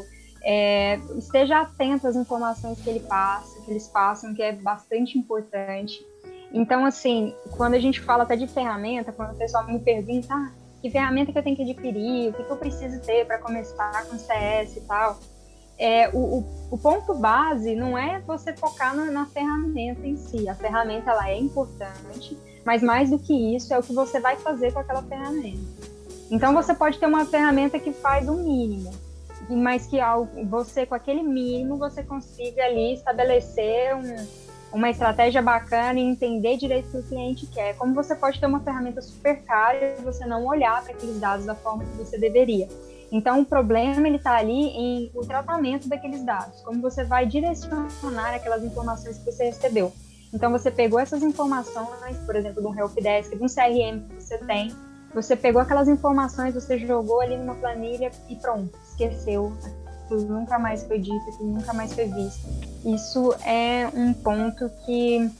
é, 0.44 0.98
esteja 1.18 1.62
atento 1.62 2.08
às 2.08 2.16
informações 2.16 2.80
que 2.82 2.90
ele 2.90 3.00
passa, 3.00 3.62
que 3.62 3.72
eles 3.72 3.88
passam, 3.88 4.34
que 4.34 4.42
é 4.42 4.52
bastante 4.52 5.18
importante. 5.18 6.06
Então, 6.52 6.86
assim, 6.86 7.34
quando 7.58 7.76
a 7.76 7.80
gente 7.80 8.02
fala 8.02 8.24
até 8.24 8.36
de 8.36 8.48
ferramenta, 8.48 9.12
quando 9.12 9.32
o 9.32 9.38
pessoal 9.38 9.66
me 9.66 9.80
pergunta 9.80 10.34
ah, 10.34 10.52
que 10.82 10.90
ferramenta 10.90 11.32
que 11.32 11.38
eu 11.38 11.44
tenho 11.44 11.56
que 11.56 11.64
adquirir, 11.64 12.30
o 12.30 12.34
que, 12.34 12.44
que 12.44 12.52
eu 12.52 12.58
preciso 12.58 13.02
ter 13.02 13.26
para 13.26 13.40
começar 13.40 14.06
com 14.06 14.18
CS 14.18 14.76
e 14.76 14.82
tal, 14.82 15.18
é, 15.78 16.10
o, 16.10 16.18
o, 16.18 16.46
o, 16.72 16.78
ponto 16.78 17.16
base 17.16 17.76
não 17.76 17.98
é 17.98 18.20
você 18.20 18.54
focar 18.56 18.96
na, 18.96 19.06
na, 19.06 19.26
ferramenta 19.26 20.06
em 20.06 20.16
si. 20.18 20.48
A 20.48 20.54
ferramenta 20.54 21.12
ela 21.12 21.30
é 21.30 21.40
importante, 21.40 22.38
mas 22.64 22.84
mais 22.84 23.10
do 23.10 23.18
que 23.18 23.56
isso 23.56 23.74
é 23.74 23.80
o 23.80 23.82
que 23.82 23.94
você 23.94 24.20
vai 24.20 24.36
fazer 24.36 24.72
com 24.72 24.80
aquela 24.80 25.02
ferramenta. 25.02 25.94
Então 26.30 26.54
você 26.54 26.74
pode 26.74 27.00
ter 27.00 27.06
uma 27.06 27.26
ferramenta 27.26 27.80
que 27.80 27.92
faz 27.92 28.30
o 28.30 28.34
mínimo, 28.34 28.92
mas 29.50 29.86
que 29.88 30.00
ao, 30.00 30.26
você, 30.46 30.86
com 30.86 30.96
aquele 30.96 31.24
mínimo, 31.24 31.78
você 31.78 32.04
consiga 32.04 32.64
ali 32.64 32.94
estabelecer 32.94 33.96
um, 33.96 34.28
uma 34.78 34.90
estratégia 34.90 35.42
bacana 35.42 36.00
e 36.00 36.04
entender 36.04 36.58
direito 36.58 36.88
o 36.88 36.92
que 36.92 36.98
o 36.98 37.04
cliente 37.04 37.48
quer. 37.48 37.76
Como 37.78 37.94
você 37.94 38.16
pode 38.16 38.40
ter 38.40 38.46
uma 38.46 38.60
ferramenta 38.60 39.02
super 39.02 39.44
cara 39.44 39.96
e 40.00 40.02
você 40.02 40.26
não 40.26 40.46
olhar 40.46 40.84
para 40.84 40.94
aqueles 40.94 41.20
dados 41.20 41.46
da 41.46 41.56
forma 41.56 41.84
que 41.84 41.98
você 41.98 42.18
deveria. 42.18 42.68
Então, 43.12 43.42
o 43.42 43.46
problema 43.46 44.08
ele 44.08 44.18
está 44.18 44.36
ali 44.38 44.70
em 44.70 45.12
o 45.14 45.22
tratamento 45.22 45.88
daqueles 45.88 46.24
dados, 46.26 46.62
como 46.62 46.82
você 46.82 47.04
vai 47.04 47.28
direcionar 47.28 48.34
aquelas 48.34 48.64
informações 48.64 49.20
que 49.20 49.26
você 49.26 49.46
recebeu. 49.46 49.94
Então, 50.34 50.52
você 50.52 50.72
pegou 50.72 51.00
essas 51.00 51.22
informações, 51.22 52.18
por 52.26 52.36
exemplo, 52.36 52.60
de 52.60 52.68
um 52.68 52.76
helpdesk, 52.76 53.36
de 53.36 53.44
um 53.44 53.46
CRM 53.46 54.08
que 54.10 54.24
você 54.24 54.40
tem, 54.40 54.76
você 55.14 55.36
pegou 55.36 55.62
aquelas 55.62 55.88
informações, 55.88 56.56
você 56.56 56.80
jogou 56.80 57.22
ali 57.22 57.38
numa 57.38 57.54
planilha 57.54 58.12
e 58.28 58.36
pronto, 58.36 58.76
esqueceu. 58.94 59.54
Nunca 60.10 60.60
mais 60.60 60.84
foi 60.84 61.00
dito, 61.00 61.30
aquilo 61.30 61.54
nunca 61.54 61.74
mais 61.74 61.94
foi 61.94 62.06
visto. 62.06 62.48
Isso 62.86 63.34
é 63.46 63.90
um 63.96 64.14
ponto 64.14 64.70
que 64.86 65.32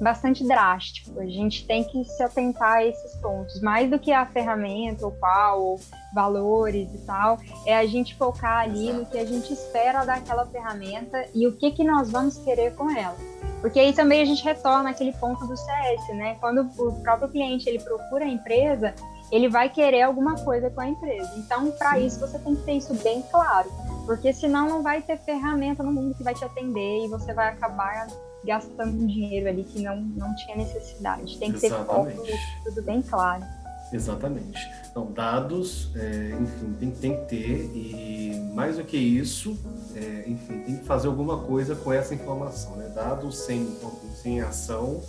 bastante 0.00 0.46
drástico. 0.46 1.18
A 1.18 1.26
gente 1.26 1.66
tem 1.66 1.82
que 1.82 2.04
se 2.04 2.22
atentar 2.22 2.78
a 2.78 2.84
esses 2.84 3.14
pontos, 3.16 3.60
mais 3.60 3.90
do 3.90 3.98
que 3.98 4.12
a 4.12 4.26
ferramenta, 4.26 5.06
o 5.06 5.10
qual, 5.10 5.80
valores 6.14 6.88
e 6.94 6.98
tal, 6.98 7.38
é 7.64 7.76
a 7.76 7.86
gente 7.86 8.14
focar 8.14 8.60
ali 8.60 8.92
no 8.92 9.06
que 9.06 9.18
a 9.18 9.24
gente 9.24 9.52
espera 9.52 10.04
daquela 10.04 10.46
ferramenta 10.46 11.26
e 11.34 11.46
o 11.46 11.56
que 11.56 11.70
que 11.70 11.82
nós 11.82 12.10
vamos 12.10 12.38
querer 12.38 12.74
com 12.74 12.90
ela. 12.90 13.16
Porque 13.60 13.80
aí 13.80 13.92
também 13.92 14.22
a 14.22 14.24
gente 14.24 14.44
retorna 14.44 14.90
aquele 14.90 15.12
ponto 15.14 15.46
do 15.46 15.56
CS, 15.56 16.08
né? 16.14 16.36
Quando 16.40 16.70
o 16.78 16.92
próprio 17.00 17.28
cliente 17.28 17.68
ele 17.68 17.80
procura 17.80 18.24
a 18.24 18.28
empresa, 18.28 18.94
ele 19.30 19.48
vai 19.48 19.68
querer 19.68 20.02
alguma 20.02 20.36
coisa 20.36 20.70
com 20.70 20.80
a 20.80 20.88
empresa. 20.88 21.32
Então, 21.36 21.70
para 21.72 21.98
isso 21.98 22.20
você 22.20 22.38
tem 22.38 22.54
que 22.54 22.62
ter 22.62 22.72
isso 22.72 22.94
bem 22.94 23.22
claro, 23.30 23.70
porque 24.04 24.32
senão 24.32 24.68
não 24.68 24.82
vai 24.82 25.02
ter 25.02 25.18
ferramenta 25.18 25.82
no 25.82 25.92
mundo 25.92 26.14
que 26.14 26.22
vai 26.22 26.34
te 26.34 26.44
atender 26.44 27.04
e 27.04 27.08
você 27.08 27.32
vai 27.34 27.48
acabar 27.48 28.06
gastando 28.44 29.02
um 29.02 29.06
dinheiro 29.06 29.48
ali 29.48 29.64
que 29.64 29.82
não, 29.82 29.96
não 29.96 30.34
tinha 30.36 30.56
necessidade. 30.56 31.38
Tem 31.38 31.52
que 31.52 31.66
Exatamente. 31.66 32.22
ter 32.22 32.32
foco, 32.32 32.64
tudo 32.64 32.82
bem 32.82 33.02
claro. 33.02 33.44
Exatamente. 33.92 34.58
Então, 34.90 35.12
dados, 35.12 35.90
é, 35.94 36.30
enfim, 36.40 36.76
tem, 36.78 36.90
tem, 36.90 37.16
que 37.16 37.24
ter 37.26 37.70
e 37.74 38.50
mais 38.54 38.76
do 38.76 38.84
que 38.84 38.96
isso, 38.96 39.58
é, 39.94 40.24
enfim, 40.26 40.60
tem 40.60 40.78
que 40.78 40.84
fazer 40.84 41.06
alguma 41.06 41.38
coisa 41.38 41.76
com 41.76 41.92
essa 41.92 42.14
informação, 42.14 42.76
né? 42.76 42.90
Dados 42.94 43.38
sem, 43.38 43.76
sem 44.22 44.40
ação, 44.40 45.02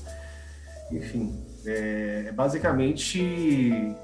enfim, 0.91 1.43
é, 1.65 2.25
é 2.27 2.31
basicamente 2.31 3.95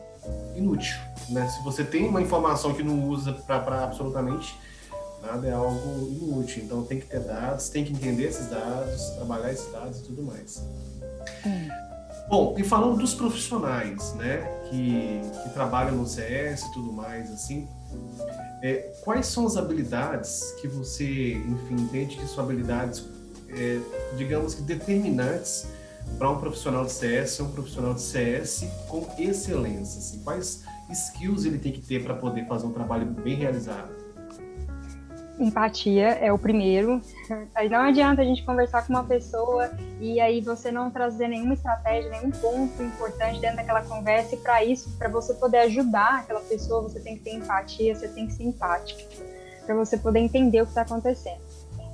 inútil, 0.56 0.96
né? 1.30 1.48
Se 1.48 1.64
você 1.64 1.84
tem 1.84 2.08
uma 2.08 2.22
informação 2.22 2.74
que 2.74 2.84
não 2.84 3.08
usa 3.10 3.34
para 3.34 3.84
absolutamente 3.84 4.56
Nada 5.24 5.48
é 5.48 5.54
algo 5.54 6.10
inútil, 6.10 6.64
então 6.66 6.84
tem 6.84 7.00
que 7.00 7.06
ter 7.06 7.22
dados, 7.22 7.70
tem 7.70 7.86
que 7.86 7.94
entender 7.94 8.26
esses 8.26 8.48
dados, 8.48 9.10
trabalhar 9.12 9.54
esses 9.54 9.72
dados 9.72 10.00
e 10.00 10.04
tudo 10.04 10.22
mais. 10.22 10.62
Hum. 11.46 11.70
Bom, 12.28 12.56
e 12.58 12.64
falando 12.64 12.98
dos 12.98 13.14
profissionais, 13.14 14.14
né, 14.16 14.40
que, 14.70 15.22
que 15.44 15.50
trabalham 15.54 15.96
no 15.96 16.06
CS 16.06 16.64
e 16.64 16.74
tudo 16.74 16.92
mais, 16.92 17.32
assim, 17.32 17.70
é, 18.62 18.94
quais 19.02 19.28
são 19.28 19.46
as 19.46 19.56
habilidades 19.56 20.52
que 20.60 20.68
você, 20.68 21.34
enfim, 21.36 21.76
entende 21.76 22.18
que 22.18 22.28
são 22.28 22.44
habilidades, 22.44 23.06
é, 23.50 23.80
digamos 24.18 24.56
que 24.56 24.62
determinantes 24.62 25.68
para 26.18 26.30
um 26.30 26.40
profissional 26.40 26.86
de 26.86 26.92
CS, 26.92 27.40
um 27.40 27.52
profissional 27.52 27.94
de 27.94 28.02
CS 28.02 28.66
com 28.88 29.08
excelência? 29.18 30.00
Assim, 30.00 30.20
quais 30.24 30.64
skills 30.90 31.46
ele 31.46 31.58
tem 31.58 31.72
que 31.72 31.82
ter 31.82 32.04
para 32.04 32.14
poder 32.14 32.48
fazer 32.48 32.66
um 32.66 32.72
trabalho 32.72 33.06
bem 33.06 33.36
realizado? 33.36 34.04
empatia 35.40 36.10
é 36.10 36.32
o 36.32 36.38
primeiro. 36.38 37.02
Aí 37.56 37.70
não 37.70 37.80
adianta 37.80 38.22
a 38.22 38.26
gente 38.26 38.44
conversar 38.44 38.86
com 38.86 38.94
uma 38.94 39.04
pessoa 39.04 39.72
e 40.00 40.20
aí 40.20 40.42
você 40.42 40.72
não 40.72 40.92
trazer 40.92 41.28
nenhuma 41.28 41.54
estratégia, 41.54 42.10
nenhum 42.12 42.32
ponto 42.32 42.82
importante 42.82 43.40
dentro 43.40 43.58
daquela 43.58 43.82
conversa. 43.82 44.36
E 44.36 44.38
para 44.38 44.64
isso, 44.64 44.90
para 44.98 45.10
você 45.10 45.34
poder 45.34 45.60
ajudar 45.60 46.20
aquela 46.20 46.42
pessoa, 46.42 46.82
você 46.84 47.00
tem 47.00 47.18
que 47.18 47.24
ter 47.24 47.36
empatia, 47.36 47.96
você 47.96 48.08
tem 48.08 48.28
que 48.28 48.34
ser 48.34 48.44
empático, 48.44 49.02
para 49.66 49.76
você 49.76 49.98
poder 49.98 50.20
entender 50.20 50.62
o 50.62 50.66
que 50.66 50.72
está 50.72 50.82
acontecendo. 50.82 51.42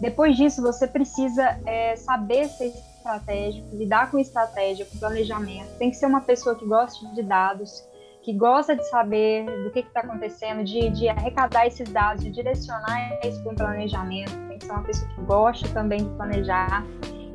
Depois 0.01 0.38
disso, 0.38 0.62
você 0.62 0.88
precisa 0.88 1.60
é, 1.66 1.95
saber 1.95 2.47
ser 2.47 2.74
estratégico, 3.00 3.76
lidar 3.76 4.12
com 4.12 4.20
estratégia, 4.20 4.86
com 4.86 4.97
planejamento. 4.97 5.70
Tem 5.78 5.89
que 5.89 5.95
ser 5.95 6.06
uma 6.06 6.22
pessoa 6.22 6.56
que 6.56 6.66
goste 6.66 7.06
de 7.16 7.24
dados, 7.24 7.84
que 8.22 8.34
gosta 8.34 8.76
de 8.76 8.88
saber 8.89 9.45
do 9.64 9.72
que 9.72 9.80
está 9.80 10.02
acontecendo, 10.02 10.64
de, 10.64 10.89
de, 10.89 11.10
arrecadar 11.10 11.66
esses 11.66 11.89
dados, 11.89 12.24
de 12.24 12.30
direcionar 12.30 13.20
isso 13.26 13.41
para 13.41 13.52
um 13.52 13.56
planejamento. 13.56 14.32
Tem 14.47 14.58
que 14.58 14.66
ser 14.66 14.72
uma 14.72 14.84
pessoa 14.84 15.10
que 15.16 15.22
goste 15.22 15.74
também 15.74 16.04
de 16.04 16.10
planejar 16.16 16.86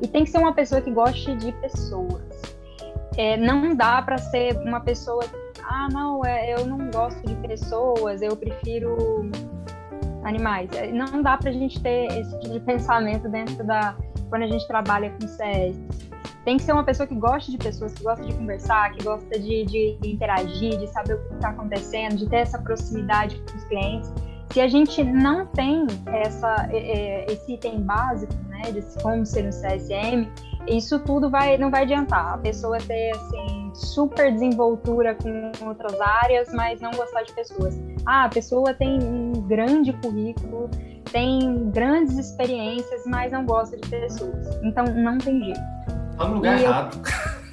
e 0.01 0.07
tem 0.07 0.23
que 0.23 0.29
ser 0.29 0.37
uma 0.37 0.53
pessoa 0.53 0.81
que 0.81 0.91
goste 0.91 1.35
de 1.35 1.51
pessoas. 1.53 2.23
É, 3.17 3.37
não 3.37 3.75
dá 3.75 4.01
para 4.01 4.17
ser 4.17 4.57
uma 4.57 4.81
pessoa, 4.81 5.23
ah, 5.63 5.87
não, 5.91 6.23
é, 6.23 6.53
eu 6.53 6.65
não 6.65 6.91
gosto 6.91 7.25
de 7.25 7.35
pessoas, 7.47 8.21
eu 8.21 8.35
prefiro 8.35 9.31
animais. 10.25 10.69
É, 10.73 10.91
não 10.91 11.21
dá 11.21 11.37
para 11.37 11.49
a 11.49 11.53
gente 11.53 11.81
ter 11.81 12.07
esse 12.11 12.39
tipo 12.39 12.53
de 12.53 12.59
pensamento 12.59 13.29
dentro 13.29 13.63
da 13.63 13.95
quando 14.29 14.41
a 14.41 14.47
gente 14.47 14.67
trabalha 14.67 15.11
com 15.11 15.27
CS 15.27 15.77
tem 16.45 16.57
que 16.57 16.63
ser 16.63 16.73
uma 16.73 16.83
pessoa 16.83 17.07
que 17.07 17.15
gosta 17.15 17.51
de 17.51 17.57
pessoas, 17.57 17.91
que 17.93 18.03
gosta 18.03 18.23
de 18.23 18.33
conversar, 18.33 18.91
que 18.93 19.03
gosta 19.03 19.39
de, 19.39 19.65
de, 19.65 19.97
interagir, 20.03 20.77
de 20.77 20.87
saber 20.87 21.15
o 21.15 21.27
que 21.27 21.33
está 21.33 21.49
acontecendo, 21.49 22.17
de 22.17 22.29
ter 22.29 22.37
essa 22.37 22.59
proximidade 22.59 23.41
com 23.49 23.57
os 23.57 23.63
clientes. 23.65 24.13
Se 24.51 24.61
a 24.61 24.67
gente 24.67 25.03
não 25.03 25.47
tem 25.47 25.87
essa, 26.05 26.69
é, 26.71 27.25
esse 27.31 27.55
item 27.55 27.81
básico, 27.81 28.31
né, 28.47 28.61
de 28.71 28.81
como 29.01 29.25
ser 29.25 29.47
um 29.47 29.49
CSM, 29.49 30.29
isso 30.67 30.99
tudo 30.99 31.29
vai, 31.29 31.57
não 31.57 31.69
vai 31.69 31.83
adiantar. 31.83 32.33
A 32.33 32.37
pessoa 32.37 32.77
ter 32.77 33.11
assim, 33.11 33.71
super 33.73 34.31
desenvoltura 34.31 35.15
com 35.15 35.67
outras 35.67 35.99
áreas, 35.99 36.53
mas 36.53 36.81
não 36.81 36.91
gostar 36.91 37.23
de 37.23 37.33
pessoas. 37.33 37.79
Ah, 38.05 38.25
a 38.25 38.29
pessoa 38.29 38.73
tem 38.73 39.01
um 39.01 39.33
grande 39.47 39.93
currículo, 39.93 40.69
tem 41.11 41.69
grandes 41.71 42.17
experiências, 42.17 43.03
mas 43.05 43.31
não 43.31 43.45
gosta 43.45 43.77
de 43.77 43.87
pessoas. 43.87 44.47
Então 44.63 44.85
não 44.85 45.17
tem 45.17 45.43
jeito. 45.43 45.59
Tá 46.17 46.27
no 46.27 46.35
lugar 46.35 46.59
e 46.59 46.63
errado. 46.63 46.97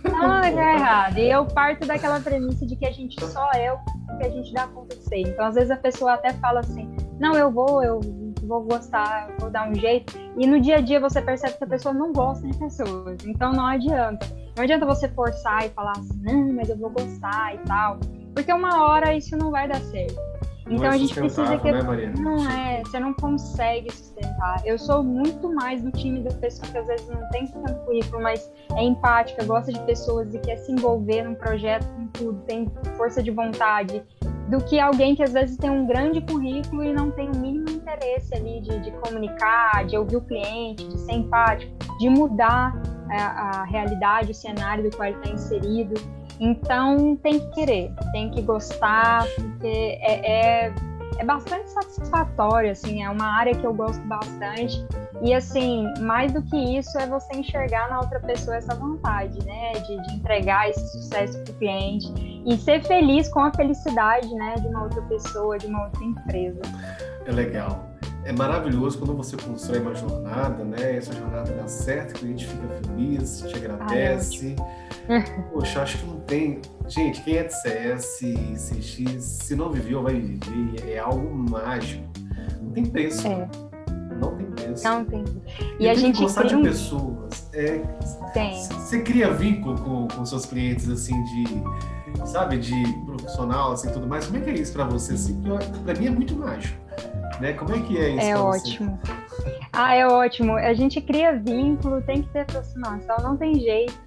Eu... 0.05 0.11
Tá 0.11 0.19
no 0.43 0.51
lugar 0.51 0.75
errado. 0.75 1.19
E 1.19 1.31
eu 1.31 1.45
parto 1.47 1.87
daquela 1.87 2.21
premissa 2.21 2.67
de 2.67 2.77
que 2.77 2.87
a 2.87 2.93
gente 2.93 3.23
só 3.25 3.51
é 3.53 3.73
o 3.73 3.79
que 4.19 4.27
a 4.27 4.31
gente 4.31 4.53
dá 4.53 4.67
conta 4.67 4.97
de 4.97 5.03
ser. 5.05 5.21
Então, 5.21 5.47
às 5.47 5.55
vezes, 5.55 5.71
a 5.71 5.77
pessoa 5.77 6.15
até 6.15 6.33
fala 6.35 6.61
assim: 6.61 6.95
não, 7.19 7.35
eu 7.35 7.51
vou, 7.51 7.83
eu 7.83 8.01
vou 8.43 8.63
gostar, 8.63 9.29
vou 9.39 9.51
dar 9.51 9.69
um 9.69 9.75
jeito. 9.75 10.19
E 10.37 10.47
no 10.47 10.61
dia 10.61 10.77
a 10.77 10.81
dia 10.81 11.01
você 11.01 11.21
percebe 11.23 11.57
que 11.57 11.65
a 11.65 11.67
pessoa 11.67 11.95
não 11.95 12.13
gosta 12.13 12.47
de 12.47 12.57
pessoas. 12.57 13.25
Então, 13.25 13.53
não 13.53 13.67
adianta. 13.67 14.27
Não 14.57 14.65
adianta 14.65 14.85
você 14.85 15.09
forçar 15.09 15.67
e 15.67 15.71
falar 15.71 15.93
assim: 15.93 16.21
não, 16.23 16.53
mas 16.53 16.69
eu 16.69 16.77
vou 16.77 16.91
gostar 16.91 17.55
e 17.55 17.59
tal. 17.59 17.99
Porque 18.35 18.53
uma 18.53 18.89
hora 18.89 19.15
isso 19.15 19.37
não 19.37 19.51
vai 19.51 19.69
dar 19.69 19.81
certo. 19.81 20.21
Então 20.69 20.87
é 20.87 20.89
a 20.89 20.97
gente 20.97 21.15
precisa 21.15 21.59
que. 21.59 21.73
Né? 21.73 22.13
Não 22.19 22.51
é, 22.51 22.83
você 22.83 22.99
não 23.01 23.13
consegue 23.15 23.91
sustentar. 23.91 24.63
Eu 24.65 24.79
sou 24.79 25.03
muito 25.03 25.53
mais 25.53 25.83
do 25.83 25.91
time 25.91 26.21
da 26.21 26.31
pessoa 26.35 26.71
que 26.71 26.79
às 26.79 26.87
vezes 26.87 27.09
não 27.09 27.29
tem 27.31 27.47
tanto 27.47 27.75
currículo, 27.85 28.23
mas 28.23 28.51
é 28.77 28.83
empática, 28.83 29.45
gosta 29.45 29.73
de 29.73 29.81
pessoas 29.81 30.33
e 30.35 30.39
quer 30.39 30.57
se 30.57 30.73
envolver 30.73 31.25
num 31.25 31.35
projeto 31.35 31.87
com 31.95 32.07
tudo, 32.09 32.41
tem 32.43 32.71
força 32.97 33.23
de 33.23 33.31
vontade, 33.31 34.03
do 34.49 34.63
que 34.65 34.79
alguém 34.79 35.15
que 35.15 35.23
às 35.23 35.33
vezes 35.33 35.57
tem 35.57 35.71
um 35.71 35.87
grande 35.87 36.21
currículo 36.21 36.85
e 36.85 36.93
não 36.93 37.11
tem 37.11 37.29
o 37.29 37.37
mínimo 37.37 37.72
interesse 37.93 38.35
ali 38.35 38.61
de, 38.61 38.81
de 38.81 38.91
comunicar, 38.93 39.85
de 39.85 39.97
ouvir 39.97 40.17
o 40.17 40.21
cliente, 40.23 40.87
de 40.87 40.99
ser 40.99 41.13
empático, 41.13 41.73
de 41.99 42.09
mudar 42.09 42.75
a, 43.11 43.61
a 43.61 43.65
realidade, 43.65 44.31
o 44.31 44.35
cenário 44.35 44.89
do 44.89 44.97
qual 44.97 45.09
ele 45.09 45.19
está 45.19 45.31
inserido. 45.31 45.95
Então 46.41 47.17
tem 47.17 47.39
que 47.39 47.51
querer, 47.53 47.93
tem 48.13 48.31
que 48.31 48.43
gostar, 48.43 49.25
porque 49.37 49.99
é, 50.01 50.67
é, 50.67 50.75
é, 51.19 51.25
bastante 51.25 51.71
satisfatório, 51.71 52.73
assim, 52.73 53.03
é 53.03 53.11
uma 53.11 53.39
área 53.39 53.55
que 53.55 53.65
eu 53.65 53.75
gosto 53.75 54.03
bastante. 54.07 54.85
E 55.21 55.33
assim, 55.33 55.87
mais 56.01 56.33
do 56.33 56.43
que 56.43 56.57
isso 56.57 56.99
é 56.99 57.07
você 57.07 57.37
enxergar 57.37 57.89
na 57.91 58.01
outra 58.01 58.19
pessoa 58.19 58.57
essa 58.57 58.75
vontade, 58.75 59.39
né? 59.45 59.73
De, 59.73 60.03
de 60.03 60.15
entregar 60.15 60.69
esse 60.69 60.85
sucesso 60.91 61.39
para 61.45 61.53
o 61.53 61.57
cliente 61.59 62.33
e 62.45 62.57
ser 62.57 62.83
feliz 62.83 63.29
com 63.29 63.41
a 63.41 63.53
felicidade, 63.53 64.33
né, 64.35 64.55
de 64.57 64.67
uma 64.67 64.83
outra 64.83 65.03
pessoa, 65.03 65.57
de 65.59 65.67
uma 65.67 65.85
outra 65.85 66.03
empresa. 66.03 66.61
É 67.27 67.33
legal 67.33 67.93
é 68.25 68.33
maravilhoso 68.33 68.99
quando 68.99 69.17
você 69.17 69.37
constrói 69.37 69.81
uma 69.81 69.95
jornada, 69.95 70.65
né? 70.65 70.97
Essa 70.97 71.13
jornada 71.13 71.53
dá 71.53 71.67
certo, 71.67 72.13
o 72.13 72.19
cliente 72.21 72.47
fica 72.47 72.69
feliz, 72.69 73.41
te 73.41 73.57
agradece. 73.57 74.57
Ai, 75.09 75.25
Poxa, 75.53 75.83
acho 75.83 75.99
que 75.99 76.07
não 76.07 76.21
tem. 76.21 76.61
Gente, 76.87 77.21
quem 77.23 77.37
é 77.37 77.45
de 77.45 77.55
CS, 77.55 78.21
CX, 78.71 79.23
se 79.23 79.57
não 79.57 79.71
viveu, 79.71 80.03
vai 80.03 80.15
viver. 80.15 80.89
É 80.89 80.99
algo 80.99 81.35
mágico. 81.35 82.05
Não 82.61 82.71
tem 82.71 82.87
preço. 82.87 83.27
É. 83.27 83.49
Não 84.21 84.37
tem 84.37 84.47
preço. 84.47 84.85
Não 84.85 85.05
tem. 85.05 85.25
E, 85.81 85.85
e 85.85 85.89
a 85.89 85.95
gente 85.95 86.21
gostar 86.21 86.45
de 86.45 86.57
pessoas. 86.59 87.49
É, 87.53 87.79
tem. 88.33 88.63
Você 88.63 89.03
cria 89.03 89.33
vínculo 89.33 89.77
com, 89.79 90.09
com 90.09 90.25
seus 90.25 90.47
clientes, 90.47 90.89
assim, 90.89 91.21
de, 91.25 91.45
sabe, 92.25 92.59
de 92.59 92.83
profissional, 93.05 93.73
assim, 93.73 93.91
tudo 93.91 94.07
mais. 94.07 94.27
Como 94.27 94.39
é 94.39 94.41
que 94.41 94.51
é 94.51 94.55
isso 94.55 94.73
para 94.73 94.85
você? 94.85 95.15
Assim, 95.15 95.43
para 95.85 95.95
mim 95.95 96.07
é 96.07 96.11
muito 96.11 96.35
mágico 96.37 96.83
né? 97.43 97.53
Como 97.55 97.75
é 97.75 97.81
que 97.81 97.99
é 97.99 98.11
isso? 98.11 98.27
É 98.27 98.39
ótimo. 98.39 99.01
Ah, 99.73 99.95
é 99.95 100.07
ótimo. 100.07 100.55
A 100.55 100.73
gente 100.73 101.01
cria 101.01 101.37
vínculo, 101.37 102.01
tem 102.01 102.23
que 102.23 102.29
ter 102.29 102.41
aproximação, 102.41 103.17
não 103.19 103.37
tem 103.37 103.59
jeito. 103.59 104.01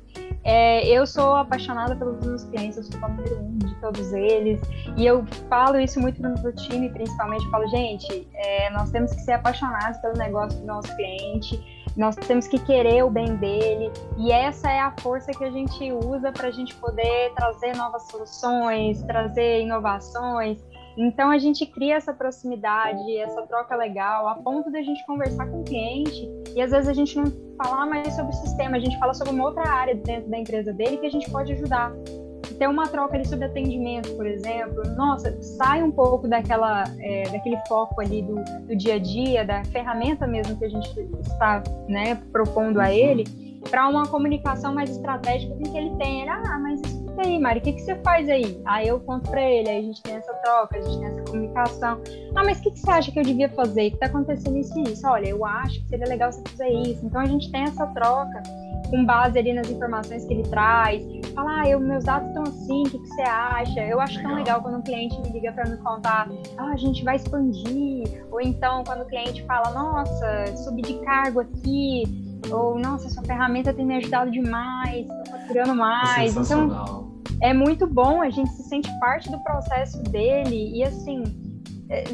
É, 0.43 0.87
eu 0.87 1.05
sou 1.05 1.35
apaixonada 1.35 1.95
pelos 1.95 2.23
meus 2.25 2.43
clientes, 2.45 2.77
eu 2.77 2.83
sou 2.83 2.97
o 3.01 3.09
número 3.09 3.39
um 3.39 3.57
de 3.57 3.75
todos 3.81 4.13
eles, 4.13 4.61
e 4.95 5.05
eu 5.05 5.25
falo 5.49 5.79
isso 5.79 5.99
muito 5.99 6.21
no 6.21 6.39
meu 6.39 6.53
time, 6.53 6.87
principalmente, 6.89 7.43
eu 7.43 7.51
falo, 7.51 7.67
gente, 7.67 8.27
é, 8.35 8.69
nós 8.69 8.91
temos 8.91 9.11
que 9.11 9.21
ser 9.21 9.33
apaixonados 9.33 9.97
pelo 9.97 10.13
negócio 10.13 10.59
do 10.59 10.67
nosso 10.67 10.95
cliente, 10.95 11.59
nós 11.95 12.15
temos 12.15 12.47
que 12.47 12.59
querer 12.59 13.03
o 13.03 13.09
bem 13.09 13.35
dele, 13.37 13.91
e 14.17 14.31
essa 14.31 14.69
é 14.69 14.79
a 14.79 14.93
força 14.99 15.31
que 15.31 15.43
a 15.43 15.51
gente 15.51 15.91
usa 15.91 16.31
para 16.31 16.47
a 16.47 16.51
gente 16.51 16.75
poder 16.75 17.33
trazer 17.35 17.75
novas 17.75 18.03
soluções, 18.09 19.01
trazer 19.03 19.61
inovações, 19.61 20.59
então 20.97 21.29
a 21.29 21.37
gente 21.37 21.65
cria 21.65 21.95
essa 21.95 22.13
proximidade, 22.13 23.17
essa 23.17 23.41
troca 23.43 23.75
legal, 23.75 24.27
a 24.27 24.35
ponto 24.35 24.71
de 24.71 24.77
a 24.77 24.81
gente 24.81 25.05
conversar 25.05 25.45
com 25.47 25.61
o 25.61 25.63
cliente 25.63 26.29
e 26.55 26.61
às 26.61 26.71
vezes 26.71 26.87
a 26.87 26.93
gente 26.93 27.17
não 27.17 27.25
falar 27.61 27.85
mais 27.85 28.13
sobre 28.13 28.33
o 28.33 28.35
sistema, 28.35 28.77
a 28.77 28.79
gente 28.79 28.97
fala 28.97 29.13
sobre 29.13 29.33
uma 29.33 29.45
outra 29.45 29.67
área 29.67 29.93
dentro 29.95 30.29
da 30.29 30.37
empresa 30.37 30.71
dele 30.71 30.97
que 30.97 31.05
a 31.05 31.11
gente 31.11 31.29
pode 31.29 31.51
ajudar. 31.51 31.91
Ter 32.57 32.67
uma 32.67 32.87
troca 32.87 33.15
ali 33.15 33.27
sobre 33.27 33.45
atendimento, 33.45 34.13
por 34.15 34.25
exemplo, 34.25 34.83
nossa, 34.95 35.35
sai 35.41 35.83
um 35.83 35.91
pouco 35.91 36.27
daquela, 36.27 36.83
é, 36.99 37.23
daquele 37.29 37.57
foco 37.67 37.99
ali 37.99 38.21
do, 38.21 38.35
do 38.67 38.75
dia 38.75 38.95
a 38.95 38.99
dia, 38.99 39.45
da 39.45 39.63
ferramenta 39.65 40.25
mesmo 40.25 40.57
que 40.57 40.65
a 40.65 40.69
gente 40.69 40.99
está 41.21 41.61
né, 41.87 42.15
propondo 42.31 42.79
a 42.79 42.93
ele, 42.93 43.25
para 43.69 43.87
uma 43.87 44.07
comunicação 44.07 44.73
mais 44.73 44.89
estratégica 44.89 45.53
em 45.53 45.63
que 45.63 45.77
ele 45.77 45.95
tem. 45.97 46.27
Ah, 46.29 46.59
mas 46.59 46.81
e 47.17 47.27
aí, 47.27 47.39
Mari, 47.39 47.59
o 47.59 47.61
que, 47.61 47.73
que 47.73 47.81
você 47.81 47.95
faz 47.95 48.27
aí? 48.27 48.61
Aí 48.65 48.89
eu 48.89 48.99
conto 48.99 49.29
pra 49.29 49.41
ele, 49.41 49.69
aí 49.69 49.77
a 49.77 49.81
gente 49.81 50.01
tem 50.01 50.15
essa 50.15 50.33
troca, 50.33 50.77
a 50.77 50.81
gente 50.81 50.97
tem 50.99 51.07
essa 51.07 51.21
comunicação. 51.21 52.01
Ah, 52.35 52.43
mas 52.43 52.59
o 52.59 52.61
que, 52.61 52.71
que 52.71 52.79
você 52.79 52.91
acha 52.91 53.11
que 53.11 53.17
eu 53.17 53.23
devia 53.23 53.47
fazer? 53.49 53.87
O 53.87 53.91
que 53.91 53.97
tá 53.97 54.07
acontecendo 54.07 54.57
isso 54.57 54.77
e 54.79 54.83
isso? 54.83 55.07
Olha, 55.07 55.29
eu 55.29 55.45
acho 55.45 55.81
que 55.81 55.87
seria 55.87 56.07
legal 56.07 56.31
você 56.31 56.41
fazer 56.49 56.67
isso. 56.67 57.05
Então 57.05 57.21
a 57.21 57.25
gente 57.25 57.49
tem 57.51 57.63
essa 57.63 57.87
troca 57.87 58.43
com 58.85 59.05
base 59.05 59.37
ali 59.37 59.53
nas 59.53 59.69
informações 59.69 60.25
que 60.25 60.33
ele 60.33 60.43
traz. 60.43 61.03
Fala, 61.33 61.61
ah, 61.61 61.69
eu, 61.69 61.79
meus 61.79 62.03
dados 62.05 62.27
estão 62.29 62.43
assim, 62.43 62.83
o 62.83 62.89
que, 62.89 62.99
que 62.99 63.07
você 63.07 63.21
acha? 63.23 63.81
Eu 63.81 63.99
acho 63.99 64.17
legal. 64.17 64.29
tão 64.29 64.37
legal 64.37 64.61
quando 64.61 64.77
um 64.77 64.81
cliente 64.81 65.19
me 65.21 65.29
liga 65.29 65.51
para 65.51 65.69
me 65.69 65.77
contar, 65.77 66.29
ah, 66.57 66.71
a 66.71 66.77
gente 66.77 67.03
vai 67.03 67.15
expandir. 67.15 68.25
Ou 68.31 68.41
então 68.41 68.83
quando 68.83 69.01
o 69.01 69.05
cliente 69.05 69.43
fala, 69.45 69.71
nossa, 69.71 70.57
subi 70.57 70.81
de 70.81 70.93
cargo 71.05 71.41
aqui, 71.41 72.03
ou 72.51 72.77
nossa, 72.79 73.09
sua 73.09 73.23
ferramenta 73.23 73.73
tem 73.73 73.85
me 73.85 73.95
ajudado 73.97 74.31
demais, 74.31 75.07
estou 75.07 75.25
faturando 75.25 75.75
mais. 75.75 76.35
Então, 76.35 77.11
é 77.41 77.53
muito 77.53 77.85
bom, 77.87 78.21
a 78.21 78.29
gente 78.29 78.49
se 78.51 78.63
sente 78.63 78.89
parte 78.99 79.29
do 79.29 79.39
processo 79.39 80.01
dele 80.03 80.77
e 80.77 80.83
assim, 80.83 81.23
é, 81.23 81.44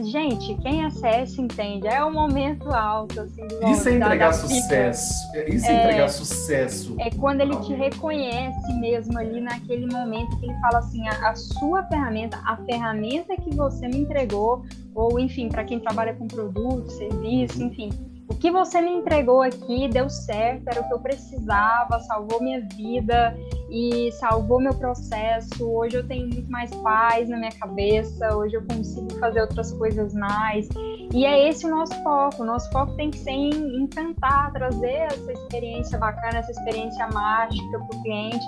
gente, 0.03 0.55
quem 0.61 0.85
acessa 0.85 1.41
entende, 1.41 1.87
é 1.87 2.03
um 2.03 2.11
momento 2.11 2.69
alto, 2.69 3.21
assim, 3.21 3.47
do 3.47 3.67
Isso 3.69 3.87
é 3.87 3.95
entregar 3.95 4.33
sucesso. 4.33 5.13
É, 5.33 5.49
isso 5.49 5.65
é, 5.65 5.69
é, 5.69 5.83
entregar 5.83 6.09
sucesso. 6.09 6.95
É 6.99 7.09
quando 7.11 7.41
ele 7.41 7.55
te 7.57 7.73
reconhece 7.73 8.73
mesmo 8.79 9.17
ali 9.17 9.39
naquele 9.39 9.85
momento 9.85 10.37
que 10.39 10.45
ele 10.45 10.59
fala 10.59 10.79
assim, 10.79 11.07
a, 11.07 11.29
a 11.29 11.35
sua 11.35 11.83
ferramenta, 11.83 12.37
a 12.45 12.57
ferramenta 12.57 13.35
que 13.37 13.55
você 13.55 13.87
me 13.87 13.99
entregou, 13.99 14.65
ou 14.93 15.19
enfim, 15.19 15.47
para 15.47 15.63
quem 15.63 15.79
trabalha 15.79 16.13
com 16.15 16.27
produto, 16.27 16.89
serviço, 16.89 17.63
enfim, 17.63 17.89
o 18.31 18.35
que 18.35 18.49
você 18.49 18.81
me 18.81 18.91
entregou 18.91 19.41
aqui 19.41 19.89
deu 19.89 20.09
certo, 20.09 20.65
era 20.69 20.79
o 20.79 20.87
que 20.87 20.93
eu 20.93 20.99
precisava, 20.99 21.99
salvou 21.99 22.41
minha 22.41 22.61
vida 22.61 23.37
e 23.69 24.09
salvou 24.13 24.57
meu 24.61 24.73
processo. 24.73 25.69
Hoje 25.69 25.97
eu 25.97 26.07
tenho 26.07 26.27
muito 26.29 26.49
mais 26.49 26.73
paz 26.75 27.27
na 27.27 27.37
minha 27.37 27.51
cabeça, 27.51 28.33
hoje 28.33 28.55
eu 28.55 28.63
consigo 28.63 29.11
fazer 29.19 29.41
outras 29.41 29.73
coisas 29.73 30.13
mais. 30.13 30.69
E 31.13 31.25
é 31.25 31.49
esse 31.49 31.65
o 31.65 31.69
nosso 31.69 31.93
foco. 32.03 32.43
O 32.43 32.45
nosso 32.45 32.71
foco 32.71 32.93
tem 32.95 33.11
que 33.11 33.19
ser 33.19 33.31
em 33.31 33.83
encantar, 33.83 34.53
trazer 34.53 35.07
essa 35.11 35.33
experiência 35.33 35.97
bacana, 35.97 36.37
essa 36.37 36.51
experiência 36.51 37.05
mágica 37.09 37.79
para 37.79 37.97
o 37.97 38.01
cliente, 38.01 38.45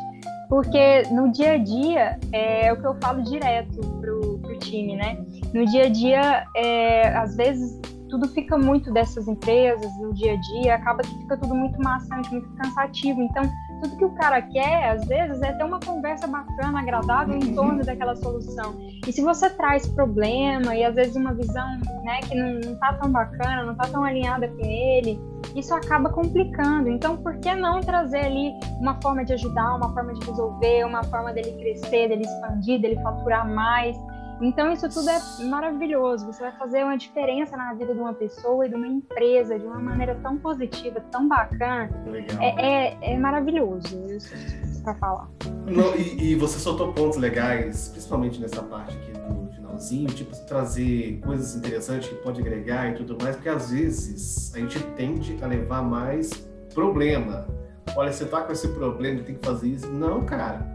porque 0.48 1.04
no 1.12 1.30
dia 1.30 1.54
a 1.54 1.58
dia 1.58 2.18
é 2.32 2.72
o 2.72 2.78
que 2.78 2.88
eu 2.88 2.96
falo 3.02 3.22
direto 3.24 3.82
pro, 4.00 4.40
pro 4.40 4.60
time, 4.60 4.96
né? 4.96 5.18
No 5.54 5.66
dia 5.66 5.88
a 5.88 5.90
dia, 5.90 6.46
é, 6.56 7.10
às 7.18 7.36
vezes 7.36 7.82
tudo 8.14 8.28
fica 8.28 8.56
muito 8.56 8.94
dessas 8.94 9.28
empresas 9.28 9.92
no 10.00 10.14
dia 10.14 10.34
a 10.34 10.36
dia, 10.36 10.76
acaba 10.76 11.02
que 11.02 11.18
fica 11.18 11.36
tudo 11.36 11.56
muito 11.56 11.82
maçante, 11.82 12.30
muito 12.32 12.48
cansativo. 12.54 13.20
Então, 13.24 13.44
tudo 13.82 13.98
que 13.98 14.06
o 14.06 14.12
cara 14.12 14.40
quer, 14.40 14.92
às 14.92 15.04
vezes, 15.08 15.42
é 15.42 15.52
ter 15.52 15.64
uma 15.64 15.80
conversa 15.80 16.28
bacana, 16.28 16.80
agradável 16.80 17.36
em 17.36 17.56
torno 17.56 17.84
daquela 17.84 18.16
solução. 18.16 18.76
E 19.08 19.12
se 19.12 19.20
você 19.24 19.50
traz 19.50 19.88
problema 19.88 20.76
e 20.76 20.84
às 20.84 20.94
vezes 20.94 21.16
uma 21.16 21.34
visão 21.34 21.68
né, 22.04 22.20
que 22.20 22.36
não, 22.36 22.60
não 22.60 22.76
tá 22.76 22.94
tão 22.94 23.12
bacana, 23.12 23.64
não 23.64 23.74
tá 23.74 23.88
tão 23.88 24.04
alinhada 24.04 24.48
com 24.48 24.64
ele, 24.64 25.20
isso 25.56 25.74
acaba 25.74 26.08
complicando. 26.12 26.90
Então, 26.90 27.18
por 27.18 27.38
que 27.38 27.56
não 27.56 27.82
trazer 27.82 28.26
ali 28.26 28.54
uma 28.80 28.94
forma 29.02 29.26
de 29.26 29.34
ajudar, 29.34 29.76
uma 29.76 29.92
forma 29.92 30.14
de 30.14 30.24
resolver, 30.24 30.86
uma 30.86 31.04
forma 31.06 31.34
dele 31.34 31.52
crescer, 31.54 32.10
dele 32.10 32.22
expandir, 32.22 32.80
dele 32.80 33.02
faturar 33.02 33.50
mais? 33.50 33.98
Então, 34.44 34.74
isso 34.74 34.90
tudo 34.90 35.10
é 35.10 35.46
maravilhoso. 35.46 36.26
Você 36.26 36.42
vai 36.42 36.52
fazer 36.52 36.84
uma 36.84 36.98
diferença 36.98 37.56
na 37.56 37.74
vida 37.74 37.94
de 37.94 38.00
uma 38.00 38.14
pessoa 38.14 38.66
e 38.66 38.70
de 38.70 38.76
uma 38.76 38.88
empresa 38.88 39.58
de 39.58 39.66
uma 39.66 39.80
maneira 39.80 40.20
tão 40.22 40.38
positiva, 40.38 41.00
tão 41.10 41.30
bacana. 41.30 41.90
É, 42.42 42.90
é, 42.92 43.14
é, 43.14 43.18
maravilhoso 43.18 43.98
para 44.84 44.96
falar. 44.96 45.30
Não, 45.66 45.96
e, 45.96 46.32
e, 46.32 46.36
você 46.36 46.60
soltou 46.60 46.92
pontos 46.92 47.18
legais, 47.18 47.88
principalmente 47.88 48.42
nessa 48.42 48.62
parte 48.62 48.98
aqui 48.98 49.14
do 49.14 49.50
finalzinho, 49.54 50.08
tipo, 50.08 50.36
trazer 50.46 51.22
coisas 51.24 51.56
interessantes 51.56 52.10
que 52.10 52.16
pode 52.16 52.42
agregar 52.42 52.90
e 52.90 52.96
tudo 52.96 53.18
mais, 53.24 53.38
porque 53.38 53.48
às 53.48 53.72
vezes 53.72 54.54
a 54.54 54.60
gente 54.60 54.78
tende 54.98 55.42
a 55.42 55.48
levar 55.48 55.82
mais 55.82 56.32
problema. 56.74 57.48
Olha, 57.96 58.12
você 58.12 58.26
tá 58.26 58.42
com 58.42 58.52
esse 58.52 58.68
problema, 58.70 59.24
tem 59.24 59.36
que 59.36 59.46
fazer 59.46 59.70
isso. 59.70 59.88
Não, 59.90 60.26
cara 60.26 60.73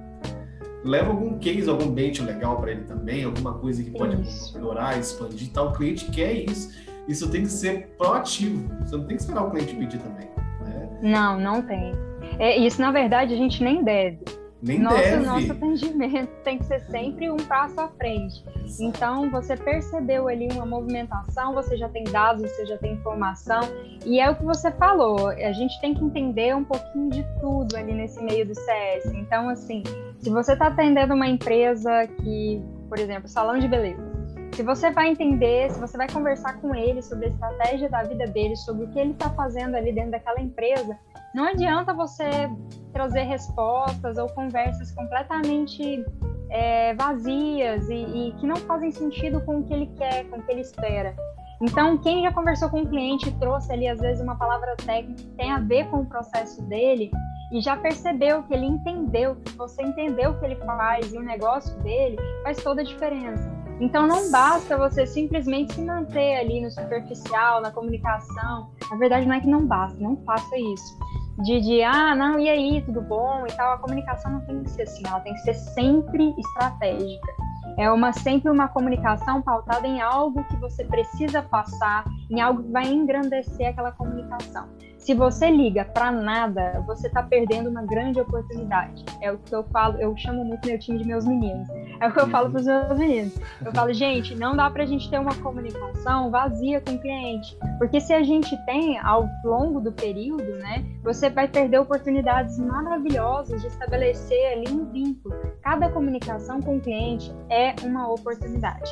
leva 0.84 1.10
algum 1.10 1.38
case, 1.38 1.68
algum 1.68 1.90
bench 1.90 2.22
legal 2.22 2.60
para 2.60 2.70
ele 2.72 2.82
também, 2.82 3.24
alguma 3.24 3.54
coisa 3.54 3.82
que 3.82 3.90
pode 3.90 4.20
isso. 4.22 4.56
melhorar, 4.56 4.98
expandir. 4.98 5.50
Tal. 5.52 5.68
O 5.68 5.72
cliente 5.72 6.10
quer 6.10 6.32
isso. 6.32 6.70
Isso 7.06 7.30
tem 7.30 7.42
que 7.42 7.48
ser 7.48 7.88
proativo. 7.96 8.68
Você 8.84 8.96
não 8.96 9.04
tem 9.04 9.16
que 9.16 9.22
esperar 9.22 9.44
o 9.44 9.50
cliente 9.50 9.74
pedir 9.74 9.98
também. 9.98 10.28
Né? 10.64 10.88
Não, 11.02 11.40
não 11.40 11.62
tem. 11.62 11.92
É, 12.38 12.56
isso, 12.56 12.80
na 12.80 12.92
verdade, 12.92 13.32
a 13.32 13.36
gente 13.36 13.62
nem 13.62 13.82
deve. 13.82 14.18
Nem 14.60 14.80
nosso, 14.80 14.96
deve. 14.96 15.24
Nosso 15.24 15.52
atendimento 15.52 16.30
tem 16.42 16.58
que 16.58 16.64
ser 16.64 16.80
sempre 16.80 17.30
um 17.30 17.36
passo 17.36 17.80
à 17.80 17.88
frente. 17.88 18.44
Exato. 18.64 18.82
Então, 18.82 19.30
você 19.30 19.56
percebeu 19.56 20.26
ali 20.26 20.48
uma 20.52 20.66
movimentação, 20.66 21.54
você 21.54 21.76
já 21.76 21.88
tem 21.88 22.04
dados, 22.04 22.42
você 22.50 22.66
já 22.66 22.76
tem 22.76 22.94
informação, 22.94 23.60
e 24.04 24.18
é 24.18 24.28
o 24.28 24.34
que 24.34 24.44
você 24.44 24.70
falou, 24.72 25.28
a 25.28 25.52
gente 25.52 25.80
tem 25.80 25.94
que 25.94 26.04
entender 26.04 26.54
um 26.56 26.64
pouquinho 26.64 27.10
de 27.10 27.24
tudo 27.40 27.76
ali 27.76 27.94
nesse 27.94 28.22
meio 28.22 28.46
do 28.46 28.54
CS. 28.54 29.12
Então, 29.14 29.48
assim, 29.48 29.82
se 30.18 30.30
você 30.30 30.52
está 30.52 30.66
atendendo 30.66 31.14
uma 31.14 31.28
empresa 31.28 32.06
que, 32.06 32.60
por 32.88 32.98
exemplo, 32.98 33.28
salão 33.28 33.58
de 33.58 33.68
beleza, 33.68 34.08
se 34.52 34.62
você 34.64 34.90
vai 34.90 35.08
entender, 35.08 35.70
se 35.70 35.78
você 35.78 35.96
vai 35.96 36.10
conversar 36.10 36.60
com 36.60 36.74
ele 36.74 37.00
sobre 37.00 37.26
a 37.26 37.28
estratégia 37.28 37.88
da 37.88 38.02
vida 38.02 38.26
dele, 38.26 38.56
sobre 38.56 38.86
o 38.86 38.88
que 38.88 38.98
ele 38.98 39.12
está 39.12 39.30
fazendo 39.30 39.76
ali 39.76 39.92
dentro 39.92 40.10
daquela 40.10 40.40
empresa, 40.40 40.98
não 41.34 41.44
adianta 41.44 41.92
você 41.92 42.50
trazer 42.92 43.22
respostas 43.22 44.16
ou 44.18 44.28
conversas 44.28 44.90
completamente 44.92 46.04
é, 46.50 46.94
vazias 46.94 47.88
e, 47.88 47.94
e, 47.94 48.32
que 48.38 48.46
não 48.46 48.56
fazem 48.56 48.90
sentido 48.90 49.40
com 49.42 49.58
o 49.58 49.64
que 49.64 49.72
ele 49.72 49.86
quer, 49.96 50.24
com 50.30 50.38
o 50.38 50.42
que 50.42 50.50
ele 50.50 50.62
espera. 50.62 51.14
Então, 51.60 51.98
quem 51.98 52.22
já 52.22 52.32
conversou 52.32 52.70
com 52.70 52.82
o 52.82 52.88
cliente 52.88 53.30
trouxe 53.38 53.72
ali, 53.72 53.88
às 53.88 53.98
vezes, 53.98 54.22
uma 54.22 54.36
palavra 54.36 54.76
técnica 54.76 55.22
que 55.22 55.28
tem 55.30 55.50
a 55.50 55.58
ver 55.58 55.88
com 55.90 55.98
o 55.98 56.06
processo 56.06 56.62
dele, 56.62 57.10
e 57.50 57.60
já 57.60 57.76
percebeu 57.76 58.42
que 58.44 58.54
ele 58.54 58.66
entendeu, 58.66 59.36
que 59.36 59.52
você 59.56 59.82
entendeu 59.82 60.30
o 60.30 60.38
que 60.38 60.44
ele 60.44 60.56
faz 60.56 61.12
e 61.12 61.18
o 61.18 61.22
negócio 61.22 61.76
dele, 61.82 62.16
faz 62.44 62.62
toda 62.62 62.82
a 62.82 62.84
diferença. 62.84 63.57
Então 63.80 64.06
não 64.06 64.30
basta 64.30 64.76
você 64.76 65.06
simplesmente 65.06 65.74
se 65.74 65.80
manter 65.82 66.36
ali 66.36 66.60
no 66.60 66.70
superficial, 66.70 67.60
na 67.60 67.70
comunicação. 67.70 68.70
Na 68.90 68.96
verdade, 68.96 69.26
não 69.26 69.34
é 69.34 69.40
que 69.40 69.46
não 69.46 69.66
basta, 69.66 69.98
não 70.00 70.16
faça 70.24 70.56
isso. 70.56 70.98
De, 71.44 71.60
de 71.60 71.82
ah, 71.82 72.16
não, 72.16 72.40
e 72.40 72.48
aí, 72.48 72.82
tudo 72.82 73.00
bom 73.00 73.46
e 73.46 73.52
tal. 73.52 73.74
A 73.74 73.78
comunicação 73.78 74.32
não 74.32 74.40
tem 74.40 74.64
que 74.64 74.70
ser 74.70 74.82
assim, 74.82 75.02
ela 75.06 75.20
tem 75.20 75.32
que 75.34 75.40
ser 75.40 75.54
sempre 75.54 76.34
estratégica. 76.36 77.32
É 77.76 77.88
uma 77.92 78.12
sempre 78.12 78.50
uma 78.50 78.66
comunicação 78.66 79.40
pautada 79.40 79.86
em 79.86 80.00
algo 80.00 80.42
que 80.44 80.56
você 80.56 80.84
precisa 80.84 81.42
passar, 81.42 82.04
em 82.28 82.40
algo 82.40 82.64
que 82.64 82.72
vai 82.72 82.88
engrandecer 82.88 83.68
aquela 83.68 83.92
comunicação. 83.92 84.66
Se 84.98 85.14
você 85.14 85.48
liga 85.48 85.84
para 85.84 86.10
nada, 86.10 86.82
você 86.86 87.06
está 87.06 87.22
perdendo 87.22 87.70
uma 87.70 87.82
grande 87.82 88.20
oportunidade. 88.20 89.04
É 89.22 89.30
o 89.30 89.38
que 89.38 89.54
eu 89.54 89.62
falo, 89.64 89.96
eu 90.00 90.16
chamo 90.16 90.44
muito 90.44 90.66
meu 90.66 90.78
time 90.78 90.98
de 90.98 91.04
meus 91.04 91.24
meninos. 91.24 91.68
É 92.00 92.08
o 92.08 92.12
que 92.12 92.20
eu 92.20 92.28
falo 92.28 92.50
para 92.50 92.60
os 92.60 92.66
meus 92.66 92.98
meninos. 92.98 93.34
Eu 93.64 93.72
falo, 93.72 93.92
gente, 93.92 94.34
não 94.34 94.56
dá 94.56 94.70
para 94.70 94.84
a 94.84 94.86
gente 94.86 95.10
ter 95.10 95.18
uma 95.18 95.34
comunicação 95.34 96.30
vazia 96.30 96.80
com 96.80 96.92
o 96.92 96.98
cliente, 96.98 97.56
porque 97.78 98.00
se 98.00 98.12
a 98.12 98.22
gente 98.22 98.56
tem 98.64 98.98
ao 98.98 99.28
longo 99.44 99.80
do 99.80 99.92
período, 99.92 100.56
né, 100.58 100.84
você 101.02 101.28
vai 101.28 101.48
perder 101.48 101.80
oportunidades 101.80 102.58
maravilhosas 102.58 103.60
de 103.60 103.66
estabelecer 103.66 104.52
ali 104.52 104.72
um 104.72 104.84
vínculo. 104.90 105.34
Cada 105.62 105.88
comunicação 105.88 106.60
com 106.60 106.76
o 106.76 106.80
cliente 106.80 107.32
é 107.50 107.74
uma 107.84 108.12
oportunidade. 108.12 108.90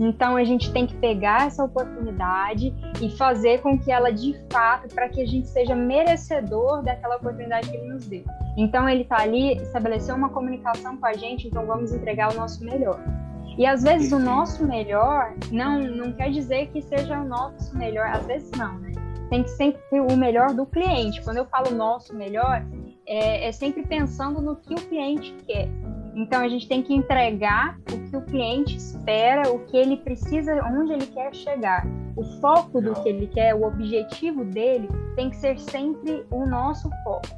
Então 0.00 0.36
a 0.36 0.44
gente 0.44 0.72
tem 0.72 0.86
que 0.86 0.96
pegar 0.96 1.46
essa 1.46 1.64
oportunidade 1.64 2.74
e 3.00 3.10
fazer 3.16 3.60
com 3.60 3.78
que 3.78 3.92
ela 3.92 4.10
de 4.10 4.34
fato, 4.50 4.94
para 4.94 5.08
que 5.08 5.20
a 5.20 5.26
gente 5.26 5.48
seja 5.48 5.74
merecedor 5.74 6.82
daquela 6.82 7.16
oportunidade 7.16 7.68
que 7.68 7.76
ele 7.76 7.92
nos 7.92 8.06
deu. 8.06 8.24
Então 8.58 8.88
ele 8.88 9.02
está 9.02 9.22
ali, 9.22 9.52
estabeleceu 9.52 10.16
uma 10.16 10.30
comunicação 10.30 10.96
com 10.96 11.06
a 11.06 11.12
gente, 11.12 11.46
então 11.46 11.64
vamos 11.64 11.92
entregar 11.92 12.32
o 12.32 12.36
nosso 12.36 12.64
melhor. 12.64 13.00
E 13.56 13.64
às 13.64 13.84
vezes 13.84 14.10
o 14.10 14.18
nosso 14.18 14.66
melhor 14.66 15.32
não, 15.52 15.78
não 15.78 16.12
quer 16.12 16.30
dizer 16.30 16.66
que 16.72 16.82
seja 16.82 17.20
o 17.20 17.24
nosso 17.24 17.78
melhor, 17.78 18.08
às 18.08 18.26
vezes 18.26 18.50
não, 18.58 18.76
né? 18.80 18.92
Tem 19.30 19.44
que 19.44 19.50
sempre 19.50 19.80
ser 19.88 20.00
o 20.00 20.16
melhor 20.16 20.52
do 20.54 20.66
cliente. 20.66 21.22
Quando 21.22 21.36
eu 21.36 21.46
falo 21.46 21.70
nosso 21.70 22.12
melhor, 22.16 22.66
é, 23.06 23.46
é 23.46 23.52
sempre 23.52 23.86
pensando 23.86 24.42
no 24.42 24.56
que 24.56 24.74
o 24.74 24.88
cliente 24.88 25.36
quer. 25.46 25.68
Então 26.16 26.40
a 26.40 26.48
gente 26.48 26.66
tem 26.66 26.82
que 26.82 26.92
entregar 26.92 27.78
o 27.92 28.10
que 28.10 28.16
o 28.16 28.22
cliente 28.22 28.76
espera, 28.76 29.52
o 29.52 29.60
que 29.66 29.76
ele 29.76 29.98
precisa, 29.98 30.60
onde 30.64 30.94
ele 30.94 31.06
quer 31.06 31.32
chegar. 31.32 31.86
O 32.16 32.24
foco 32.40 32.80
do 32.80 32.92
que 33.02 33.08
ele 33.08 33.28
quer, 33.28 33.54
o 33.54 33.64
objetivo 33.64 34.44
dele 34.44 34.88
tem 35.14 35.30
que 35.30 35.36
ser 35.36 35.60
sempre 35.60 36.26
o 36.32 36.44
nosso 36.44 36.90
foco. 37.04 37.37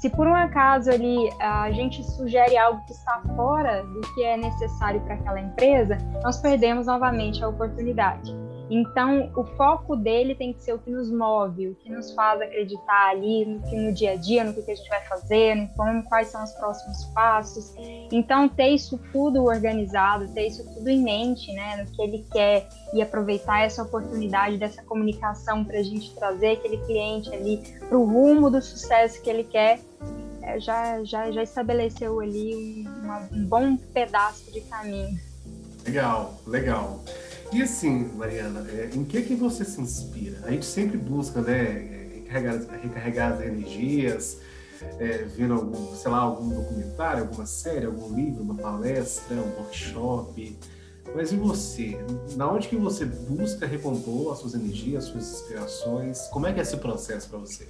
Se 0.00 0.08
por 0.08 0.26
um 0.26 0.34
acaso 0.34 0.90
ali 0.90 1.30
a 1.38 1.70
gente 1.72 2.02
sugere 2.02 2.56
algo 2.56 2.82
que 2.86 2.92
está 2.92 3.20
fora 3.36 3.82
do 3.82 4.00
que 4.14 4.24
é 4.24 4.34
necessário 4.34 4.98
para 5.02 5.12
aquela 5.12 5.38
empresa, 5.38 5.98
nós 6.22 6.40
perdemos 6.40 6.86
novamente 6.86 7.44
a 7.44 7.48
oportunidade. 7.48 8.34
Então, 8.70 9.32
o 9.34 9.42
foco 9.42 9.96
dele 9.96 10.32
tem 10.32 10.52
que 10.52 10.62
ser 10.62 10.72
o 10.72 10.78
que 10.78 10.90
nos 10.90 11.10
move, 11.10 11.68
o 11.68 11.74
que 11.74 11.90
nos 11.90 12.12
faz 12.12 12.40
acreditar 12.40 13.10
ali 13.10 13.44
no, 13.44 13.60
que, 13.68 13.74
no 13.74 13.92
dia 13.92 14.12
a 14.12 14.16
dia, 14.16 14.44
no 14.44 14.54
que, 14.54 14.70
a 14.70 14.74
gente 14.74 14.88
vai 14.88 15.04
fazer, 15.06 15.56
no 15.56 15.68
como, 15.70 16.04
quais 16.04 16.28
são 16.28 16.44
os 16.44 16.52
próximos 16.52 17.04
passos. 17.06 17.74
Então, 18.12 18.48
ter 18.48 18.68
isso 18.68 18.96
tudo 19.12 19.42
organizado, 19.42 20.28
ter 20.28 20.46
isso 20.46 20.64
tudo 20.72 20.88
em 20.88 21.02
mente, 21.02 21.52
né, 21.52 21.82
no 21.82 21.90
que 21.90 22.00
ele 22.00 22.24
quer 22.30 22.68
e 22.94 23.02
aproveitar 23.02 23.64
essa 23.64 23.82
oportunidade 23.82 24.56
dessa 24.56 24.82
comunicação 24.84 25.64
para 25.64 25.78
a 25.78 25.82
gente 25.82 26.14
trazer 26.14 26.52
aquele 26.52 26.78
cliente 26.78 27.34
ali 27.34 27.60
para 27.88 27.98
o 27.98 28.04
rumo 28.04 28.48
do 28.50 28.62
sucesso 28.62 29.20
que 29.20 29.28
ele 29.28 29.42
quer, 29.42 29.80
é, 30.42 30.60
já, 30.60 31.02
já, 31.02 31.30
já 31.32 31.42
estabeleceu 31.42 32.20
ali 32.20 32.86
um, 32.86 33.36
um 33.36 33.44
bom 33.46 33.76
pedaço 33.76 34.52
de 34.52 34.60
caminho. 34.60 35.18
Legal, 35.84 36.34
legal. 36.46 37.00
E 37.52 37.62
assim, 37.62 38.10
Mariana, 38.16 38.64
é, 38.70 38.90
em 38.94 39.04
que 39.04 39.22
que 39.22 39.34
você 39.34 39.64
se 39.64 39.80
inspira? 39.80 40.38
A 40.44 40.50
gente 40.52 40.64
sempre 40.64 40.96
busca, 40.96 41.40
né, 41.40 42.22
recarregar, 42.24 42.80
recarregar 42.80 43.32
as 43.32 43.40
energias, 43.40 44.40
é, 44.98 45.24
vendo 45.36 45.54
algum, 45.54 45.96
sei 45.96 46.10
lá, 46.10 46.18
algum 46.18 46.48
documentário, 46.48 47.22
alguma 47.22 47.46
série, 47.46 47.86
algum 47.86 48.14
livro, 48.14 48.42
uma 48.42 48.54
palestra, 48.54 49.34
um 49.36 49.58
workshop. 49.58 50.58
Mas 51.14 51.32
e 51.32 51.36
você? 51.36 51.98
Na 52.36 52.50
onde 52.50 52.68
que 52.68 52.76
você 52.76 53.04
busca 53.04 53.66
recompor 53.66 54.32
as 54.32 54.38
suas 54.38 54.54
energias, 54.54 55.04
as 55.04 55.10
suas 55.10 55.32
inspirações? 55.32 56.20
Como 56.28 56.46
é 56.46 56.52
que 56.52 56.60
é 56.60 56.62
esse 56.62 56.76
processo 56.76 57.28
para 57.28 57.38
você? 57.38 57.66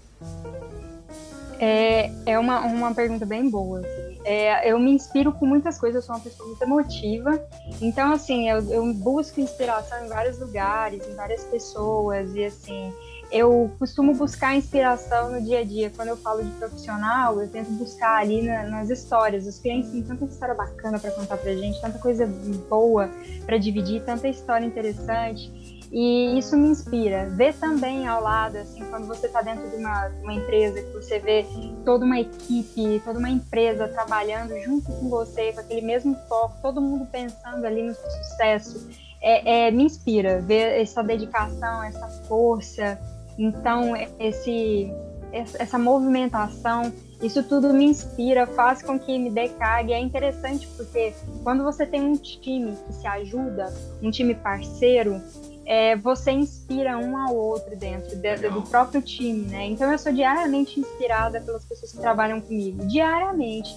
É, 1.59 2.11
é 2.27 2.39
uma, 2.39 2.61
uma 2.67 2.95
pergunta 2.95 3.25
bem 3.25 3.49
boa. 3.49 3.81
É, 4.25 4.71
eu 4.71 4.79
me 4.79 4.93
inspiro 4.93 5.33
com 5.33 5.47
muitas 5.47 5.79
coisas, 5.79 6.03
eu 6.03 6.07
sou 6.07 6.15
uma 6.15 6.23
pessoa 6.23 6.49
muito 6.49 6.63
emotiva. 6.63 7.43
Então, 7.81 8.13
assim, 8.13 8.49
eu, 8.49 8.59
eu 8.71 8.95
busco 8.95 9.41
inspiração 9.41 10.05
em 10.05 10.09
vários 10.09 10.39
lugares, 10.39 11.07
em 11.09 11.15
várias 11.15 11.45
pessoas. 11.45 12.35
E, 12.35 12.45
assim, 12.45 12.93
eu 13.31 13.71
costumo 13.79 14.13
buscar 14.15 14.57
inspiração 14.57 15.31
no 15.31 15.41
dia 15.41 15.61
a 15.61 15.65
dia. 15.65 15.91
Quando 15.95 16.09
eu 16.09 16.17
falo 16.17 16.43
de 16.43 16.51
profissional, 16.53 17.41
eu 17.41 17.49
tento 17.49 17.71
buscar 17.73 18.19
ali 18.19 18.43
na, 18.43 18.65
nas 18.65 18.91
histórias. 18.91 19.47
Os 19.47 19.59
clientes 19.59 19.91
têm 19.91 20.03
tanta 20.03 20.25
história 20.25 20.55
bacana 20.55 20.99
para 20.99 21.11
contar 21.13 21.37
pra 21.37 21.55
gente, 21.55 21.81
tanta 21.81 21.99
coisa 21.99 22.27
boa 22.69 23.09
para 23.47 23.57
dividir, 23.57 24.03
tanta 24.03 24.29
história 24.29 24.67
interessante. 24.67 25.60
E 25.93 26.39
isso 26.39 26.57
me 26.57 26.69
inspira. 26.69 27.29
Ver 27.31 27.55
também 27.55 28.07
ao 28.07 28.23
lado, 28.23 28.59
assim, 28.59 28.85
quando 28.91 29.07
você 29.07 29.27
está 29.27 29.43
dentro 29.43 29.69
de 29.71 29.77
uma, 29.77 30.07
uma, 30.23 30.35
empresa, 30.35 30.81
que 30.81 30.93
você 30.93 31.19
vê 31.19 31.45
toda 31.85 32.05
uma 32.05 32.21
equipe, 32.21 33.03
toda 33.05 33.19
uma 33.19 33.29
empresa 33.29 33.89
trabalhando 33.89 34.57
junto 34.61 34.91
com 34.93 35.09
você, 35.09 35.53
com 35.53 35.61
aquele 35.61 35.81
mesmo 35.81 36.17
foco, 36.29 36.57
todo 36.63 36.81
mundo 36.81 37.07
pensando 37.11 37.65
ali 37.67 37.83
no 37.83 37.95
sucesso, 37.95 38.89
é, 39.21 39.67
é, 39.67 39.71
me 39.73 39.83
inspira. 39.85 40.41
Ver 40.41 40.81
essa 40.81 41.03
dedicação, 41.03 41.83
essa 41.83 42.07
força. 42.29 42.97
Então, 43.37 43.95
esse, 44.21 44.93
essa 45.33 45.77
movimentação, 45.77 46.93
isso 47.21 47.43
tudo 47.43 47.75
me 47.75 47.87
inspira, 47.87 48.47
faz 48.47 48.81
com 48.81 48.97
que 48.97 49.19
me 49.19 49.29
dê 49.29 49.49
carga. 49.49 49.91
E 49.91 49.95
é 49.95 49.99
interessante 49.99 50.69
porque 50.77 51.13
quando 51.43 51.65
você 51.65 51.85
tem 51.85 52.01
um 52.01 52.17
time 52.17 52.77
que 52.87 52.93
se 52.93 53.07
ajuda, 53.09 53.75
um 54.01 54.11
time 54.11 54.37
parceiro, 54.37 55.21
é, 55.71 55.95
você 55.95 56.33
inspira 56.33 56.99
um 56.99 57.17
ao 57.17 57.33
outro 57.33 57.77
dentro 57.77 58.17
de, 58.17 58.49
do 58.49 58.61
próprio 58.63 59.01
time, 59.01 59.47
né? 59.47 59.67
Então 59.67 59.93
eu 59.93 59.97
sou 59.97 60.13
diariamente 60.13 60.81
inspirada 60.81 61.41
pelas 61.41 61.65
pessoas 61.65 61.93
que 61.93 61.99
trabalham 61.99 62.41
comigo, 62.41 62.85
diariamente. 62.87 63.73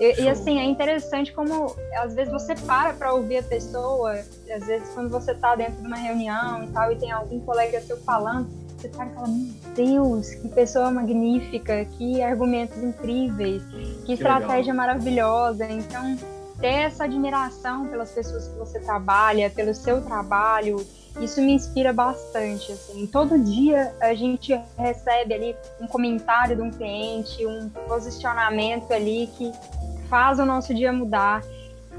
E, 0.00 0.22
e, 0.22 0.28
assim, 0.28 0.58
é 0.58 0.64
interessante 0.64 1.34
como 1.34 1.76
às 1.98 2.14
vezes 2.14 2.32
você 2.32 2.54
para 2.54 2.94
para 2.94 3.12
ouvir 3.12 3.36
a 3.36 3.42
pessoa, 3.42 4.12
às 4.50 4.66
vezes 4.66 4.88
quando 4.94 5.10
você 5.10 5.32
está 5.32 5.54
dentro 5.54 5.82
de 5.82 5.86
uma 5.86 5.98
reunião 5.98 6.64
e 6.64 6.68
tal, 6.68 6.90
e 6.90 6.96
tem 6.96 7.12
algum 7.12 7.38
colega 7.40 7.78
seu 7.82 7.98
falando, 7.98 8.48
você 8.78 8.88
para 8.88 9.04
e 9.04 9.14
fala, 9.14 9.28
meu 9.28 9.74
Deus, 9.74 10.34
que 10.36 10.48
pessoa 10.48 10.90
magnífica, 10.90 11.84
que 11.84 12.22
argumentos 12.22 12.78
incríveis, 12.78 13.62
que, 13.64 14.02
que 14.06 14.12
estratégia 14.14 14.72
legal. 14.72 14.76
maravilhosa. 14.76 15.70
Então, 15.70 16.16
ter 16.58 16.84
essa 16.86 17.04
admiração 17.04 17.86
pelas 17.88 18.10
pessoas 18.12 18.48
que 18.48 18.58
você 18.58 18.80
trabalha, 18.80 19.50
pelo 19.50 19.74
seu 19.74 20.00
trabalho, 20.00 20.84
isso 21.20 21.40
me 21.40 21.52
inspira 21.52 21.92
bastante. 21.92 22.72
Assim. 22.72 23.06
Todo 23.06 23.38
dia 23.38 23.94
a 24.00 24.14
gente 24.14 24.58
recebe 24.76 25.34
ali 25.34 25.56
um 25.80 25.86
comentário 25.86 26.56
de 26.56 26.62
um 26.62 26.70
cliente, 26.70 27.46
um 27.46 27.68
posicionamento 27.68 28.92
ali 28.92 29.28
que 29.36 29.52
faz 30.08 30.38
o 30.38 30.44
nosso 30.44 30.74
dia 30.74 30.92
mudar. 30.92 31.42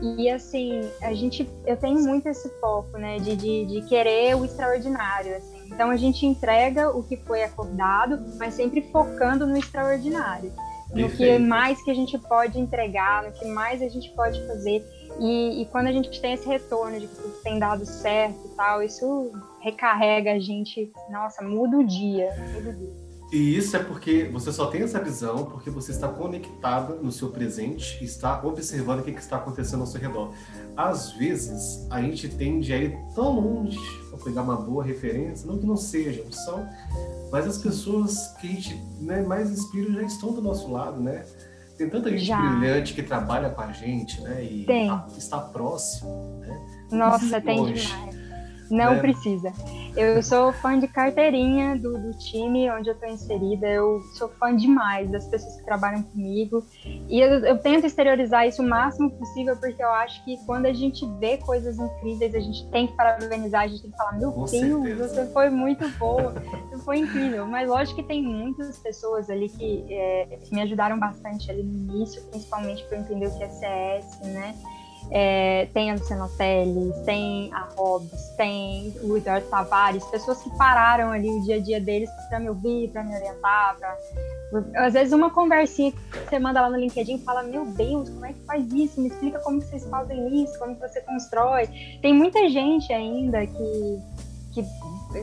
E 0.01 0.29
assim, 0.29 0.81
a 1.01 1.13
gente, 1.13 1.49
eu 1.65 1.77
tenho 1.77 1.99
muito 2.01 2.27
esse 2.27 2.49
foco, 2.59 2.97
né, 2.97 3.17
de, 3.17 3.35
de, 3.35 3.65
de 3.65 3.81
querer 3.83 4.35
o 4.35 4.43
extraordinário. 4.43 5.37
Assim. 5.37 5.55
Então 5.67 5.89
a 5.89 5.95
gente 5.95 6.25
entrega 6.25 6.89
o 6.89 7.01
que 7.01 7.15
foi 7.15 7.43
acordado, 7.43 8.19
mas 8.37 8.53
sempre 8.53 8.81
focando 8.91 9.47
no 9.47 9.57
extraordinário. 9.57 10.51
No 10.93 11.09
que 11.09 11.37
mais 11.39 11.81
que 11.83 11.91
a 11.91 11.93
gente 11.93 12.17
pode 12.17 12.59
entregar, 12.59 13.23
no 13.23 13.31
que 13.31 13.45
mais 13.45 13.81
a 13.81 13.87
gente 13.89 14.09
pode 14.11 14.45
fazer. 14.47 14.85
E, 15.19 15.61
e, 15.61 15.65
quando 15.67 15.87
a 15.87 15.91
gente 15.91 16.19
tem 16.19 16.33
esse 16.33 16.47
retorno 16.47 16.99
de 16.99 17.07
que 17.07 17.15
tudo 17.15 17.33
tem 17.43 17.57
dado 17.57 17.85
certo 17.85 18.39
e 18.45 18.49
tal, 18.55 18.83
isso 18.83 19.31
recarrega 19.61 20.33
a 20.33 20.39
gente, 20.39 20.91
nossa, 21.09 21.41
muda 21.41 21.77
o 21.77 21.83
dia, 21.83 22.31
muda 22.53 22.69
o 22.69 22.73
dia. 22.73 23.05
E 23.31 23.57
isso 23.57 23.75
é 23.75 23.83
porque 23.83 24.29
você 24.31 24.51
só 24.51 24.67
tem 24.67 24.83
essa 24.83 24.99
visão 24.99 25.45
porque 25.45 25.69
você 25.69 25.91
está 25.91 26.07
conectada 26.07 26.93
no 26.95 27.11
seu 27.11 27.29
presente 27.29 27.97
e 28.01 28.05
está 28.05 28.41
observando 28.43 28.99
o 28.99 29.03
que, 29.03 29.09
está 29.11 29.37
acontecendo 29.37 29.81
ao 29.81 29.87
seu 29.87 29.99
redor. 29.99 30.31
Às 30.77 31.11
vezes, 31.13 31.87
a 31.89 32.01
gente 32.01 32.29
tende 32.29 32.71
a 32.71 32.77
ir 32.77 32.97
tão 33.15 33.39
longe 33.39 33.79
para 34.09 34.19
pegar 34.23 34.43
uma 34.43 34.55
boa 34.55 34.83
referência, 34.83 35.47
não 35.47 35.57
que 35.57 35.65
não 35.65 35.75
sejam, 35.75 36.31
são, 36.31 36.67
mas 37.31 37.47
as 37.47 37.57
pessoas 37.57 38.27
que 38.39 38.47
a 38.47 38.51
gente 38.51 38.81
né, 39.01 39.21
mais 39.23 39.51
inspira 39.51 39.91
já 39.91 40.03
estão 40.03 40.31
do 40.31 40.41
nosso 40.41 40.71
lado, 40.71 41.01
né? 41.01 41.25
Tem 41.77 41.89
tanta 41.89 42.09
gente 42.09 42.25
já. 42.25 42.39
brilhante 42.39 42.93
que 42.93 43.03
trabalha 43.03 43.49
com 43.49 43.61
a 43.61 43.71
gente, 43.71 44.21
né? 44.21 44.43
E 44.43 44.65
tem. 44.65 44.89
está 45.17 45.39
próximo, 45.39 46.39
né? 46.39 46.85
Nossa, 46.91 47.41
tem 47.41 47.59
longe. 47.59 47.85
demais. 47.85 48.24
Não 48.69 48.93
é. 48.93 48.99
precisa. 48.99 49.51
Eu 49.95 50.21
sou 50.21 50.51
fã 50.51 50.77
de 50.77 50.87
carteirinha 50.87 51.77
do, 51.77 51.97
do 51.97 52.17
time 52.17 52.69
onde 52.69 52.89
eu 52.89 52.93
estou 52.93 53.07
inserida. 53.07 53.65
Eu 53.67 54.01
sou 54.13 54.27
fã 54.27 54.55
demais 54.55 55.09
das 55.09 55.25
pessoas 55.27 55.55
que 55.55 55.63
trabalham 55.63 56.03
comigo. 56.03 56.65
E 57.07 57.19
eu, 57.19 57.45
eu, 57.45 57.57
tento 57.57 57.85
exteriorizar 57.85 58.45
isso 58.45 58.61
o 58.61 58.67
máximo 58.67 59.09
possível, 59.11 59.55
porque 59.55 59.81
eu 59.81 59.89
acho 59.91 60.23
que 60.25 60.37
quando 60.45 60.65
a 60.65 60.73
gente 60.73 61.05
vê 61.19 61.37
coisas 61.37 61.79
incríveis, 61.79 62.35
a 62.35 62.39
gente 62.39 62.69
tem 62.71 62.87
que 62.87 62.93
parabenizar, 62.93 63.63
a 63.63 63.67
gente 63.67 63.83
tem 63.83 63.91
que 63.91 63.97
falar: 63.97 64.13
Meu 64.13 64.31
Com 64.33 64.45
Deus, 64.45 64.49
certeza. 64.49 65.07
você 65.07 65.25
foi 65.31 65.49
muito 65.49 65.87
boa, 65.97 66.33
você 66.69 66.83
foi 66.83 66.97
incrível. 66.97 67.47
Mas 67.47 67.69
lógico 67.69 68.01
que 68.01 68.07
tem 68.07 68.21
muitas 68.21 68.77
pessoas 68.79 69.29
ali 69.29 69.47
que, 69.47 69.85
é, 69.89 70.39
que 70.43 70.53
me 70.53 70.61
ajudaram 70.61 70.99
bastante 70.99 71.49
ali 71.49 71.63
no 71.63 71.93
início, 71.93 72.21
principalmente 72.23 72.83
para 72.85 72.97
entender 72.97 73.27
o 73.27 73.37
que 73.37 73.43
é 73.43 73.49
CS, 73.49 74.19
né? 74.23 74.55
É, 75.11 75.67
tem 75.73 75.91
a 75.91 75.93
Luciana 75.93 76.27
Teles, 76.37 76.97
tem 77.05 77.53
a 77.53 77.69
Hobbs, 77.77 78.29
tem 78.37 78.93
o 79.03 79.17
Eduardo 79.17 79.47
Tavares, 79.47 80.03
pessoas 80.05 80.41
que 80.41 80.49
pararam 80.57 81.11
ali 81.11 81.29
o 81.29 81.43
dia 81.43 81.57
a 81.57 81.59
dia 81.59 81.79
deles 81.79 82.09
para 82.29 82.39
me 82.39 82.49
ouvir, 82.49 82.89
para 82.89 83.03
me 83.03 83.15
orientar. 83.15 83.77
Pra... 83.77 83.97
Às 84.85 84.93
vezes, 84.93 85.13
uma 85.13 85.29
conversinha 85.29 85.91
que 85.91 86.17
você 86.17 86.39
manda 86.39 86.61
lá 86.61 86.69
no 86.69 86.77
LinkedIn 86.77 87.19
fala: 87.19 87.43
Meu 87.43 87.65
Deus, 87.65 88.09
como 88.09 88.25
é 88.25 88.33
que 88.33 88.39
faz 88.45 88.71
isso? 88.73 88.99
Me 88.99 89.07
explica 89.07 89.39
como 89.39 89.61
vocês 89.61 89.85
fazem 89.85 90.43
isso, 90.43 90.57
como 90.57 90.75
você 90.75 91.01
constrói. 91.01 91.69
Tem 92.01 92.13
muita 92.13 92.49
gente 92.49 92.91
ainda 92.91 93.45
que, 93.45 93.99
que 94.53 94.65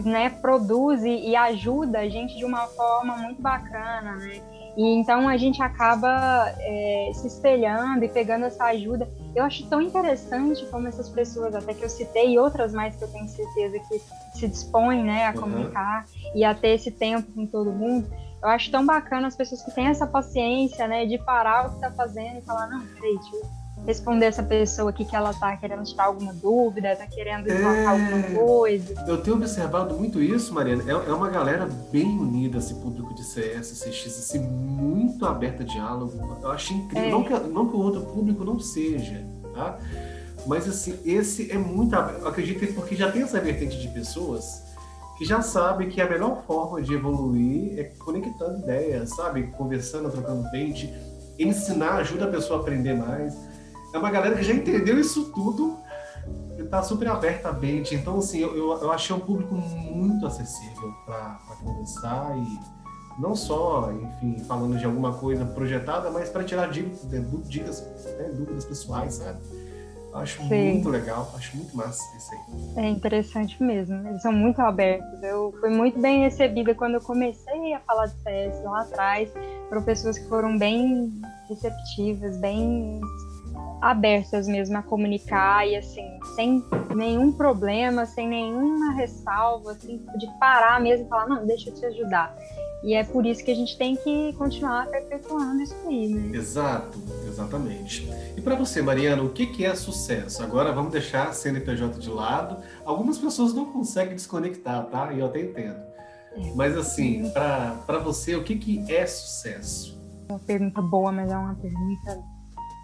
né, 0.05 0.31
produz 0.31 1.03
e 1.05 1.35
ajuda 1.35 2.01
a 2.01 2.09
gente 2.09 2.37
de 2.37 2.45
uma 2.45 2.67
forma 2.69 3.17
muito 3.17 3.43
bacana, 3.43 4.17
né? 4.17 4.41
E 4.77 4.83
então 4.83 5.29
a 5.29 5.37
gente 5.37 5.63
acaba 5.63 6.53
é, 6.59 7.11
se 7.15 7.27
espelhando 7.27 8.05
e 8.05 8.09
pegando 8.09 8.47
essa 8.47 8.65
ajuda. 8.65 9.09
Eu 9.35 9.45
acho 9.45 9.67
tão 9.69 9.81
interessante 9.81 10.65
como 10.67 10.89
essas 10.89 11.09
pessoas, 11.09 11.55
até 11.55 11.75
que 11.75 11.85
eu 11.85 11.89
citei, 11.89 12.35
e 12.35 12.39
outras 12.39 12.73
mais 12.73 12.97
que 12.97 13.05
eu 13.05 13.09
tenho 13.09 13.29
certeza 13.29 13.79
que 13.81 14.01
se 14.39 14.49
dispõem 14.49 15.05
né, 15.05 15.27
a 15.27 15.31
uhum. 15.31 15.41
comunicar 15.41 16.07
e 16.35 16.45
a 16.45 16.55
ter 16.55 16.71
esse 16.71 16.91
tempo 16.91 17.31
com 17.33 17.47
todo 17.47 17.71
mundo. 17.71 18.11
Eu 18.43 18.49
acho 18.49 18.71
tão 18.71 18.85
bacana 18.85 19.29
as 19.29 19.37
pessoas 19.37 19.63
que 19.63 19.71
têm 19.71 19.87
essa 19.87 20.07
paciência 20.07 20.89
né, 20.89 21.07
de 21.07 21.19
parar 21.19 21.67
o 21.67 21.69
que 21.71 21.75
está 21.77 21.91
fazendo 21.91 22.39
e 22.39 22.43
falar: 22.43 22.67
não, 22.69 22.81
peraí, 22.81 23.15
deixa 23.17 23.37
eu 23.37 23.62
responder 23.87 24.27
essa 24.27 24.43
pessoa 24.43 24.91
aqui 24.91 25.05
que 25.05 25.15
ela 25.15 25.35
tá 25.35 25.57
querendo 25.57 25.83
tirar 25.85 26.05
alguma 26.05 26.33
dúvida, 26.33 26.95
tá 26.95 27.07
querendo 27.07 27.47
colocar 27.47 27.73
é... 27.73 27.87
alguma 27.87 28.23
coisa. 28.47 29.05
Eu 29.07 29.23
tenho 29.23 29.37
observado 29.37 29.95
muito 29.95 30.23
isso, 30.23 30.55
Mariana. 30.55 30.85
É, 30.87 30.93
é 30.93 31.13
uma 31.13 31.29
galera 31.29 31.69
bem 31.91 32.07
unida, 32.07 32.59
esse 32.59 32.75
público 32.75 33.15
de 33.15 33.25
CS, 33.25 33.83
CX, 33.83 34.07
assim, 34.07 34.39
muito 34.41 35.27
aberta 35.27 35.63
a 35.63 35.67
diálogo. 35.67 36.39
Eu 36.43 36.51
acho 36.51 36.73
incrível. 36.73 37.09
É. 37.09 37.11
Não, 37.11 37.25
que, 37.25 37.33
não 37.33 37.69
que 37.69 37.77
o 37.77 37.81
outro 37.81 38.03
público 38.03 38.45
não 38.45 38.59
seja, 38.59 39.25
tá? 39.55 39.79
Mas, 40.47 40.69
assim, 40.69 40.99
esse 41.05 41.51
é 41.51 41.59
muito 41.59 41.95
aberto. 41.95 42.27
Acredito 42.27 42.61
que 42.61 42.73
porque 42.73 42.97
já 42.97 43.11
tem 43.11 43.23
essa 43.23 43.41
vertente 43.41 43.81
de 43.81 43.89
pessoas 43.89 44.63
que 45.19 45.25
já 45.25 45.41
sabem 45.41 45.89
que 45.89 46.01
a 46.01 46.09
melhor 46.09 46.43
forma 46.47 46.83
de 46.83 46.95
evoluir 46.95 47.79
é 47.79 47.85
conectando 47.99 48.59
ideias, 48.59 49.11
sabe? 49.11 49.45
Conversando, 49.49 50.11
trocando 50.11 50.51
dente. 50.51 50.93
Ensinar 51.39 51.97
ajuda 51.97 52.25
a 52.25 52.29
pessoa 52.29 52.59
a 52.59 52.63
aprender 52.63 52.95
mais 52.95 53.37
é 53.93 53.99
uma 53.99 54.11
galera 54.11 54.37
que 54.37 54.43
já 54.43 54.55
entendeu 54.55 54.99
isso 54.99 55.33
tudo 55.33 55.79
e 56.59 56.63
tá 56.65 56.83
super 56.83 57.09
aberta 57.09 57.49
a 57.49 57.53
mente. 57.53 57.95
Então, 57.95 58.19
assim, 58.19 58.41
eu, 58.41 58.57
eu 58.57 58.93
achei 58.93 59.15
um 59.15 59.21
público 59.21 59.55
muito 59.55 60.27
acessível 60.27 60.93
para 61.05 61.39
conversar 61.63 62.37
e 62.37 63.21
não 63.21 63.37
só, 63.37 63.93
enfim, 63.93 64.39
falando 64.45 64.79
de 64.79 64.85
alguma 64.85 65.13
coisa 65.15 65.45
projetada, 65.45 66.11
mas 66.11 66.31
para 66.31 66.45
tirar 66.45 66.71
dicas, 66.71 67.07
dicas 67.47 67.81
né, 68.19 68.31
dúvidas 68.33 68.65
pessoais, 68.65 69.15
sabe? 69.15 69.39
Acho 70.15 70.43
Sim. 70.47 70.73
muito 70.73 70.91
legal, 70.91 71.33
acho 71.37 71.57
muito 71.57 71.75
massa 71.75 72.03
isso 72.17 72.31
aí. 72.33 72.85
É 72.85 72.89
interessante 72.91 73.63
mesmo, 73.63 74.07
eles 74.07 74.21
são 74.21 74.33
muito 74.33 74.61
abertos. 74.61 75.23
Eu 75.23 75.55
fui 75.59 75.71
muito 75.71 75.99
bem 75.99 76.21
recebida 76.21 76.75
quando 76.75 76.95
eu 76.95 77.01
comecei 77.01 77.73
a 77.73 77.81
falar 77.81 78.07
de 78.07 78.23
CS 78.23 78.63
lá 78.63 78.83
atrás. 78.83 79.31
Foram 79.71 79.83
pessoas 79.83 80.19
que 80.19 80.29
foram 80.29 80.59
bem 80.59 81.11
receptivas, 81.49 82.37
bem 82.37 83.01
abertas 83.83 84.47
mesmo 84.47 84.79
a 84.79 84.83
comunicar 84.83 85.67
e 85.67 85.75
assim, 85.75 86.07
sem 86.37 86.65
nenhum 86.95 87.33
problema, 87.33 88.07
sem 88.07 88.29
nenhuma 88.29 88.93
ressalva, 88.93 89.73
assim, 89.73 90.01
de 90.17 90.27
parar 90.39 90.81
mesmo 90.81 91.07
e 91.07 91.09
falar, 91.09 91.27
não, 91.27 91.45
deixa 91.45 91.69
eu 91.69 91.75
te 91.75 91.85
ajudar. 91.87 92.33
E 92.85 92.95
é 92.95 93.03
por 93.03 93.27
isso 93.27 93.45
que 93.45 93.51
a 93.51 93.55
gente 93.55 93.77
tem 93.77 93.97
que 93.97 94.33
continuar 94.35 94.87
perpetuando 94.87 95.63
isso 95.63 95.77
aí, 95.87 96.15
né? 96.15 96.37
Exato, 96.37 96.99
exatamente. 97.27 98.09
E 98.37 98.41
para 98.41 98.55
você, 98.55 98.81
Mariana, 98.81 99.23
o 99.23 99.31
que, 99.31 99.47
que 99.47 99.65
é 99.65 99.75
sucesso? 99.75 100.43
Agora 100.43 100.73
vamos 100.73 100.93
deixar 100.93 101.29
a 101.29 101.33
CNPJ 101.33 101.99
de 101.99 102.11
lado. 102.11 102.59
Algumas 102.85 103.19
pessoas 103.19 103.53
não 103.53 103.67
conseguem 103.67 104.15
desconectar, 104.15 104.85
tá? 104.87 105.13
E 105.13 105.19
eu 105.21 105.27
até 105.27 105.41
entendo. 105.41 105.81
É. 106.37 106.53
Mas 106.55 106.77
assim, 106.77 107.31
para 107.31 107.99
você, 108.03 108.35
o 108.37 108.43
que, 108.43 108.57
que 108.57 108.93
é 108.93 109.07
sucesso? 109.07 110.01
Uma 110.29 110.39
pergunta 110.41 110.81
boa, 110.83 111.13
mas 111.13 111.31
é 111.31 111.37
uma 111.37 111.55
pergunta 111.55 112.32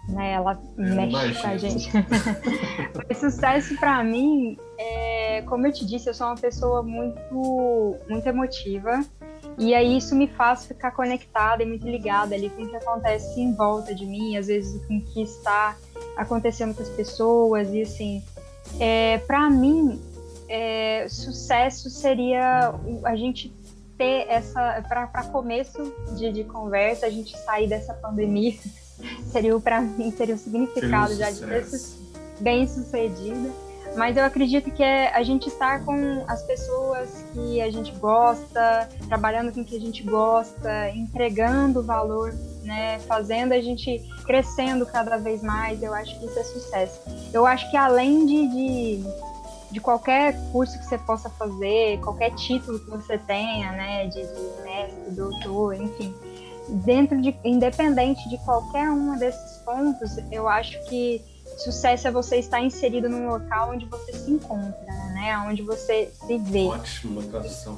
né? 0.09 0.33
Ela 0.33 0.59
é, 0.77 0.81
mexe 0.81 1.41
com 1.41 1.47
a 1.47 1.57
gente. 1.57 1.89
o 3.09 3.15
sucesso 3.15 3.75
para 3.79 4.03
mim, 4.03 4.57
é, 4.77 5.41
como 5.43 5.67
eu 5.67 5.73
te 5.73 5.85
disse, 5.85 6.09
eu 6.09 6.13
sou 6.13 6.27
uma 6.27 6.35
pessoa 6.35 6.83
muito, 6.83 7.95
muito 8.09 8.27
emotiva. 8.27 9.03
E 9.57 9.73
aí 9.73 9.97
isso 9.97 10.15
me 10.15 10.27
faz 10.27 10.65
ficar 10.65 10.91
conectada 10.91 11.63
e 11.63 11.65
muito 11.65 11.87
ligada 11.87 12.33
ali 12.33 12.49
com 12.49 12.63
o 12.63 12.69
que 12.69 12.75
acontece 12.75 13.39
em 13.39 13.53
volta 13.53 13.93
de 13.93 14.05
mim, 14.05 14.37
às 14.37 14.47
vezes 14.47 14.85
com 14.85 14.97
o 14.97 15.01
que 15.01 15.21
está 15.21 15.75
acontecendo 16.15 16.73
com 16.73 16.81
as 16.81 16.89
pessoas. 16.89 17.69
E 17.73 17.81
assim, 17.81 18.23
é, 18.79 19.17
para 19.19 19.49
mim, 19.49 20.01
é, 20.47 21.05
sucesso 21.09 21.89
seria 21.89 22.73
a 23.03 23.15
gente 23.15 23.53
ter 23.97 24.25
essa, 24.29 24.81
para 24.87 25.23
começo 25.25 25.93
de, 26.17 26.31
de 26.31 26.43
conversa, 26.45 27.05
a 27.05 27.09
gente 27.09 27.37
sair 27.37 27.67
dessa 27.67 27.93
pandemia 27.93 28.53
seria 29.29 29.59
para 29.59 29.81
mim 29.81 30.11
seria 30.11 30.35
o 30.35 30.37
significado 30.37 31.13
um 31.13 31.17
já 31.17 31.31
de 31.31 31.39
ter 31.39 31.65
bem 32.39 32.67
sucedida. 32.67 33.49
Mas 33.95 34.15
eu 34.15 34.23
acredito 34.23 34.69
que 34.71 34.83
é 34.83 35.11
a 35.15 35.23
gente 35.23 35.47
estar 35.47 35.83
com 35.83 36.23
as 36.27 36.43
pessoas 36.43 37.25
que 37.33 37.59
a 37.61 37.71
gente 37.71 37.91
gosta, 37.93 38.87
trabalhando 39.07 39.51
com 39.51 39.61
o 39.61 39.65
que 39.65 39.75
a 39.75 39.79
gente 39.79 40.03
gosta, 40.03 40.89
entregando 40.91 41.81
valor, 41.81 42.33
né, 42.63 42.99
fazendo 43.07 43.53
a 43.53 43.61
gente 43.61 43.99
crescendo 44.25 44.85
cada 44.85 45.17
vez 45.17 45.41
mais. 45.41 45.81
Eu 45.81 45.93
acho 45.93 46.19
que 46.19 46.25
isso 46.25 46.39
é 46.39 46.43
sucesso. 46.43 47.01
Eu 47.33 47.45
acho 47.45 47.69
que 47.71 47.77
além 47.77 48.25
de, 48.25 48.47
de, 48.47 49.03
de 49.71 49.79
qualquer 49.79 50.39
curso 50.51 50.77
que 50.77 50.85
você 50.85 50.97
possa 50.99 51.29
fazer, 51.29 51.99
qualquer 52.01 52.33
título 52.35 52.79
que 52.79 52.89
você 52.91 53.17
tenha, 53.17 53.71
né, 53.71 54.05
de, 54.07 54.21
de 54.21 54.63
mestre, 54.63 55.11
doutor, 55.11 55.73
enfim, 55.73 56.13
dentro 56.85 57.21
de, 57.21 57.35
independente 57.43 58.27
de 58.29 58.37
qualquer 58.39 58.89
um 58.89 59.17
desses 59.17 59.57
pontos, 59.59 60.17
eu 60.31 60.47
acho 60.47 60.81
que 60.85 61.21
sucesso 61.57 62.07
é 62.07 62.11
você 62.11 62.37
estar 62.37 62.61
inserido 62.61 63.09
num 63.09 63.27
local 63.27 63.71
onde 63.71 63.85
você 63.85 64.13
se 64.13 64.31
encontra, 64.31 64.93
né? 65.13 65.37
Onde 65.47 65.61
você 65.61 66.11
se 66.13 66.37
vê. 66.37 66.65
Ótima 66.65 67.21
tradução. 67.23 67.77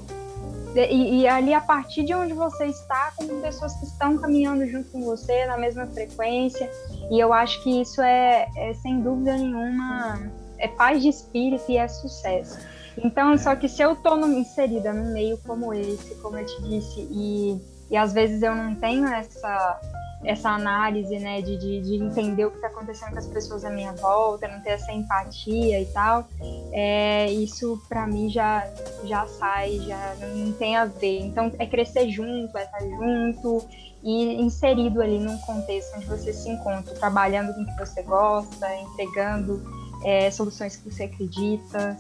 E, 0.75 1.21
e, 1.21 1.27
ali, 1.27 1.53
a 1.53 1.59
partir 1.59 2.03
de 2.03 2.13
onde 2.13 2.33
você 2.33 2.65
está, 2.65 3.11
com 3.17 3.27
pessoas 3.41 3.73
que 3.75 3.85
estão 3.85 4.17
caminhando 4.17 4.65
junto 4.67 4.89
com 4.89 5.01
você, 5.01 5.45
na 5.45 5.57
mesma 5.57 5.85
frequência. 5.87 6.69
E 7.09 7.19
eu 7.19 7.33
acho 7.33 7.61
que 7.63 7.81
isso 7.81 8.01
é, 8.01 8.47
é 8.55 8.73
sem 8.75 9.01
dúvida 9.01 9.35
nenhuma, 9.35 10.31
é 10.57 10.67
paz 10.69 11.01
de 11.01 11.09
espírito 11.09 11.65
e 11.69 11.77
é 11.77 11.87
sucesso. 11.87 12.57
Então, 12.97 13.37
só 13.37 13.55
que 13.55 13.67
se 13.67 13.81
eu 13.81 13.93
estou 13.93 14.17
inserida 14.27 14.93
num 14.93 15.13
meio 15.13 15.37
como 15.39 15.73
esse, 15.73 16.15
como 16.15 16.37
eu 16.37 16.45
te 16.45 16.61
disse, 16.63 17.01
e, 17.11 17.59
e 17.91 17.97
às 17.97 18.13
vezes 18.13 18.41
eu 18.41 18.55
não 18.55 18.73
tenho 18.73 19.05
essa 19.07 19.79
essa 20.23 20.51
análise, 20.51 21.17
né, 21.17 21.41
de, 21.41 21.57
de, 21.57 21.81
de 21.81 21.95
entender 21.95 22.45
o 22.45 22.51
que 22.51 22.57
está 22.57 22.67
acontecendo 22.67 23.11
com 23.11 23.17
as 23.17 23.27
pessoas 23.27 23.65
à 23.65 23.69
minha 23.69 23.91
volta, 23.93 24.47
não 24.47 24.59
ter 24.61 24.71
essa 24.71 24.91
empatia 24.91 25.81
e 25.81 25.85
tal, 25.87 26.27
é, 26.71 27.31
isso 27.31 27.81
para 27.89 28.05
mim 28.05 28.29
já, 28.29 28.67
já 29.03 29.25
sai, 29.25 29.79
já 29.79 30.15
não 30.35 30.53
tem 30.53 30.77
a 30.77 30.85
ver. 30.85 31.21
Então 31.21 31.51
é 31.57 31.65
crescer 31.65 32.09
junto, 32.09 32.55
é 32.55 32.63
estar 32.63 32.81
junto 32.81 33.65
e 34.03 34.41
inserido 34.41 35.01
ali 35.01 35.19
num 35.19 35.37
contexto 35.39 35.95
onde 35.95 36.05
você 36.05 36.33
se 36.33 36.49
encontra, 36.49 36.93
trabalhando 36.95 37.53
com 37.53 37.61
o 37.61 37.65
que 37.65 37.79
você 37.79 38.03
gosta, 38.03 38.75
entregando 38.75 39.61
é, 40.03 40.29
soluções 40.29 40.75
que 40.75 40.91
você 40.91 41.03
acredita. 41.03 41.97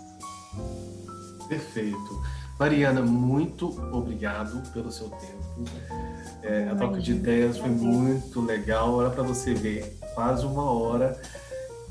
Perfeito. 1.47 2.21
Mariana, 2.59 3.01
muito 3.01 3.67
obrigado 3.91 4.61
pelo 4.71 4.91
seu 4.91 5.09
tempo. 5.09 5.40
É, 6.43 6.67
a 6.69 6.75
troca 6.75 6.99
de 6.99 7.11
ideias 7.11 7.57
foi 7.57 7.69
muito 7.69 8.41
legal. 8.41 8.95
Olha 8.95 9.09
para 9.09 9.23
você 9.23 9.53
ver, 9.53 9.97
quase 10.15 10.45
uma 10.45 10.71
hora. 10.71 11.19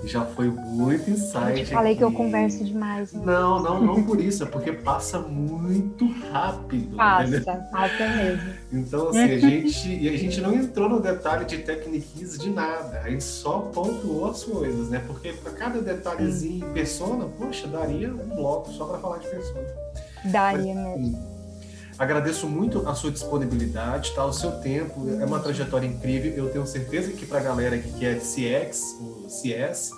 Já 0.04 0.24
foi 0.24 0.48
muito 0.48 1.10
insight. 1.10 1.60
Eu 1.60 1.66
falei 1.66 1.92
aqui. 1.92 1.98
que 1.98 2.04
eu 2.04 2.12
converso 2.12 2.64
demais. 2.64 3.12
Né? 3.12 3.22
Não, 3.22 3.62
não, 3.62 3.82
não 3.82 4.02
por 4.02 4.18
isso, 4.18 4.42
é 4.42 4.46
porque 4.46 4.72
passa 4.72 5.18
muito 5.18 6.10
rápido. 6.32 6.96
Passa, 6.96 7.36
entendeu? 7.36 7.62
passa 7.70 8.08
mesmo. 8.08 8.50
Então, 8.72 9.08
assim, 9.08 9.18
a 9.20 9.38
gente, 9.38 9.88
e 9.88 10.08
a 10.08 10.16
gente 10.16 10.40
não 10.40 10.54
entrou 10.54 10.88
no 10.88 11.00
detalhe 11.00 11.44
de 11.44 11.58
técnicas 11.58 12.38
de 12.38 12.48
nada. 12.48 13.02
A 13.04 13.10
gente 13.10 13.24
só 13.24 13.58
pontuou 13.58 14.30
as 14.30 14.42
coisas, 14.42 14.88
né? 14.88 15.02
Porque 15.06 15.34
para 15.34 15.52
cada 15.52 15.82
detalhezinho 15.82 16.66
em 16.66 16.72
persona, 16.72 17.26
poxa, 17.38 17.66
daria 17.66 18.08
um 18.08 18.36
bloco 18.36 18.72
só 18.72 18.86
para 18.86 18.98
falar 18.98 19.18
de 19.18 19.28
persona. 19.28 19.66
Daria 20.24 20.74
Mas, 20.74 20.98
mesmo. 20.98 21.39
Agradeço 22.00 22.48
muito 22.48 22.88
a 22.88 22.94
sua 22.94 23.10
disponibilidade, 23.10 24.14
tá? 24.14 24.24
o 24.24 24.32
seu 24.32 24.52
tempo, 24.52 25.06
é 25.20 25.24
uma 25.26 25.38
trajetória 25.38 25.86
incrível. 25.86 26.32
Eu 26.34 26.50
tenho 26.50 26.66
certeza 26.66 27.12
que 27.12 27.26
para 27.26 27.40
a 27.40 27.42
galera 27.42 27.76
que 27.76 28.06
é 28.06 28.14
CX, 28.14 28.96
o 28.98 29.28
CS, 29.28 29.90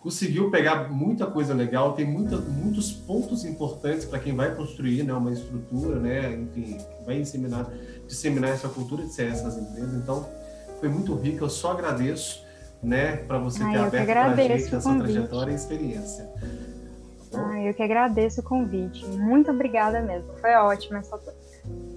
conseguiu 0.00 0.50
pegar 0.50 0.90
muita 0.90 1.24
coisa 1.24 1.54
legal, 1.54 1.92
tem 1.92 2.04
muita, 2.04 2.38
muitos 2.38 2.90
pontos 2.90 3.44
importantes 3.44 4.04
para 4.04 4.18
quem 4.18 4.34
vai 4.34 4.52
construir 4.52 5.04
né, 5.04 5.12
uma 5.12 5.32
estrutura, 5.32 6.00
né, 6.00 6.34
enfim, 6.34 6.76
vai 7.06 7.20
disseminar, 7.20 7.70
disseminar 8.04 8.50
essa 8.50 8.68
cultura 8.68 9.04
de 9.04 9.14
CS 9.14 9.44
nas 9.44 9.56
empresas. 9.56 9.94
Então, 9.94 10.28
foi 10.80 10.88
muito 10.88 11.14
rico, 11.14 11.44
eu 11.44 11.48
só 11.48 11.70
agradeço 11.70 12.44
né, 12.82 13.18
para 13.18 13.38
você 13.38 13.62
Ai, 13.62 13.74
ter 13.74 13.78
aberto 13.78 14.06
para 14.06 14.24
a 14.24 14.36
gente 14.58 14.74
essa 14.74 14.98
trajetória 14.98 15.52
e 15.52 15.54
experiência. 15.54 16.28
Ah, 17.34 17.60
eu 17.62 17.72
que 17.74 17.82
agradeço 17.82 18.40
o 18.40 18.44
convite. 18.44 19.04
Muito 19.06 19.50
obrigada 19.50 20.00
mesmo. 20.00 20.28
Foi 20.40 20.54
ótimo 20.54 20.98
essa 20.98 21.18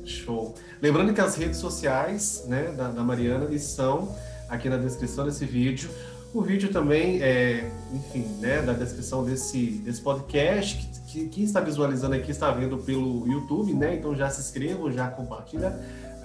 Show. 0.04 0.54
Lembrando 0.82 1.14
que 1.14 1.22
as 1.22 1.36
redes 1.36 1.58
sociais 1.58 2.46
né, 2.48 2.72
da, 2.78 2.90
da 2.90 3.04
Mariana 3.04 3.54
estão 3.54 4.16
aqui 4.48 4.70
na 4.70 4.78
descrição 4.78 5.26
desse 5.26 5.46
vídeo. 5.46 5.90
O 6.34 6.42
vídeo 6.42 6.72
também 6.72 7.22
é, 7.22 7.72
enfim, 7.94 8.28
né, 8.40 8.62
da 8.62 8.74
descrição 8.74 9.24
desse, 9.24 9.82
desse 9.84 10.02
podcast, 10.02 10.76
que, 10.76 11.00
que, 11.12 11.30
quem 11.30 11.44
está 11.46 11.60
visualizando 11.60 12.14
aqui 12.14 12.30
está 12.30 12.52
vendo 12.52 12.78
pelo 12.78 13.26
YouTube, 13.26 13.74
né? 13.74 13.96
Então 13.96 14.14
já 14.14 14.30
se 14.30 14.42
inscreva, 14.42 14.92
já 14.92 15.08
compartilha 15.08 15.74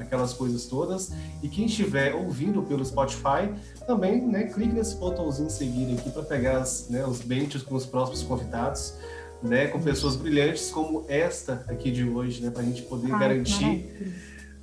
aquelas 0.02 0.32
coisas 0.32 0.66
todas. 0.66 1.12
E 1.42 1.48
quem 1.48 1.66
estiver 1.66 2.14
ouvindo 2.14 2.62
pelo 2.62 2.84
Spotify, 2.84 3.52
também, 3.86 4.20
né, 4.26 4.44
clique 4.44 4.72
nesse 4.72 4.96
botãozinho 4.96 5.50
seguir 5.50 5.96
aqui 5.98 6.10
para 6.10 6.22
pegar 6.22 6.58
as, 6.58 6.88
né, 6.88 7.04
os 7.04 7.20
benches 7.20 7.62
com 7.62 7.74
os 7.74 7.86
próximos 7.86 8.22
convidados, 8.22 8.94
né, 9.42 9.68
com 9.68 9.80
pessoas 9.80 10.16
brilhantes 10.16 10.70
como 10.70 11.04
esta 11.08 11.64
aqui 11.68 11.90
de 11.90 12.04
hoje, 12.04 12.42
né, 12.42 12.50
para 12.50 12.62
a 12.62 12.64
gente 12.64 12.82
poder 12.82 13.12
Ai, 13.12 13.20
garantir 13.20 14.14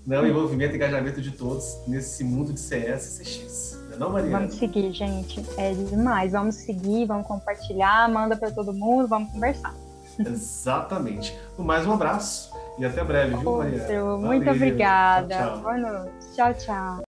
né, 0.05 0.19
o 0.19 0.25
envolvimento 0.25 0.73
e 0.73 0.75
engajamento 0.77 1.21
de 1.21 1.31
todos 1.31 1.77
nesse 1.87 2.23
mundo 2.23 2.53
de 2.53 2.59
CS 2.59 3.19
e 3.19 3.23
CX. 3.23 3.79
Não, 3.97 4.17
é 4.17 4.21
não? 4.21 4.29
Vamos 4.29 4.55
seguir, 4.55 4.91
gente. 4.93 5.43
É 5.57 5.73
demais. 5.73 6.31
Vamos 6.31 6.55
seguir, 6.55 7.05
vamos 7.05 7.25
compartilhar, 7.27 8.07
manda 8.11 8.35
para 8.35 8.51
todo 8.51 8.71
mundo, 8.71 9.07
vamos 9.07 9.31
conversar. 9.31 9.73
Exatamente. 10.19 11.35
Mais 11.57 11.85
um 11.85 11.93
abraço 11.93 12.56
e 12.77 12.85
até 12.85 13.03
breve, 13.03 13.35
viu, 13.35 13.57
Mariana? 13.57 14.17
Muito 14.17 14.49
obrigada. 14.49 15.35
Tchau, 15.35 15.47
tchau. 15.47 15.61
Boa 15.61 15.77
noite. 15.77 16.35
Tchau, 16.35 16.53
tchau. 16.53 17.06